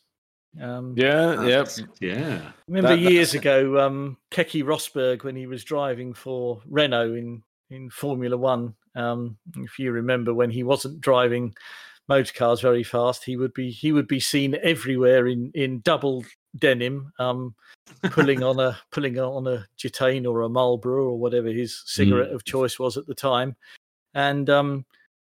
Um, 0.59 0.95
Yeah, 0.97 1.33
yep. 1.45 1.67
that's- 1.67 1.83
Yeah. 2.01 2.53
remember 2.67 2.97
That- 2.97 3.13
years 3.13 3.33
that's- 3.33 3.35
ago, 3.63 3.79
um, 3.79 4.17
Keke 4.31 4.65
Rosberg 4.65 5.25
when 5.25 5.37
he 5.37 5.47
was 5.47 5.65
driving 5.65 6.15
for 6.15 6.63
Renault 6.67 7.13
in 7.13 7.43
in 7.69 7.91
Formula 7.91 8.39
One. 8.39 8.75
Um, 8.95 9.37
if 9.59 9.79
you 9.79 9.93
remember, 9.93 10.33
when 10.33 10.49
he 10.51 10.63
wasn't 10.63 11.03
driving 11.03 11.55
motor 12.09 12.33
cars 12.33 12.61
very 12.61 12.83
fast, 12.83 13.25
he 13.25 13.37
would 13.37 13.53
be 13.53 13.71
he 13.71 13.93
would 13.93 14.09
be 14.09 14.21
seen 14.21 14.57
everywhere 14.63 15.27
in 15.27 15.51
in 15.55 15.81
double 15.81 16.25
denim, 16.57 17.13
um, 17.19 17.55
pulling 18.11 18.43
on 18.43 18.59
a 18.61 18.79
pulling 18.91 19.19
on 19.19 19.47
a 19.47 19.67
Gitane 19.79 20.27
or 20.27 20.43
a 20.43 20.49
Marlboro 20.49 21.05
or 21.05 21.19
whatever 21.19 21.49
his 21.49 21.83
cigarette 21.87 22.33
of 22.33 22.45
choice 22.45 22.79
was 22.79 22.97
at 22.97 23.07
the 23.07 23.15
time, 23.15 23.57
and 24.15 24.49
um, 24.49 24.85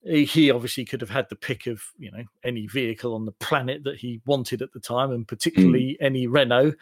he, 0.04 0.24
he 0.24 0.50
obviously 0.50 0.84
could 0.84 1.00
have 1.00 1.10
had 1.10 1.28
the 1.28 1.36
pick 1.36 1.66
of 1.66 1.82
you 1.98 2.10
know 2.10 2.24
any 2.44 2.66
vehicle 2.66 3.14
on 3.14 3.24
the 3.24 3.32
planet 3.32 3.84
that 3.84 3.96
he 3.96 4.20
wanted 4.26 4.62
at 4.62 4.72
the 4.72 4.80
time, 4.80 5.10
and 5.10 5.26
particularly 5.26 5.96
any 6.00 6.26
Renault. 6.26 6.74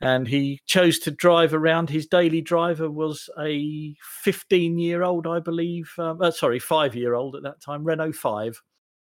And 0.00 0.26
he 0.26 0.60
chose 0.66 0.98
to 1.00 1.10
drive 1.10 1.52
around. 1.54 1.90
His 1.90 2.06
daily 2.06 2.40
driver 2.40 2.90
was 2.90 3.28
a 3.38 3.94
15 4.22 4.78
year 4.78 5.02
old, 5.02 5.26
I 5.26 5.40
believe. 5.40 5.92
Um, 5.98 6.22
uh, 6.22 6.30
sorry, 6.30 6.58
five 6.58 6.94
year 6.94 7.14
old 7.14 7.36
at 7.36 7.42
that 7.42 7.60
time, 7.60 7.84
Renault 7.84 8.12
Five. 8.12 8.60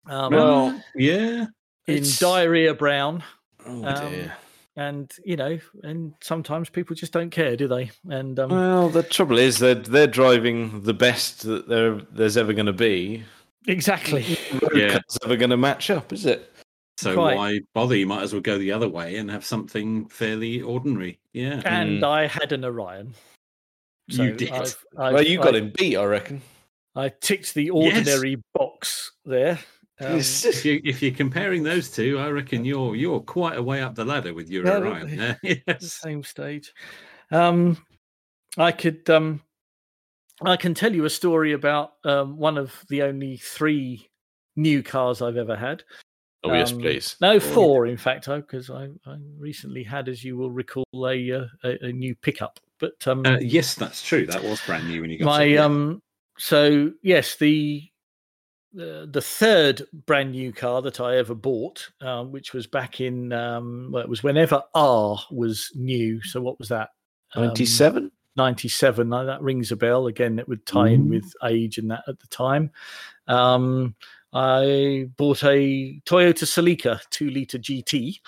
Um, 0.05 0.33
Well, 0.33 0.83
Yeah. 0.95 1.45
in 1.87 1.95
it's- 1.95 2.19
diarrhea 2.19 2.73
brown, 2.73 3.23
Oh 3.65 3.85
um, 3.85 4.11
dear. 4.11 4.33
and 4.75 5.11
you 5.23 5.35
know, 5.37 5.59
and 5.83 6.13
sometimes 6.21 6.69
people 6.69 6.95
just 6.95 7.13
don't 7.13 7.29
care, 7.29 7.55
do 7.55 7.67
they? 7.67 7.91
And 8.09 8.37
um, 8.39 8.49
Well, 8.51 8.89
the 8.89 9.03
trouble 9.03 9.37
is 9.37 9.59
that 9.59 9.85
they're 9.85 10.07
driving 10.07 10.81
the 10.81 10.93
best 10.93 11.43
that 11.43 11.67
there 11.67 11.95
there's 12.11 12.37
ever 12.37 12.53
going 12.53 12.65
to 12.65 12.73
be. 12.73 13.23
exactly. 13.67 14.37
Yeah. 14.73 14.89
car's 14.91 15.17
ever 15.23 15.35
going 15.37 15.51
to 15.51 15.57
match 15.57 15.89
up, 15.89 16.11
is 16.11 16.25
it? 16.25 16.49
So 16.97 17.13
Quite. 17.15 17.35
why 17.37 17.59
bother? 17.73 17.95
You 17.95 18.05
might 18.05 18.21
as 18.23 18.33
well 18.33 18.41
go 18.41 18.57
the 18.57 18.71
other 18.71 18.87
way 18.89 19.15
and 19.15 19.29
have 19.31 19.43
something 19.45 20.07
fairly 20.09 20.61
ordinary. 20.61 21.17
Yeah. 21.33 21.61
and 21.65 22.03
I 22.03 22.27
had 22.27 22.51
an 22.51 22.63
Orion. 22.65 23.13
You 24.07 24.33
did. 24.33 24.51
I've, 24.51 24.75
well, 24.93 25.15
I've- 25.17 25.29
you 25.29 25.37
got 25.37 25.55
I- 25.55 25.59
him 25.59 25.71
beat, 25.77 25.95
I 25.97 26.03
reckon. 26.03 26.41
I 26.95 27.09
ticked 27.09 27.53
the 27.55 27.69
ordinary 27.71 28.37
box 28.53 29.13
there. 29.25 29.57
Um, 30.03 30.17
if, 30.17 30.65
you, 30.65 30.81
if 30.83 31.01
you're 31.01 31.13
comparing 31.13 31.63
those 31.63 31.89
two, 31.89 32.19
I 32.19 32.29
reckon 32.29 32.65
you're 32.65 32.95
you're 32.95 33.19
quite 33.19 33.57
a 33.57 33.63
way 33.63 33.81
up 33.81 33.95
the 33.95 34.05
ladder 34.05 34.33
with 34.33 34.49
your 34.49 34.65
Yeah, 34.65 34.77
Orion. 34.77 35.15
there. 35.17 35.39
yes. 35.67 35.93
same 35.93 36.23
stage. 36.23 36.73
Um, 37.31 37.77
I 38.57 38.71
could 38.71 39.09
um, 39.09 39.41
I 40.43 40.57
can 40.57 40.73
tell 40.73 40.93
you 40.93 41.05
a 41.05 41.09
story 41.09 41.53
about 41.53 41.93
um, 42.03 42.37
one 42.37 42.57
of 42.57 42.73
the 42.89 43.03
only 43.03 43.37
three 43.37 44.09
new 44.55 44.83
cars 44.83 45.21
I've 45.21 45.37
ever 45.37 45.55
had. 45.55 45.83
Oh 46.43 46.53
yes, 46.53 46.71
Um, 46.73 46.79
please. 46.79 47.15
No, 47.21 47.39
four 47.39 47.87
in 47.87 47.95
fact, 47.97 48.27
because 48.27 48.69
I, 48.69 48.89
I 49.05 49.17
recently 49.37 49.83
had, 49.83 50.09
as 50.09 50.23
you 50.23 50.35
will 50.37 50.51
recall, 50.51 50.85
a 50.95 51.31
uh, 51.31 51.45
a, 51.63 51.85
a 51.85 51.91
new 51.93 52.15
pickup. 52.15 52.59
But 52.79 53.07
um, 53.07 53.25
Uh, 53.25 53.37
yes, 53.39 53.75
that's 53.75 54.05
true. 54.05 54.25
That 54.25 54.43
was 54.43 54.59
brand 54.65 54.89
new 54.89 55.01
when 55.01 55.09
you 55.09 55.19
got 55.19 55.25
my 55.25 55.43
it. 55.43 55.57
um 55.57 56.01
so 56.37 56.91
yes 57.03 57.35
the 57.37 57.83
the 58.74 59.07
the 59.11 59.21
third 59.21 59.84
brand 60.05 60.32
new 60.32 60.51
car 60.51 60.82
that 60.82 60.99
i 60.99 61.15
ever 61.17 61.36
bought 61.36 61.88
um, 62.01 62.32
which 62.32 62.53
was 62.53 62.67
back 62.67 62.99
in 62.99 63.32
um 63.32 63.89
well, 63.91 64.03
it 64.03 64.09
was 64.09 64.24
whenever 64.24 64.61
r 64.74 65.17
was 65.32 65.71
new. 65.76 66.21
So 66.24 66.41
what 66.41 66.59
was 66.59 66.69
that? 66.69 66.89
Um, 67.36 67.45
Ninety-seven. 67.47 68.11
97 68.36 69.09
now 69.09 69.24
that 69.26 69.43
rings 69.43 69.71
a 69.71 69.76
bell 69.76 70.07
again. 70.07 70.39
It 70.39 70.47
would 70.47 70.65
tie 70.65 70.88
in 70.88 71.07
with 71.07 71.32
age 71.43 71.78
and 71.78 71.91
that 71.91 72.03
at 72.07 72.19
the 72.19 72.28
time. 72.28 72.71
Um 73.28 73.95
i 74.36 75.07
bought 75.15 75.43
a 75.43 76.01
toyota 76.05 76.45
celica 76.45 76.99
2 77.11 77.30
liter 77.30 77.59
gt 77.59 78.19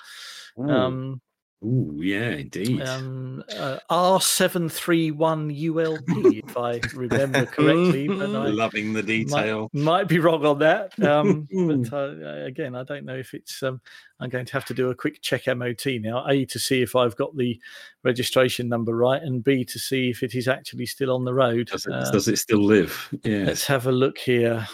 um 0.56 1.20
Ooh, 1.64 1.98
yeah, 2.02 2.30
indeed. 2.32 2.82
um, 2.82 3.42
uh, 3.56 3.78
R731 3.90 5.50
ULP, 5.58 6.44
if 6.46 6.56
I 6.56 6.80
remember 6.94 7.46
correctly. 7.46 8.06
But 8.08 8.24
I 8.36 8.48
Loving 8.48 8.92
the 8.92 9.02
detail. 9.02 9.70
might 9.72 10.06
be 10.06 10.18
wrong 10.18 10.44
on 10.44 10.58
that. 10.58 10.92
Um, 11.02 11.48
but 11.50 11.92
uh, 11.92 12.44
again, 12.44 12.74
I 12.76 12.84
don't 12.84 13.04
know 13.06 13.16
if 13.16 13.32
it's. 13.32 13.62
Um, 13.62 13.80
I'm 14.20 14.28
going 14.28 14.44
to 14.46 14.52
have 14.52 14.66
to 14.66 14.74
do 14.74 14.90
a 14.90 14.94
quick 14.94 15.22
check 15.22 15.46
MOT 15.46 15.86
now. 16.00 16.26
A 16.28 16.44
to 16.44 16.58
see 16.58 16.82
if 16.82 16.94
I've 16.94 17.16
got 17.16 17.34
the 17.36 17.58
registration 18.04 18.68
number 18.68 18.94
right, 18.94 19.22
and 19.22 19.42
B 19.42 19.64
to 19.64 19.78
see 19.78 20.10
if 20.10 20.22
it 20.22 20.34
is 20.34 20.48
actually 20.48 20.86
still 20.86 21.10
on 21.12 21.24
the 21.24 21.34
road. 21.34 21.68
Does 21.68 21.86
it, 21.86 21.92
Uh, 21.92 22.10
does 22.10 22.28
it 22.28 22.36
still 22.38 22.62
live? 22.62 23.08
Yes. 23.24 23.46
Let's 23.46 23.66
have 23.66 23.86
a 23.86 23.92
look 23.92 24.18
here. 24.18 24.68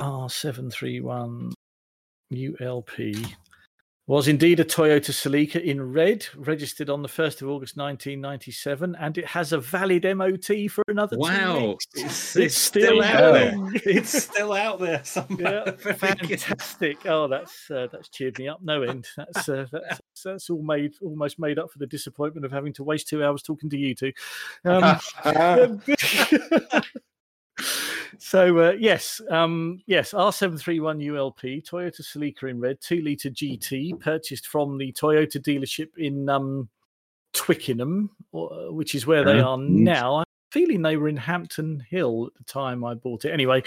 R731 0.00 1.52
ULP 2.32 3.34
was 4.08 4.28
indeed 4.28 4.60
a 4.60 4.64
Toyota 4.64 5.10
Celica 5.10 5.60
in 5.60 5.92
red, 5.92 6.24
registered 6.36 6.88
on 6.88 7.02
the 7.02 7.08
1st 7.08 7.42
of 7.42 7.48
August 7.48 7.76
1997, 7.76 8.94
and 9.00 9.18
it 9.18 9.26
has 9.26 9.52
a 9.52 9.58
valid 9.58 10.04
MOT 10.16 10.70
for 10.70 10.84
another 10.86 11.16
two 11.16 11.20
Wow. 11.22 11.68
weeks. 11.70 11.86
It's, 11.94 12.36
It's 12.36 12.56
still 12.56 13.02
out 13.02 13.32
there. 13.34 13.54
It's 13.84 14.22
still 14.24 14.52
out 14.52 14.78
there 14.78 15.02
somewhere. 15.02 15.64
Yeah, 15.66 15.92
fantastic! 15.94 17.04
Oh, 17.04 17.26
that's 17.26 17.68
uh, 17.68 17.88
that's 17.90 18.08
cheered 18.08 18.38
me 18.38 18.46
up 18.46 18.60
no 18.62 18.82
end. 18.82 19.08
That's 19.16 19.48
uh, 19.48 19.66
that's 19.72 20.00
that's 20.24 20.50
all 20.50 20.62
made 20.62 20.94
almost 21.02 21.40
made 21.40 21.58
up 21.58 21.72
for 21.72 21.78
the 21.78 21.86
disappointment 21.86 22.44
of 22.46 22.52
having 22.52 22.72
to 22.74 22.84
waste 22.84 23.08
two 23.08 23.24
hours 23.24 23.42
talking 23.42 23.70
to 23.70 23.76
you 23.76 23.94
two. 23.96 24.12
Um, 24.64 24.98
um, 25.24 25.82
so 28.18 28.58
uh, 28.58 28.72
yes, 28.72 29.20
um, 29.30 29.80
yes, 29.86 30.14
R 30.14 30.32
seven 30.32 30.58
three 30.58 30.80
one 30.80 30.98
ULP 30.98 31.64
Toyota 31.64 32.00
Celica 32.00 32.50
in 32.50 32.60
red, 32.60 32.80
two 32.80 33.00
liter 33.02 33.30
GT, 33.30 33.98
purchased 34.00 34.46
from 34.46 34.78
the 34.78 34.92
Toyota 34.92 35.40
dealership 35.40 35.88
in 35.96 36.28
um, 36.28 36.68
Twickenham, 37.32 38.10
or, 38.32 38.72
which 38.72 38.94
is 38.94 39.06
where 39.06 39.24
they 39.24 39.40
are 39.40 39.58
now. 39.58 40.16
I'm 40.16 40.24
feeling 40.50 40.82
they 40.82 40.96
were 40.96 41.08
in 41.08 41.16
Hampton 41.16 41.84
Hill 41.88 42.28
at 42.28 42.38
the 42.38 42.44
time 42.44 42.84
I 42.84 42.94
bought 42.94 43.24
it. 43.24 43.32
Anyway, 43.32 43.62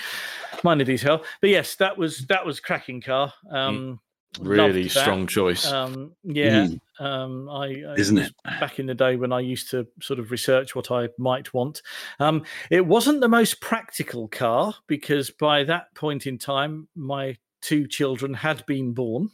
minor 0.63 0.83
detail, 0.83 1.23
but 1.41 1.49
yes, 1.49 1.75
that 1.75 1.97
was 1.97 2.25
that 2.27 2.45
was 2.45 2.59
cracking 2.59 3.01
car. 3.01 3.33
Um, 3.51 3.99
Really 4.39 4.87
strong 4.89 5.27
choice. 5.27 5.65
Um, 5.65 6.13
yeah, 6.23 6.67
Mm, 6.67 7.05
um, 7.05 7.49
I, 7.49 7.65
I 7.65 7.93
isn't 7.95 8.17
it? 8.17 8.33
back 8.43 8.79
in 8.79 8.85
the 8.85 8.93
day 8.93 9.15
when 9.15 9.33
I 9.33 9.39
used 9.39 9.71
to 9.71 9.87
sort 10.01 10.19
of 10.19 10.31
research 10.31 10.75
what 10.75 10.91
I 10.91 11.09
might 11.17 11.53
want. 11.53 11.81
Um, 12.19 12.43
it 12.69 12.85
wasn't 12.85 13.21
the 13.21 13.27
most 13.27 13.59
practical 13.59 14.27
car 14.27 14.73
because 14.87 15.29
by 15.31 15.63
that 15.65 15.93
point 15.95 16.27
in 16.27 16.37
time, 16.37 16.87
my 16.95 17.37
two 17.61 17.87
children 17.87 18.33
had 18.33 18.65
been 18.65 18.93
born. 18.93 19.29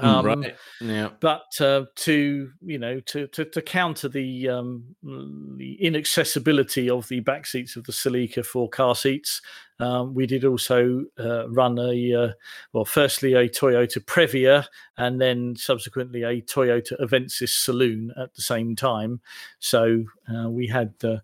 Mm, 0.00 0.04
Um, 0.04 0.26
right. 0.26 0.56
Yeah. 0.80 1.10
But 1.20 1.60
uh, 1.60 1.84
to 1.96 2.50
you 2.62 2.78
know 2.78 3.00
to 3.00 3.26
to, 3.28 3.44
to 3.44 3.62
counter 3.62 4.08
the 4.08 4.48
um, 4.48 4.96
the 5.02 5.76
inaccessibility 5.80 6.88
of 6.88 7.08
the 7.08 7.20
back 7.20 7.46
seats 7.46 7.76
of 7.76 7.84
the 7.84 7.92
Celica 7.92 8.44
for 8.44 8.68
car 8.68 8.94
seats, 8.94 9.42
um, 9.78 10.14
we 10.14 10.26
did 10.26 10.44
also 10.44 11.04
uh, 11.18 11.48
run 11.48 11.78
a 11.78 12.14
uh, 12.14 12.32
well, 12.72 12.84
firstly 12.84 13.34
a 13.34 13.48
Toyota 13.48 13.98
Previa, 14.04 14.66
and 14.96 15.20
then 15.20 15.56
subsequently 15.56 16.22
a 16.22 16.42
Toyota 16.42 17.00
Avensis 17.00 17.50
Saloon 17.50 18.12
at 18.16 18.34
the 18.34 18.42
same 18.42 18.76
time. 18.76 19.20
So 19.58 20.04
uh, 20.32 20.48
we 20.48 20.66
had 20.66 20.94
uh, 21.02 21.18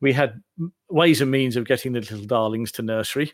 we 0.00 0.12
had 0.12 0.42
ways 0.88 1.20
and 1.20 1.30
means 1.30 1.56
of 1.56 1.66
getting 1.66 1.92
the 1.92 2.00
little 2.00 2.24
darlings 2.24 2.72
to 2.72 2.82
nursery. 2.82 3.32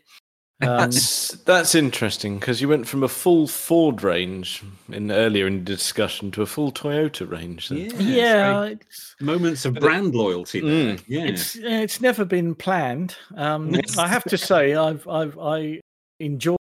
Um, 0.61 0.67
That's 0.77 1.29
that's 1.45 1.73
interesting 1.73 2.37
because 2.37 2.59
you 2.61 2.67
went 2.67 2.85
from 2.85 3.01
a 3.03 3.07
full 3.07 3.47
Ford 3.47 4.03
range 4.03 4.61
in 4.91 5.09
earlier 5.09 5.47
in 5.47 5.59
the 5.59 5.63
discussion 5.75 6.31
to 6.31 6.41
a 6.41 6.45
full 6.45 6.69
Toyota 6.73 7.29
range. 7.31 7.69
then. 7.69 7.89
yeah, 7.97 8.51
very- 8.63 8.73
it's, 8.73 9.15
moments 9.21 9.63
of 9.63 9.75
But 9.75 9.83
it- 9.83 9.85
brand 9.85 10.15
loyalty. 10.15 10.59
There. 10.59 10.69
Mm. 10.97 11.03
Yeah, 11.07 11.23
it's 11.27 11.55
it's 11.55 12.01
never 12.01 12.25
been 12.25 12.55
planned. 12.55 13.15
Um, 13.37 13.73
I 13.97 14.07
have 14.09 14.25
to 14.25 14.37
say, 14.37 14.75
I've 14.75 15.07
I've 15.07 15.39
I 15.39 15.79
enjoy 16.19 16.57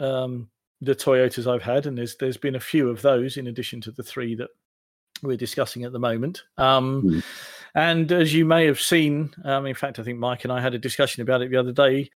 um, 0.00 0.48
the 0.80 0.96
Toyotas 0.96 1.46
I've 1.46 1.62
had, 1.62 1.86
and 1.86 1.96
there's 1.96 2.16
there's 2.16 2.36
been 2.36 2.56
a 2.56 2.60
few 2.60 2.88
of 2.88 3.02
those 3.02 3.36
in 3.36 3.46
addition 3.46 3.80
to 3.82 3.92
the 3.92 4.02
three 4.02 4.34
that 4.34 4.48
we're 5.22 5.36
discussing 5.36 5.84
at 5.84 5.92
the 5.92 6.00
moment. 6.00 6.42
Um, 6.56 7.02
Mm. 7.02 7.24
And 7.74 8.10
as 8.10 8.34
you 8.34 8.44
may 8.46 8.64
have 8.64 8.80
seen, 8.80 9.30
um, 9.44 9.66
in 9.66 9.74
fact, 9.74 9.98
I 10.00 10.02
think 10.02 10.18
Mike 10.18 10.42
and 10.42 10.52
I 10.52 10.60
had 10.60 10.74
a 10.74 10.78
discussion 10.78 11.22
about 11.22 11.42
it 11.42 11.50
the 11.50 11.58
other 11.58 11.70
day. 11.70 12.10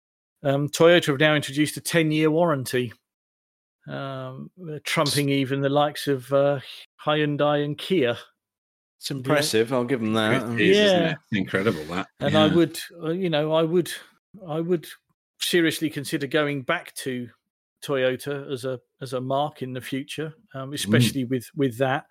Um, 0.44 0.70
Toyota 0.70 1.08
have 1.08 1.20
now 1.20 1.36
introduced 1.36 1.78
a 1.78 1.82
10 1.82 2.12
year 2.12 2.32
warranty, 2.32 2.94
um, 3.88 4.50
uh, 4.70 4.80
trumping 4.84 5.30
even 5.30 5.62
the 5.62 5.70
likes 5.70 6.08
of 6.08 6.32
uh, 6.34 6.60
Hyundai 7.06 7.64
and 7.64 7.78
Kia. 7.78 8.18
It's 9.00 9.12
impressive. 9.12 9.74
I'll 9.74 9.84
give 9.84 10.00
them 10.00 10.14
that. 10.14 10.44
It 10.54 10.62
is, 10.62 10.78
isn't 10.78 11.02
Yeah. 11.02 11.16
it? 11.32 11.38
Incredible 11.38 11.84
that. 11.86 12.08
and 12.20 12.36
I 12.38 12.48
would, 12.48 12.80
uh, 13.04 13.10
you 13.10 13.30
know, 13.30 13.52
I 13.52 13.64
would, 13.64 13.92
I 14.48 14.60
would 14.60 14.86
seriously 15.40 15.90
consider 15.90 16.28
going 16.28 16.62
back 16.62 16.94
to 16.96 17.28
Toyota 17.84 18.52
as 18.52 18.64
a 18.64 18.80
as 19.02 19.14
a 19.14 19.22
marque 19.22 19.64
in 19.64 19.74
the 19.74 19.82
future, 19.82 20.36
um, 20.54 20.72
especially 20.74 21.24
with 21.24 21.50
with 21.56 21.80
that. 21.80 22.06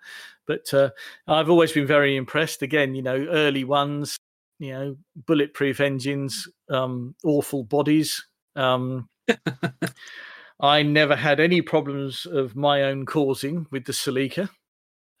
But 0.47 0.73
uh, 0.73 0.89
I've 1.27 1.49
always 1.49 1.71
been 1.71 1.87
very 1.87 2.17
impressed. 2.17 2.61
Again, 2.61 2.93
you 2.93 3.01
know, 3.01 3.15
early 3.29 3.63
ones, 3.63 4.17
you 4.61 4.73
know, 4.73 4.95
bulletproof 5.25 5.79
engines, 5.79 6.47
um, 6.69 7.15
awful 7.23 7.63
bodies. 7.63 8.23
Um, 8.55 9.09
I 10.59 10.83
never 10.83 11.15
had 11.15 11.39
any 11.39 11.63
problems 11.63 12.27
of 12.27 12.55
my 12.55 12.83
own 12.83 13.07
causing 13.07 13.65
with 13.71 13.85
the 13.85 13.91
Celica. 13.91 14.49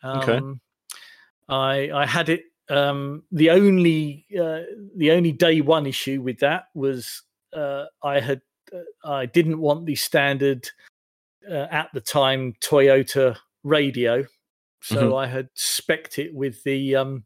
Um, 0.03 0.21
Okay. 0.21 0.41
I 1.49 1.89
I 1.91 2.05
had 2.05 2.29
it. 2.29 2.43
Um, 2.69 3.23
the 3.31 3.49
only 3.49 4.27
uh, 4.39 4.61
the 4.95 5.11
only 5.11 5.31
day 5.31 5.59
one 5.59 5.87
issue 5.87 6.21
with 6.21 6.37
that 6.39 6.65
was 6.75 7.23
uh, 7.51 7.85
I 8.03 8.19
had 8.19 8.41
uh, 8.71 9.11
I 9.11 9.25
didn't 9.25 9.59
want 9.59 9.87
the 9.87 9.95
standard 9.95 10.69
uh, 11.49 11.65
at 11.71 11.89
the 11.95 12.01
time 12.01 12.53
Toyota 12.61 13.35
radio, 13.63 14.23
so 14.83 15.17
I 15.17 15.25
had 15.25 15.49
specced 15.55 16.19
it 16.19 16.33
with 16.33 16.63
the 16.63 16.95
um, 16.95 17.25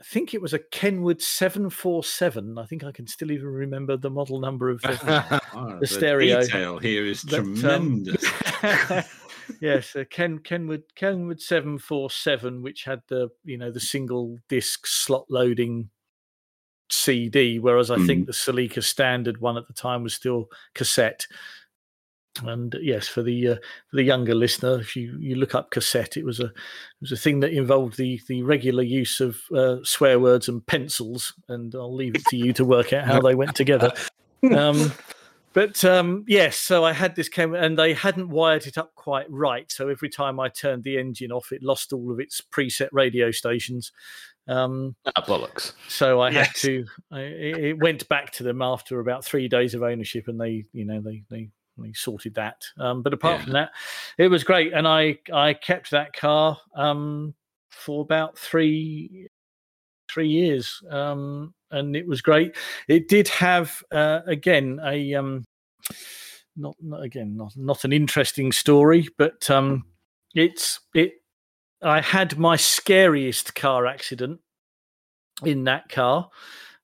I 0.00 0.04
think 0.04 0.34
it 0.34 0.42
was 0.42 0.52
a 0.52 0.58
Kenwood 0.58 1.22
seven 1.22 1.70
four 1.70 2.02
seven. 2.02 2.58
I 2.58 2.66
think 2.66 2.82
I 2.84 2.90
can 2.92 3.06
still 3.06 3.30
even 3.30 3.46
remember 3.46 3.96
the 3.96 4.10
model 4.10 4.40
number 4.40 4.68
of 4.68 4.80
the, 4.82 5.40
Oh, 5.54 5.78
the 5.78 5.86
stereo. 5.86 6.40
detail 6.42 6.78
here 6.78 7.06
is 7.06 7.22
But, 7.22 7.38
um, 7.40 7.56
tremendous. 7.56 8.24
yes, 9.60 9.94
uh, 9.94 10.04
Ken 10.10 10.38
Kenwood 10.38 10.82
Kenwood 10.96 11.40
seven 11.40 11.78
four 11.78 12.10
seven, 12.10 12.60
which 12.62 12.84
had 12.84 13.02
the 13.08 13.28
you 13.44 13.56
know 13.56 13.70
the 13.70 13.80
single 13.80 14.38
disc 14.48 14.86
slot 14.86 15.26
loading 15.30 15.90
CD, 16.90 17.58
whereas 17.58 17.90
I 17.90 17.98
think 18.04 18.26
the 18.26 18.32
Celica 18.32 18.82
standard 18.82 19.40
one 19.40 19.56
at 19.56 19.66
the 19.68 19.74
time 19.74 20.02
was 20.02 20.14
still 20.14 20.48
cassette. 20.74 21.26
And 22.42 22.74
uh, 22.74 22.78
yes, 22.82 23.06
for 23.06 23.22
the 23.22 23.48
uh, 23.48 23.54
for 23.90 23.96
the 23.96 24.02
younger 24.02 24.34
listener, 24.34 24.80
if 24.80 24.96
you, 24.96 25.16
you 25.20 25.36
look 25.36 25.54
up 25.54 25.70
cassette, 25.70 26.16
it 26.16 26.24
was 26.24 26.40
a 26.40 26.46
it 26.46 26.52
was 27.00 27.12
a 27.12 27.16
thing 27.16 27.40
that 27.40 27.52
involved 27.52 27.96
the 27.96 28.20
the 28.28 28.42
regular 28.42 28.82
use 28.82 29.20
of 29.20 29.38
uh, 29.54 29.76
swear 29.84 30.18
words 30.18 30.48
and 30.48 30.66
pencils. 30.66 31.32
And 31.48 31.74
I'll 31.74 31.94
leave 31.94 32.16
it 32.16 32.24
to 32.26 32.36
you 32.36 32.52
to 32.54 32.64
work 32.64 32.92
out 32.92 33.04
how 33.04 33.20
they 33.20 33.34
went 33.34 33.54
together. 33.54 33.92
Um, 34.52 34.92
but 35.52 35.84
um, 35.84 36.24
yes, 36.26 36.56
so 36.58 36.84
I 36.84 36.92
had 36.92 37.14
this 37.14 37.28
camera, 37.28 37.62
and 37.62 37.78
they 37.78 37.94
hadn't 37.94 38.28
wired 38.28 38.66
it 38.66 38.76
up 38.76 38.94
quite 38.96 39.30
right. 39.30 39.70
So 39.70 39.88
every 39.88 40.08
time 40.08 40.40
I 40.40 40.48
turned 40.48 40.82
the 40.82 40.98
engine 40.98 41.30
off, 41.30 41.52
it 41.52 41.62
lost 41.62 41.92
all 41.92 42.10
of 42.10 42.18
its 42.18 42.40
preset 42.40 42.88
radio 42.90 43.30
stations. 43.30 43.92
Um, 44.48 44.96
Ah, 45.06 45.22
bollocks. 45.22 45.72
so 45.88 46.20
I 46.20 46.32
had 46.32 46.50
to. 46.56 46.84
I, 47.12 47.20
it 47.20 47.58
it 47.64 47.78
went 47.78 48.08
back 48.08 48.32
to 48.32 48.42
them 48.42 48.60
after 48.60 48.98
about 48.98 49.24
three 49.24 49.48
days 49.48 49.74
of 49.74 49.82
ownership, 49.84 50.26
and 50.26 50.40
they, 50.40 50.64
you 50.72 50.84
know, 50.84 51.00
they 51.00 51.22
they 51.30 51.48
they 51.78 51.92
sorted 51.92 52.34
that. 52.34 52.64
Um, 52.78 53.02
but 53.02 53.12
apart 53.12 53.38
Yeah. 53.40 53.44
from 53.44 53.52
that, 53.54 53.70
it 54.18 54.28
was 54.28 54.44
great, 54.44 54.72
and 54.72 54.86
I 54.86 55.18
I 55.32 55.54
kept 55.54 55.90
that 55.90 56.12
car 56.12 56.58
um, 56.74 57.34
for 57.70 58.02
about 58.02 58.38
three 58.38 59.28
three 60.08 60.28
years, 60.28 60.80
um, 60.90 61.54
and 61.70 61.96
it 61.96 62.06
was 62.06 62.22
great. 62.22 62.56
It 62.88 63.08
did 63.08 63.28
have 63.28 63.82
uh, 63.90 64.20
again 64.26 64.80
a 64.84 65.14
um, 65.14 65.44
not, 66.56 66.76
not 66.80 67.02
again 67.02 67.36
not 67.36 67.52
not 67.56 67.84
an 67.84 67.92
interesting 67.92 68.52
story, 68.52 69.08
but 69.18 69.48
um, 69.50 69.84
it's 70.34 70.80
it. 70.94 71.14
I 71.82 72.00
had 72.00 72.38
my 72.38 72.56
scariest 72.56 73.54
car 73.54 73.86
accident 73.86 74.40
in 75.44 75.64
that 75.64 75.88
car. 75.88 76.30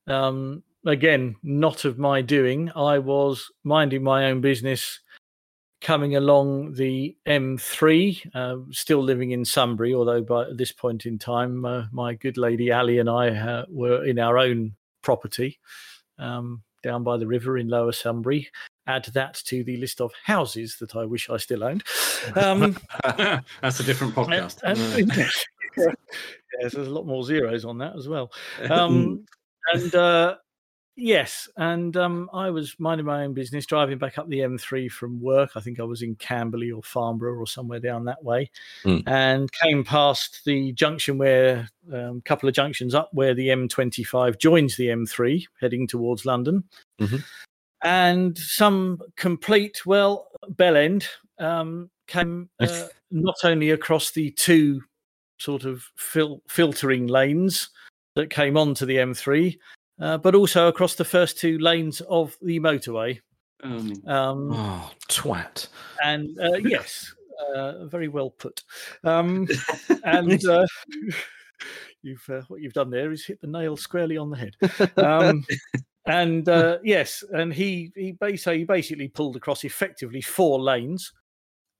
Um, 0.06 0.62
again, 0.86 1.36
not 1.42 1.84
of 1.84 1.98
my 1.98 2.22
doing. 2.22 2.70
I 2.74 2.98
was 2.98 3.50
minding 3.64 4.02
my 4.02 4.26
own 4.26 4.40
business, 4.40 5.00
coming 5.80 6.16
along 6.16 6.74
the 6.74 7.16
M3, 7.26 8.30
uh, 8.34 8.56
still 8.70 9.02
living 9.02 9.30
in 9.30 9.44
Sunbury, 9.44 9.94
although 9.94 10.22
by 10.22 10.46
this 10.54 10.72
point 10.72 11.06
in 11.06 11.18
time, 11.18 11.64
uh, 11.64 11.84
my 11.92 12.14
good 12.14 12.36
lady 12.36 12.70
Ali 12.72 12.98
and 12.98 13.08
I 13.08 13.28
uh, 13.30 13.64
were 13.68 14.04
in 14.04 14.18
our 14.18 14.38
own 14.38 14.74
property 15.02 15.58
um, 16.18 16.62
down 16.82 17.02
by 17.02 17.16
the 17.16 17.26
river 17.26 17.56
in 17.58 17.68
Lower 17.68 17.92
Sunbury. 17.92 18.48
Add 18.86 19.04
that 19.14 19.34
to 19.46 19.62
the 19.64 19.76
list 19.76 20.00
of 20.00 20.12
houses 20.24 20.76
that 20.80 20.96
I 20.96 21.04
wish 21.04 21.30
I 21.30 21.36
still 21.36 21.62
owned. 21.64 21.84
Um, 22.34 22.76
That's 23.04 23.80
a 23.80 23.84
different 23.84 24.14
podcast. 24.14 24.60
and- 24.64 24.78
and- 25.10 25.16
yes, 25.16 25.44
there's 26.60 26.74
a 26.74 26.90
lot 26.90 27.06
more 27.06 27.22
zeros 27.22 27.64
on 27.64 27.78
that 27.78 27.96
as 27.96 28.08
well. 28.08 28.32
Um, 28.70 29.24
and 29.72 29.94
uh, 29.94 30.36
yes, 31.00 31.48
and 31.56 31.96
um, 31.96 32.30
I 32.32 32.50
was 32.50 32.76
minding 32.78 33.06
my 33.06 33.24
own 33.24 33.34
business, 33.34 33.66
driving 33.66 33.98
back 33.98 34.18
up 34.18 34.28
the 34.28 34.40
M3 34.40 34.90
from 34.90 35.20
work. 35.20 35.50
I 35.56 35.60
think 35.60 35.80
I 35.80 35.84
was 35.84 36.02
in 36.02 36.14
Camberley 36.16 36.70
or 36.70 36.82
Farnborough 36.82 37.34
or 37.36 37.46
somewhere 37.46 37.80
down 37.80 38.04
that 38.04 38.22
way, 38.22 38.50
Mm. 38.84 39.02
and 39.06 39.50
came 39.52 39.82
past 39.84 40.42
the 40.44 40.72
junction 40.72 41.18
where 41.18 41.68
a 41.92 42.08
um, 42.10 42.20
couple 42.22 42.48
of 42.48 42.54
junctions 42.54 42.94
up 42.94 43.08
where 43.12 43.34
the 43.34 43.48
M25 43.48 44.38
joins 44.38 44.76
the 44.76 44.88
M3, 44.88 45.46
heading 45.60 45.86
towards 45.86 46.24
London. 46.24 46.64
Mhm. 47.00 47.24
And 47.82 48.36
some 48.36 49.00
complete, 49.16 49.86
well, 49.86 50.28
bell 50.50 50.76
end 50.76 51.08
um, 51.38 51.90
came 52.06 52.50
uh, 52.60 52.86
not 53.10 53.36
only 53.44 53.70
across 53.70 54.10
the 54.10 54.30
two 54.32 54.82
sort 55.38 55.64
of 55.64 55.84
fil- 55.96 56.42
filtering 56.48 57.06
lanes 57.06 57.70
that 58.16 58.28
came 58.28 58.58
onto 58.58 58.84
the 58.84 58.96
M3, 58.98 59.58
uh, 60.00 60.18
but 60.18 60.34
also 60.34 60.68
across 60.68 60.94
the 60.94 61.04
first 61.04 61.38
two 61.38 61.58
lanes 61.58 62.00
of 62.02 62.36
the 62.42 62.58
motorway. 62.60 63.20
Um, 63.62 63.92
Um, 64.06 64.52
Oh, 64.52 64.90
twat. 65.08 65.68
and 66.02 66.38
uh, 66.40 66.56
yes, 66.64 67.14
uh, 67.54 67.84
very 67.86 68.08
well 68.08 68.30
put. 68.30 68.62
Um, 69.04 69.46
and 70.04 70.44
uh, 70.46 70.66
you've 72.02 72.24
uh, 72.30 72.42
what 72.48 72.60
you've 72.60 72.72
done 72.72 72.90
there 72.90 73.12
is 73.12 73.24
hit 73.26 73.40
the 73.40 73.46
nail 73.46 73.76
squarely 73.76 74.16
on 74.16 74.30
the 74.30 74.36
head. 74.36 74.56
Um, 74.96 75.44
and 76.06 76.48
uh, 76.48 76.78
yes, 76.84 77.22
and 77.32 77.52
he 77.52 77.92
he 77.94 78.12
basically 78.12 78.58
he 78.58 78.64
basically 78.64 79.08
pulled 79.08 79.36
across 79.36 79.64
effectively 79.64 80.22
four 80.22 80.58
lanes, 80.60 81.12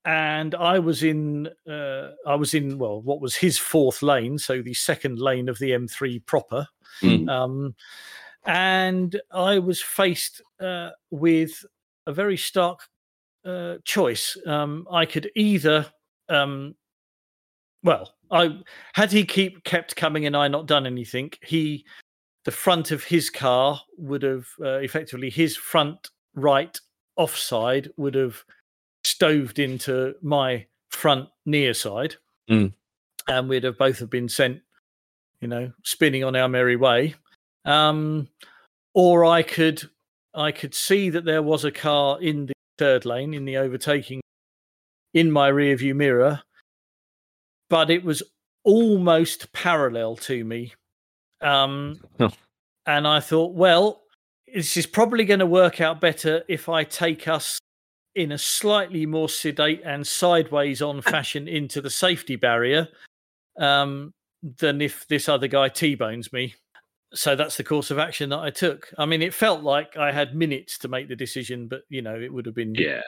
and 0.05 0.55
I 0.55 0.79
was 0.79 1.03
in 1.03 1.49
uh, 1.69 2.11
I 2.27 2.35
was 2.35 2.55
in 2.55 2.79
well 2.79 3.03
what 3.03 3.21
was 3.21 3.37
his 3.37 3.59
fourth 3.59 4.03
lane, 4.03 4.39
so 4.39 4.63
the 4.63 4.75
second 4.75 5.19
lane 5.19 5.49
of 5.49 5.59
the 5.59 5.71
M3 5.71 6.25
proper. 6.27 6.67
Mm. 7.03 7.29
Um, 7.29 7.75
and 8.47 9.21
I 9.31 9.59
was 9.59 9.83
faced 9.83 10.41
uh, 10.61 10.91
with 11.11 11.65
a 12.07 12.13
very 12.13 12.37
stark 12.37 12.81
uh, 13.45 13.77
choice. 13.85 14.37
Um, 14.47 14.87
I 14.91 15.05
could 15.05 15.31
either, 15.37 15.87
um, 16.29 16.75
well, 17.83 18.15
I 18.31 18.59
had 18.95 19.13
he 19.13 19.25
keep 19.25 19.65
kept 19.65 19.97
coming 19.97 20.27
and 20.27 20.37
I 20.37 20.49
not 20.49 20.67
done 20.67 20.87
anything. 20.87 21.33
He, 21.45 21.85
the 22.45 22.51
front 22.51 22.91
of 22.91 23.05
his 23.05 23.29
car 23.29 23.81
would 23.99 24.23
have 24.23 24.47
uh, 24.61 24.79
effectively 24.79 25.29
his 25.29 25.57
front 25.57 26.11
right 26.35 26.79
offside 27.17 27.91
would 27.97 28.15
have 28.15 28.43
stoved 29.21 29.59
into 29.59 30.15
my 30.23 30.67
front 30.91 31.29
near 31.45 31.75
side, 31.75 32.17
Mm. 32.49 32.73
and 33.29 33.49
we'd 33.51 33.65
have 33.65 33.77
both 33.77 33.99
have 33.99 34.09
been 34.09 34.29
sent, 34.31 34.63
you 35.43 35.47
know, 35.49 35.73
spinning 35.85 36.25
on 36.25 36.35
our 36.35 36.49
merry 36.49 36.75
way. 36.77 37.15
Um, 37.67 38.29
or 38.95 39.25
I 39.27 39.43
could 39.43 39.83
I 40.33 40.53
could 40.53 40.75
see 40.75 41.11
that 41.11 41.25
there 41.25 41.43
was 41.43 41.65
a 41.65 41.71
car 41.73 42.21
in 42.23 42.47
the 42.47 42.53
third 42.79 43.05
lane 43.05 43.35
in 43.35 43.45
the 43.45 43.57
overtaking 43.59 44.21
in 45.13 45.31
my 45.31 45.49
rear 45.49 45.77
view 45.77 45.95
mirror, 45.95 46.43
but 47.69 47.91
it 47.91 48.03
was 48.05 48.23
almost 48.65 49.53
parallel 49.53 50.17
to 50.17 50.45
me. 50.45 50.73
Um, 51.43 52.01
Oh. 52.21 52.31
and 52.87 53.07
I 53.07 53.21
thought, 53.21 53.53
well, 53.55 54.03
this 54.53 54.77
is 54.77 54.87
probably 54.87 55.25
going 55.25 55.41
to 55.41 55.47
work 55.47 55.81
out 55.81 56.01
better 56.01 56.43
if 56.49 56.69
I 56.69 56.85
take 56.85 57.29
us 57.29 57.59
in 58.21 58.33
a 58.33 58.39
slightly 58.39 59.07
more 59.07 59.29
sedate 59.29 59.81
and 59.85 60.07
sideways 60.07 60.83
on 60.83 61.01
fashion 61.15 61.49
into 61.49 61.81
the 61.81 61.91
safety 61.91 62.37
barrier 62.37 62.89
um, 63.59 64.13
than 64.59 64.81
if 64.81 65.07
this 65.09 65.29
other 65.29 65.49
guy 65.49 65.69
T-bones 65.69 66.33
me. 66.33 66.55
So 67.13 67.35
that's 67.35 67.57
the 67.57 67.65
course 67.65 67.91
of 67.91 67.99
action 67.99 68.31
that 68.31 68.39
I 68.39 68.51
took. 68.51 68.93
I 68.97 69.05
mean, 69.07 69.21
it 69.23 69.35
felt 69.35 69.63
like 69.63 69.97
I 69.97 70.13
had 70.13 70.37
minutes 70.37 70.79
to 70.79 70.89
make 70.89 71.09
the 71.09 71.17
decision, 71.17 71.67
but 71.67 71.83
you 71.89 72.03
know, 72.03 72.15
it 72.15 72.33
would 72.33 72.47
have 72.47 72.55
been 72.55 72.75
Yeah. 72.75 73.03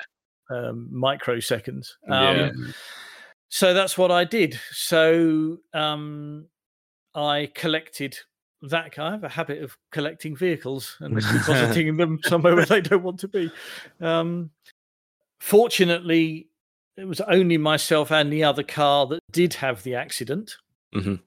um, 0.50 0.88
microseconds. 0.92 1.88
Um, 2.08 2.36
Yeah. 2.36 2.50
So 3.48 3.74
that's 3.74 3.98
what 3.98 4.10
I 4.10 4.24
did. 4.24 4.58
So 4.70 5.58
um, 5.74 6.46
I 7.14 7.50
collected 7.54 8.16
that 8.62 8.94
guy. 8.94 9.08
I 9.08 9.10
have 9.10 9.24
a 9.24 9.28
habit 9.28 9.62
of 9.62 9.76
collecting 9.90 10.34
vehicles 10.34 10.96
and 11.00 11.14
depositing 11.32 11.96
them 11.96 12.18
somewhere 12.24 12.56
where 12.56 12.64
they 12.64 12.80
don't 12.80 13.02
want 13.02 13.20
to 13.20 13.28
be. 13.28 13.52
Um, 14.00 14.50
fortunately, 15.43 16.47
it 16.97 17.05
was 17.05 17.20
only 17.22 17.59
myself 17.59 18.12
and 18.12 18.32
the 18.32 18.45
other 18.45 18.62
car 18.62 19.07
that 19.09 19.20
did 19.32 19.53
have 19.55 19.82
the 19.82 19.95
accident. 19.97 20.57
Mhm. 20.95 21.20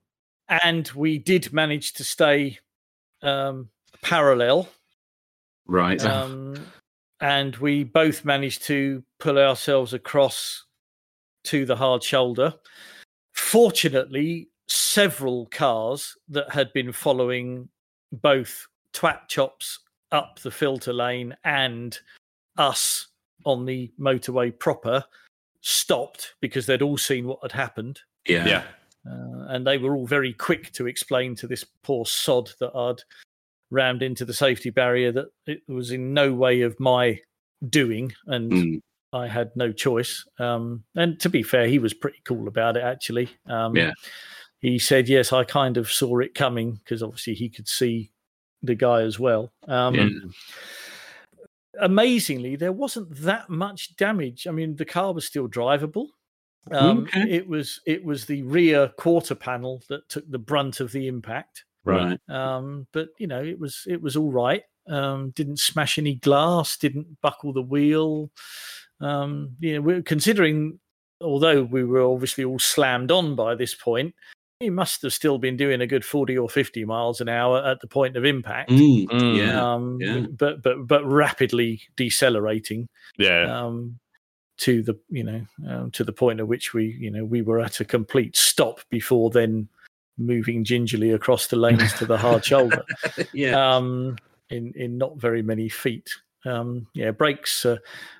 And 0.47 0.87
we 0.91 1.17
did 1.17 1.51
manage 1.51 1.93
to 1.93 2.03
stay 2.03 2.59
um, 3.21 3.69
parallel 4.01 4.69
Right. 5.65 6.01
um, 6.05 6.55
and 7.19 7.55
we 7.57 7.83
both 7.83 8.23
managed 8.23 8.63
to 8.63 9.03
pull 9.19 9.37
ourselves 9.37 9.93
across 9.93 10.63
to 11.45 11.65
the 11.65 11.75
hard 11.75 12.03
shoulder. 12.03 12.53
Fortunately, 13.33 14.47
several 14.67 15.47
cars 15.47 16.15
that 16.29 16.51
had 16.51 16.71
been 16.73 16.91
following 16.93 17.67
both 18.11 18.67
Twat 18.93 19.27
Chops 19.27 19.79
up 20.11 20.39
the 20.39 20.51
filter 20.51 20.93
lane 20.93 21.35
and 21.43 21.99
us 22.57 23.07
on 23.43 23.65
the 23.65 23.91
motorway 23.99 24.57
proper 24.57 25.03
stopped 25.61 26.35
because 26.41 26.65
they'd 26.65 26.81
all 26.81 26.97
seen 26.97 27.27
what 27.27 27.39
had 27.41 27.51
happened. 27.51 27.99
yeah. 28.27 28.47
Yeah. 28.47 28.63
Uh, 29.07 29.45
and 29.49 29.67
they 29.67 29.77
were 29.77 29.95
all 29.95 30.07
very 30.07 30.33
quick 30.33 30.71
to 30.73 30.87
explain 30.87 31.35
to 31.35 31.45
this 31.45 31.63
poor 31.83 32.05
sod 32.07 32.49
that 32.59 32.75
I'd 32.75 33.03
rammed 33.69 34.01
into 34.01 34.25
the 34.25 34.33
safety 34.33 34.71
barrier 34.71 35.11
that 35.11 35.27
it 35.45 35.61
was 35.67 35.91
in 35.91 36.13
no 36.13 36.33
way 36.33 36.61
of 36.61 36.79
my 36.79 37.19
doing 37.69 38.13
and 38.25 38.51
Mm, 38.51 38.81
I 39.13 39.27
had 39.27 39.51
no 39.55 39.71
choice. 39.71 40.25
Um, 40.39 40.83
and 40.95 41.19
to 41.19 41.29
be 41.29 41.43
fair, 41.43 41.67
he 41.67 41.77
was 41.77 41.93
pretty 41.93 42.19
cool 42.23 42.47
about 42.47 42.77
it, 42.77 42.83
actually. 42.83 43.29
Um, 43.45 43.75
Yeah. 43.75 43.91
He 44.59 44.79
said, 44.79 45.07
Yes, 45.07 45.31
I 45.31 45.43
kind 45.43 45.77
of 45.77 45.91
saw 45.91 46.17
it 46.19 46.33
coming 46.33 46.73
because 46.83 47.03
obviously 47.03 47.35
he 47.35 47.47
could 47.49 47.67
see 47.67 48.11
the 48.63 48.73
guy 48.75 49.01
as 49.01 49.19
well. 49.19 49.53
Um, 49.67 49.93
yeah. 49.93 50.09
Amazingly, 51.79 52.55
there 52.55 52.71
wasn't 52.71 53.15
that 53.17 53.49
much 53.49 53.95
damage. 53.95 54.47
I 54.47 54.51
mean, 54.51 54.75
the 54.75 54.85
car 54.85 55.13
was 55.13 55.25
still 55.25 55.47
drivable. 55.47 56.07
Um, 56.71 57.03
Okay. 57.03 57.29
It 57.29 57.47
was 57.47 57.79
it 57.85 58.03
was 58.03 58.25
the 58.25 58.41
rear 58.43 58.91
quarter 58.97 59.35
panel 59.35 59.83
that 59.89 60.07
took 60.09 60.29
the 60.29 60.39
brunt 60.39 60.79
of 60.79 60.91
the 60.91 61.07
impact. 61.07 61.63
Right. 61.83 62.19
Um, 62.29 62.87
but 62.91 63.09
you 63.19 63.27
know, 63.27 63.43
it 63.43 63.59
was 63.59 63.83
it 63.87 64.01
was 64.01 64.15
all 64.15 64.31
right. 64.31 64.63
Um, 64.87 65.31
didn't 65.31 65.59
smash 65.59 65.97
any 65.97 66.15
glass. 66.15 66.77
Didn't 66.77 67.21
buckle 67.21 67.53
the 67.53 67.61
wheel. 67.61 68.31
Um, 69.01 69.55
you 69.59 69.75
know, 69.75 69.81
we're 69.81 70.01
considering, 70.01 70.79
although 71.21 71.63
we 71.63 71.83
were 71.83 72.01
obviously 72.01 72.43
all 72.43 72.59
slammed 72.59 73.11
on 73.11 73.35
by 73.35 73.55
this 73.55 73.75
point, 73.75 74.15
he 74.59 74.69
must 74.69 75.01
have 75.01 75.13
still 75.13 75.37
been 75.37 75.57
doing 75.57 75.81
a 75.81 75.87
good 75.87 76.05
forty 76.05 76.37
or 76.37 76.49
fifty 76.49 76.85
miles 76.85 77.19
an 77.21 77.29
hour 77.29 77.63
at 77.65 77.81
the 77.81 77.87
point 77.87 78.15
of 78.15 78.25
impact. 78.25 78.69
Mm, 78.69 79.05
Mm. 79.07 79.37
Yeah. 79.37 79.73
Um, 79.73 79.97
yeah. 80.01 80.25
but 80.31 80.61
but 80.61 80.87
but 80.87 81.05
rapidly 81.05 81.81
decelerating 81.97 82.87
Yeah. 83.17 83.65
um, 83.65 83.99
to 84.59 84.81
the 84.81 84.97
you 85.09 85.23
know 85.23 85.45
um, 85.67 85.91
to 85.91 86.03
the 86.05 86.13
point 86.13 86.39
at 86.39 86.47
which 86.47 86.73
we 86.73 86.85
you 86.99 87.11
know 87.11 87.25
we 87.25 87.41
were 87.41 87.59
at 87.59 87.79
a 87.81 87.85
complete 87.85 88.37
stop 88.37 88.79
before 88.89 89.29
then 89.29 89.67
moving 90.17 90.63
gingerly 90.63 91.11
across 91.11 91.47
the 91.47 91.57
lanes 91.57 91.91
to 91.95 92.05
the 92.05 92.17
hard 92.17 92.45
shoulder 92.45 92.85
yeah. 93.33 93.75
um, 93.75 94.15
in 94.49 94.71
in 94.75 94.97
not 94.97 95.17
very 95.17 95.41
many 95.41 95.67
feet. 95.67 96.09
Um, 96.45 96.87
yeah, 96.93 97.11
brakes 97.11 97.65
uh, 97.65 97.77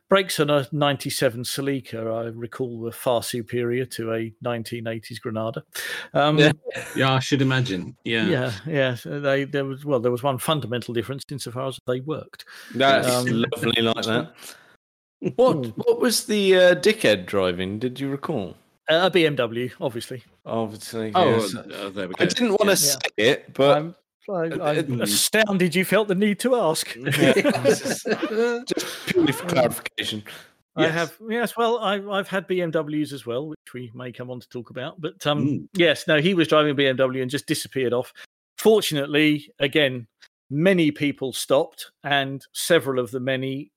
brakes 0.10 0.40
on 0.40 0.50
a 0.50 0.68
'97 0.72 1.44
Celica, 1.44 2.26
I 2.26 2.30
recall, 2.30 2.78
were 2.78 2.92
far 2.92 3.24
superior 3.24 3.86
to 3.86 4.14
a 4.14 4.34
1980s 4.44 5.20
Granada. 5.22 5.64
Um, 6.14 6.38
Yeah. 6.38 6.52
yeah. 6.96 7.14
I 7.14 7.20
should 7.20 7.42
imagine. 7.42 7.96
Yeah. 8.04 8.28
yeah, 8.28 8.52
yeah. 8.68 8.98
They 9.20 9.44
there 9.46 9.66
was 9.66 9.86
well, 9.86 10.00
there 10.00 10.12
was 10.12 10.24
one 10.24 10.38
fundamental 10.38 10.94
difference 10.94 11.24
insofar 11.32 11.68
as 11.68 11.80
they 11.88 12.02
worked. 12.02 12.46
That's 12.74 13.08
Um, 13.08 13.26
lovely 13.28 13.82
like 13.82 14.06
that. 14.06 14.34
What 15.36 15.78
what 15.78 16.00
was 16.00 16.26
the 16.26 16.56
uh, 16.56 16.76
dickhead 16.76 17.26
driving? 17.26 17.80
Did 17.80 18.00
you 18.00 18.10
recall? 18.10 18.56
Uh, 18.88 19.10
a 19.12 19.12
BMW, 19.12 19.72
obviously. 19.82 20.24
Obviously, 20.46 21.12
Oh, 21.16 21.38
yes. 21.38 21.56
uh, 21.56 21.90
there 21.90 22.08
we 22.08 22.14
go. 22.14 22.24
I 22.24 22.26
didn't 22.28 22.50
want 22.52 22.64
to 22.66 22.68
Yeah. 22.70 22.76
say 22.76 23.00
it, 23.18 23.54
but 23.54 23.78
I'm, 23.78 23.96
I, 24.30 24.34
uh, 24.50 24.74
I'm 24.74 25.02
uh, 25.02 25.04
astounded 25.04 25.76
you 25.76 25.86
felt 25.86 26.08
the 26.08 26.16
need 26.16 26.40
to 26.40 26.56
ask. 26.56 26.94
just 27.04 28.08
purely 29.08 29.32
for 29.32 29.48
clarification. 29.48 30.24
I 30.78 30.84
Yes. 30.84 30.94
have 30.94 31.18
yes. 31.30 31.56
Well, 31.58 31.80
I, 31.80 32.02
I've 32.10 32.28
had 32.28 32.48
BMWs 32.48 33.14
as 33.14 33.26
well, 33.26 33.48
which 33.48 33.74
we 33.74 33.92
may 33.94 34.12
come 34.12 34.30
on 34.30 34.40
to 34.42 34.50
talk 34.50 34.70
about. 34.72 35.00
But 35.00 35.26
um, 35.26 35.46
Mm. 35.46 35.68
yes, 35.74 36.06
no, 36.08 36.20
he 36.20 36.34
was 36.34 36.48
driving 36.50 36.72
a 36.72 36.76
BMW 36.76 37.22
and 37.22 37.32
just 37.32 37.46
disappeared 37.48 37.94
off. 37.94 38.12
Fortunately, 38.58 39.52
again, 39.60 40.08
many 40.50 40.92
people 40.92 41.32
stopped, 41.34 41.92
and 42.04 42.46
several 42.54 43.00
of 43.00 43.12
the 43.12 43.20
many 43.20 43.72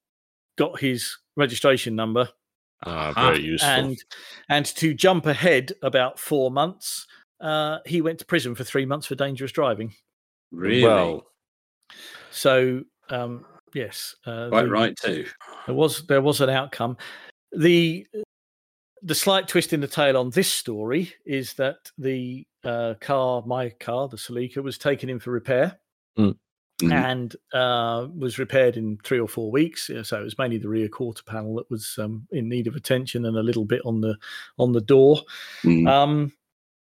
got 0.57 0.81
his 0.81 1.17
registration 1.37 1.95
number. 1.95 2.29
Ah, 2.85 3.13
Ah, 3.17 3.31
very 3.31 3.43
useful. 3.43 3.69
And 3.71 4.05
and 4.49 4.67
to 4.67 4.93
jump 4.95 5.27
ahead 5.27 5.73
about 5.83 6.19
four 6.19 6.51
months, 6.51 7.07
uh, 7.41 7.79
he 7.87 8.01
went 8.01 8.19
to 8.21 8.25
prison 8.25 8.55
for 8.57 8.65
three 8.65 8.87
months 8.87 9.07
for 9.07 9.15
dangerous 9.15 9.53
driving. 9.53 9.95
Really? 10.51 10.83
Well, 10.85 11.27
So 12.31 12.83
um, 13.11 13.45
yes, 13.75 14.15
uh, 14.27 14.49
quite 14.49 14.63
the- 14.65 14.71
right 14.71 14.97
too. 14.97 15.27
there 15.67 15.75
was 15.75 16.07
there 16.07 16.23
was 16.23 16.41
an 16.41 16.51
outcome. 16.51 16.97
The 17.53 18.07
the 19.03 19.15
slight 19.15 19.47
twist 19.49 19.73
in 19.73 19.81
the 19.81 19.87
tail 19.89 20.17
on 20.17 20.31
this 20.31 20.53
story 20.53 21.13
is 21.25 21.55
that 21.55 21.77
the 21.99 22.47
uh, 22.65 22.95
car, 23.01 23.43
my 23.47 23.71
car, 23.71 24.09
the 24.09 24.17
Celica, 24.17 24.63
was 24.63 24.77
taken 24.77 25.09
in 25.09 25.21
for 25.21 25.31
repair 25.31 25.79
Mhm. 26.19 26.37
and 26.93 27.37
uh, 27.53 28.09
was 28.17 28.39
repaired 28.41 28.77
in 28.77 28.99
three 29.05 29.21
or 29.21 29.29
four 29.29 29.51
weeks. 29.53 29.89
So 30.03 30.21
it 30.21 30.25
was 30.25 30.37
mainly 30.39 30.59
the 30.59 30.69
rear 30.69 30.89
quarter 30.89 31.23
panel 31.25 31.55
that 31.57 31.71
was 31.71 31.97
um, 31.99 32.27
in 32.33 32.49
need 32.49 32.67
of 32.67 32.75
attention 32.75 33.25
and 33.27 33.37
a 33.37 33.43
little 33.43 33.65
bit 33.65 33.83
on 33.85 34.01
the 34.01 34.17
on 34.59 34.73
the 34.73 34.81
door. 34.81 35.21
Mm. 35.63 35.89
Um, 35.89 36.33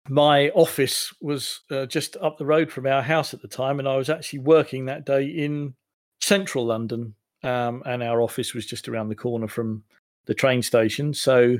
my 0.09 0.49
office 0.49 1.13
was 1.21 1.61
uh, 1.71 1.85
just 1.85 2.17
up 2.17 2.37
the 2.37 2.45
road 2.45 2.71
from 2.71 2.87
our 2.87 3.01
house 3.01 3.33
at 3.33 3.41
the 3.41 3.47
time, 3.47 3.79
and 3.79 3.87
I 3.87 3.95
was 3.95 4.09
actually 4.09 4.39
working 4.39 4.85
that 4.85 5.05
day 5.05 5.25
in 5.25 5.75
central 6.21 6.65
London, 6.65 7.13
um, 7.43 7.83
and 7.85 8.01
our 8.03 8.21
office 8.21 8.53
was 8.53 8.65
just 8.65 8.89
around 8.89 9.09
the 9.09 9.15
corner 9.15 9.47
from 9.47 9.83
the 10.25 10.33
train 10.33 10.61
station. 10.61 11.13
So 11.13 11.57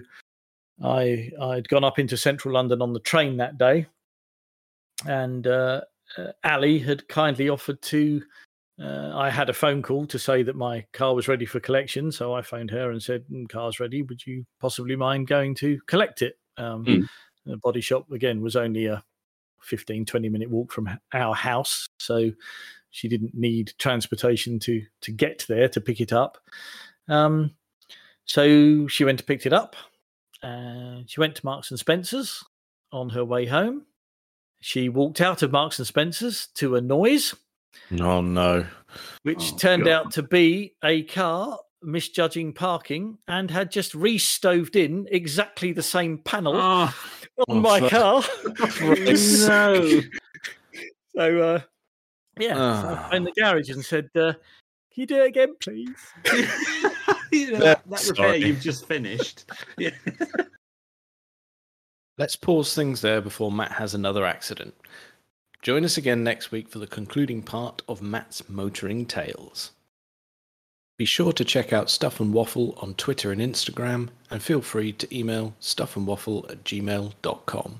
I 0.84 1.32
I'd 1.42 1.70
gone 1.70 1.84
up 1.84 2.00
into 2.00 2.18
central 2.18 2.54
London 2.54 2.82
on 2.82 2.94
the 2.94 3.00
train 3.00 3.38
that 3.38 3.58
day, 3.58 3.86
and 5.06 5.46
uh, 5.46 5.82
uh, 6.18 6.32
Ali 6.44 6.80
had 6.80 7.08
kindly 7.08 7.50
offered 7.50 7.82
to. 7.84 8.24
Uh, 8.82 9.12
I 9.14 9.30
had 9.30 9.50
a 9.50 9.54
phone 9.54 9.82
call 9.82 10.06
to 10.08 10.18
say 10.18 10.42
that 10.42 10.56
my 10.56 10.86
car 10.94 11.14
was 11.14 11.28
ready 11.28 11.46
for 11.46 11.60
collection, 11.60 12.14
so 12.14 12.34
I 12.34 12.42
phoned 12.42 12.72
her 12.72 12.92
and 12.92 13.04
said, 13.04 13.26
"Mm, 13.30 13.50
"Car's 13.50 13.80
ready. 13.80 14.02
Would 14.04 14.26
you 14.26 14.46
possibly 14.60 14.96
mind 14.96 15.28
going 15.28 15.54
to 15.56 15.80
collect 15.88 16.22
it?" 16.22 16.40
Um, 16.58 16.86
Mm. 16.86 17.08
The 17.46 17.58
body 17.58 17.82
shop 17.82 18.12
again 18.12 18.42
was 18.42 18.56
only 18.56 18.86
a 18.86 19.04
15, 19.62 20.06
20 20.06 20.30
minute 20.30 20.50
walk 20.50 20.72
from 20.72 20.90
our 21.14 21.36
house, 21.36 21.88
so 21.98 22.32
she 22.92 23.08
didn't 23.08 23.34
need 23.36 23.74
transportation 23.78 24.60
to 24.60 24.84
to 25.02 25.12
get 25.12 25.46
there 25.48 25.68
to 25.70 25.82
pick 25.82 26.02
it 26.02 26.14
up. 26.14 26.38
Um, 27.08 27.52
so 28.26 28.88
she 28.88 29.04
went 29.06 29.20
and 29.22 29.28
picked 29.28 29.46
it 29.46 29.54
up. 29.54 29.76
Uh, 30.44 31.00
she 31.08 31.20
went 31.20 31.36
to 31.36 31.46
Marks 31.46 31.72
and 31.72 31.80
Spencers 31.80 32.44
on 32.92 33.10
her 33.10 33.26
way 33.26 33.46
home. 33.46 33.86
She 34.62 34.90
walked 34.90 35.22
out 35.22 35.42
of 35.42 35.52
Marks 35.52 35.80
and 35.80 35.88
Spencers 35.88 36.48
to 36.56 36.76
a 36.76 36.82
noise, 36.82 37.34
oh 38.00 38.22
no. 38.22 38.66
which 39.24 39.54
Oh, 39.54 39.58
turned 39.58 39.86
God. 39.86 39.92
out 39.92 40.12
to 40.14 40.24
be 40.24 40.76
a 40.84 41.04
car 41.04 41.60
misjudging 41.82 42.52
parking 42.54 43.18
and 43.28 43.50
had 43.50 43.72
just 43.72 43.96
re-stoved 43.96 44.76
in 44.76 45.08
exactly 45.12 45.72
the 45.72 45.82
same 45.84 46.18
panel 46.18 46.54
Oh, 46.56 46.94
on 47.48 47.58
Oh, 47.58 47.60
my 47.60 47.80
fuck. 47.80 47.90
car. 47.92 48.24
no. 48.82 50.02
So 51.16 51.42
uh, 51.42 51.62
yeah, 52.40 52.54
so 52.54 52.60
Ah. 52.60 53.08
I 53.08 53.12
phoned 53.12 53.28
the 53.28 53.32
garage 53.34 53.70
and 53.70 53.84
said, 53.84 54.10
uh, 54.16 54.34
"Can 54.34 55.02
you 55.02 55.06
do 55.06 55.22
it 55.22 55.28
again, 55.28 55.56
please?" 55.60 55.90
you 57.32 57.52
know, 57.52 57.60
Yeah, 57.60 57.60
that 57.60 57.86
repair 57.86 57.98
sorry. 58.16 58.38
you've 58.38 58.62
just 58.62 58.86
finished. 58.88 59.46
Yeah. 59.78 59.92
Let's 62.18 62.36
pause 62.36 62.74
things 62.76 63.02
there 63.02 63.22
before 63.22 63.52
Matt 63.52 63.72
has 63.74 63.94
another 63.94 64.26
accident. 64.26 64.74
Join 65.62 65.84
us 65.86 65.98
again 65.98 66.24
next 66.24 66.52
week 66.52 66.70
for 66.70 66.80
the 66.80 66.88
concluding 66.88 67.42
part 67.42 67.82
of 67.90 68.02
Matt's 68.02 68.48
Motoring 68.50 69.06
Tales. 69.06 69.72
Be 71.00 71.06
sure 71.06 71.32
to 71.32 71.46
check 71.46 71.72
out 71.72 71.90
Stuff 71.90 72.20
and 72.20 72.34
Waffle 72.34 72.78
on 72.82 72.94
Twitter 72.96 73.32
and 73.32 73.40
Instagram, 73.40 74.10
and 74.30 74.44
feel 74.44 74.62
free 74.62 74.92
to 74.92 75.18
email 75.18 75.56
stuffandwaffle 75.62 76.52
at 76.52 76.66
gmail.com. 76.66 77.80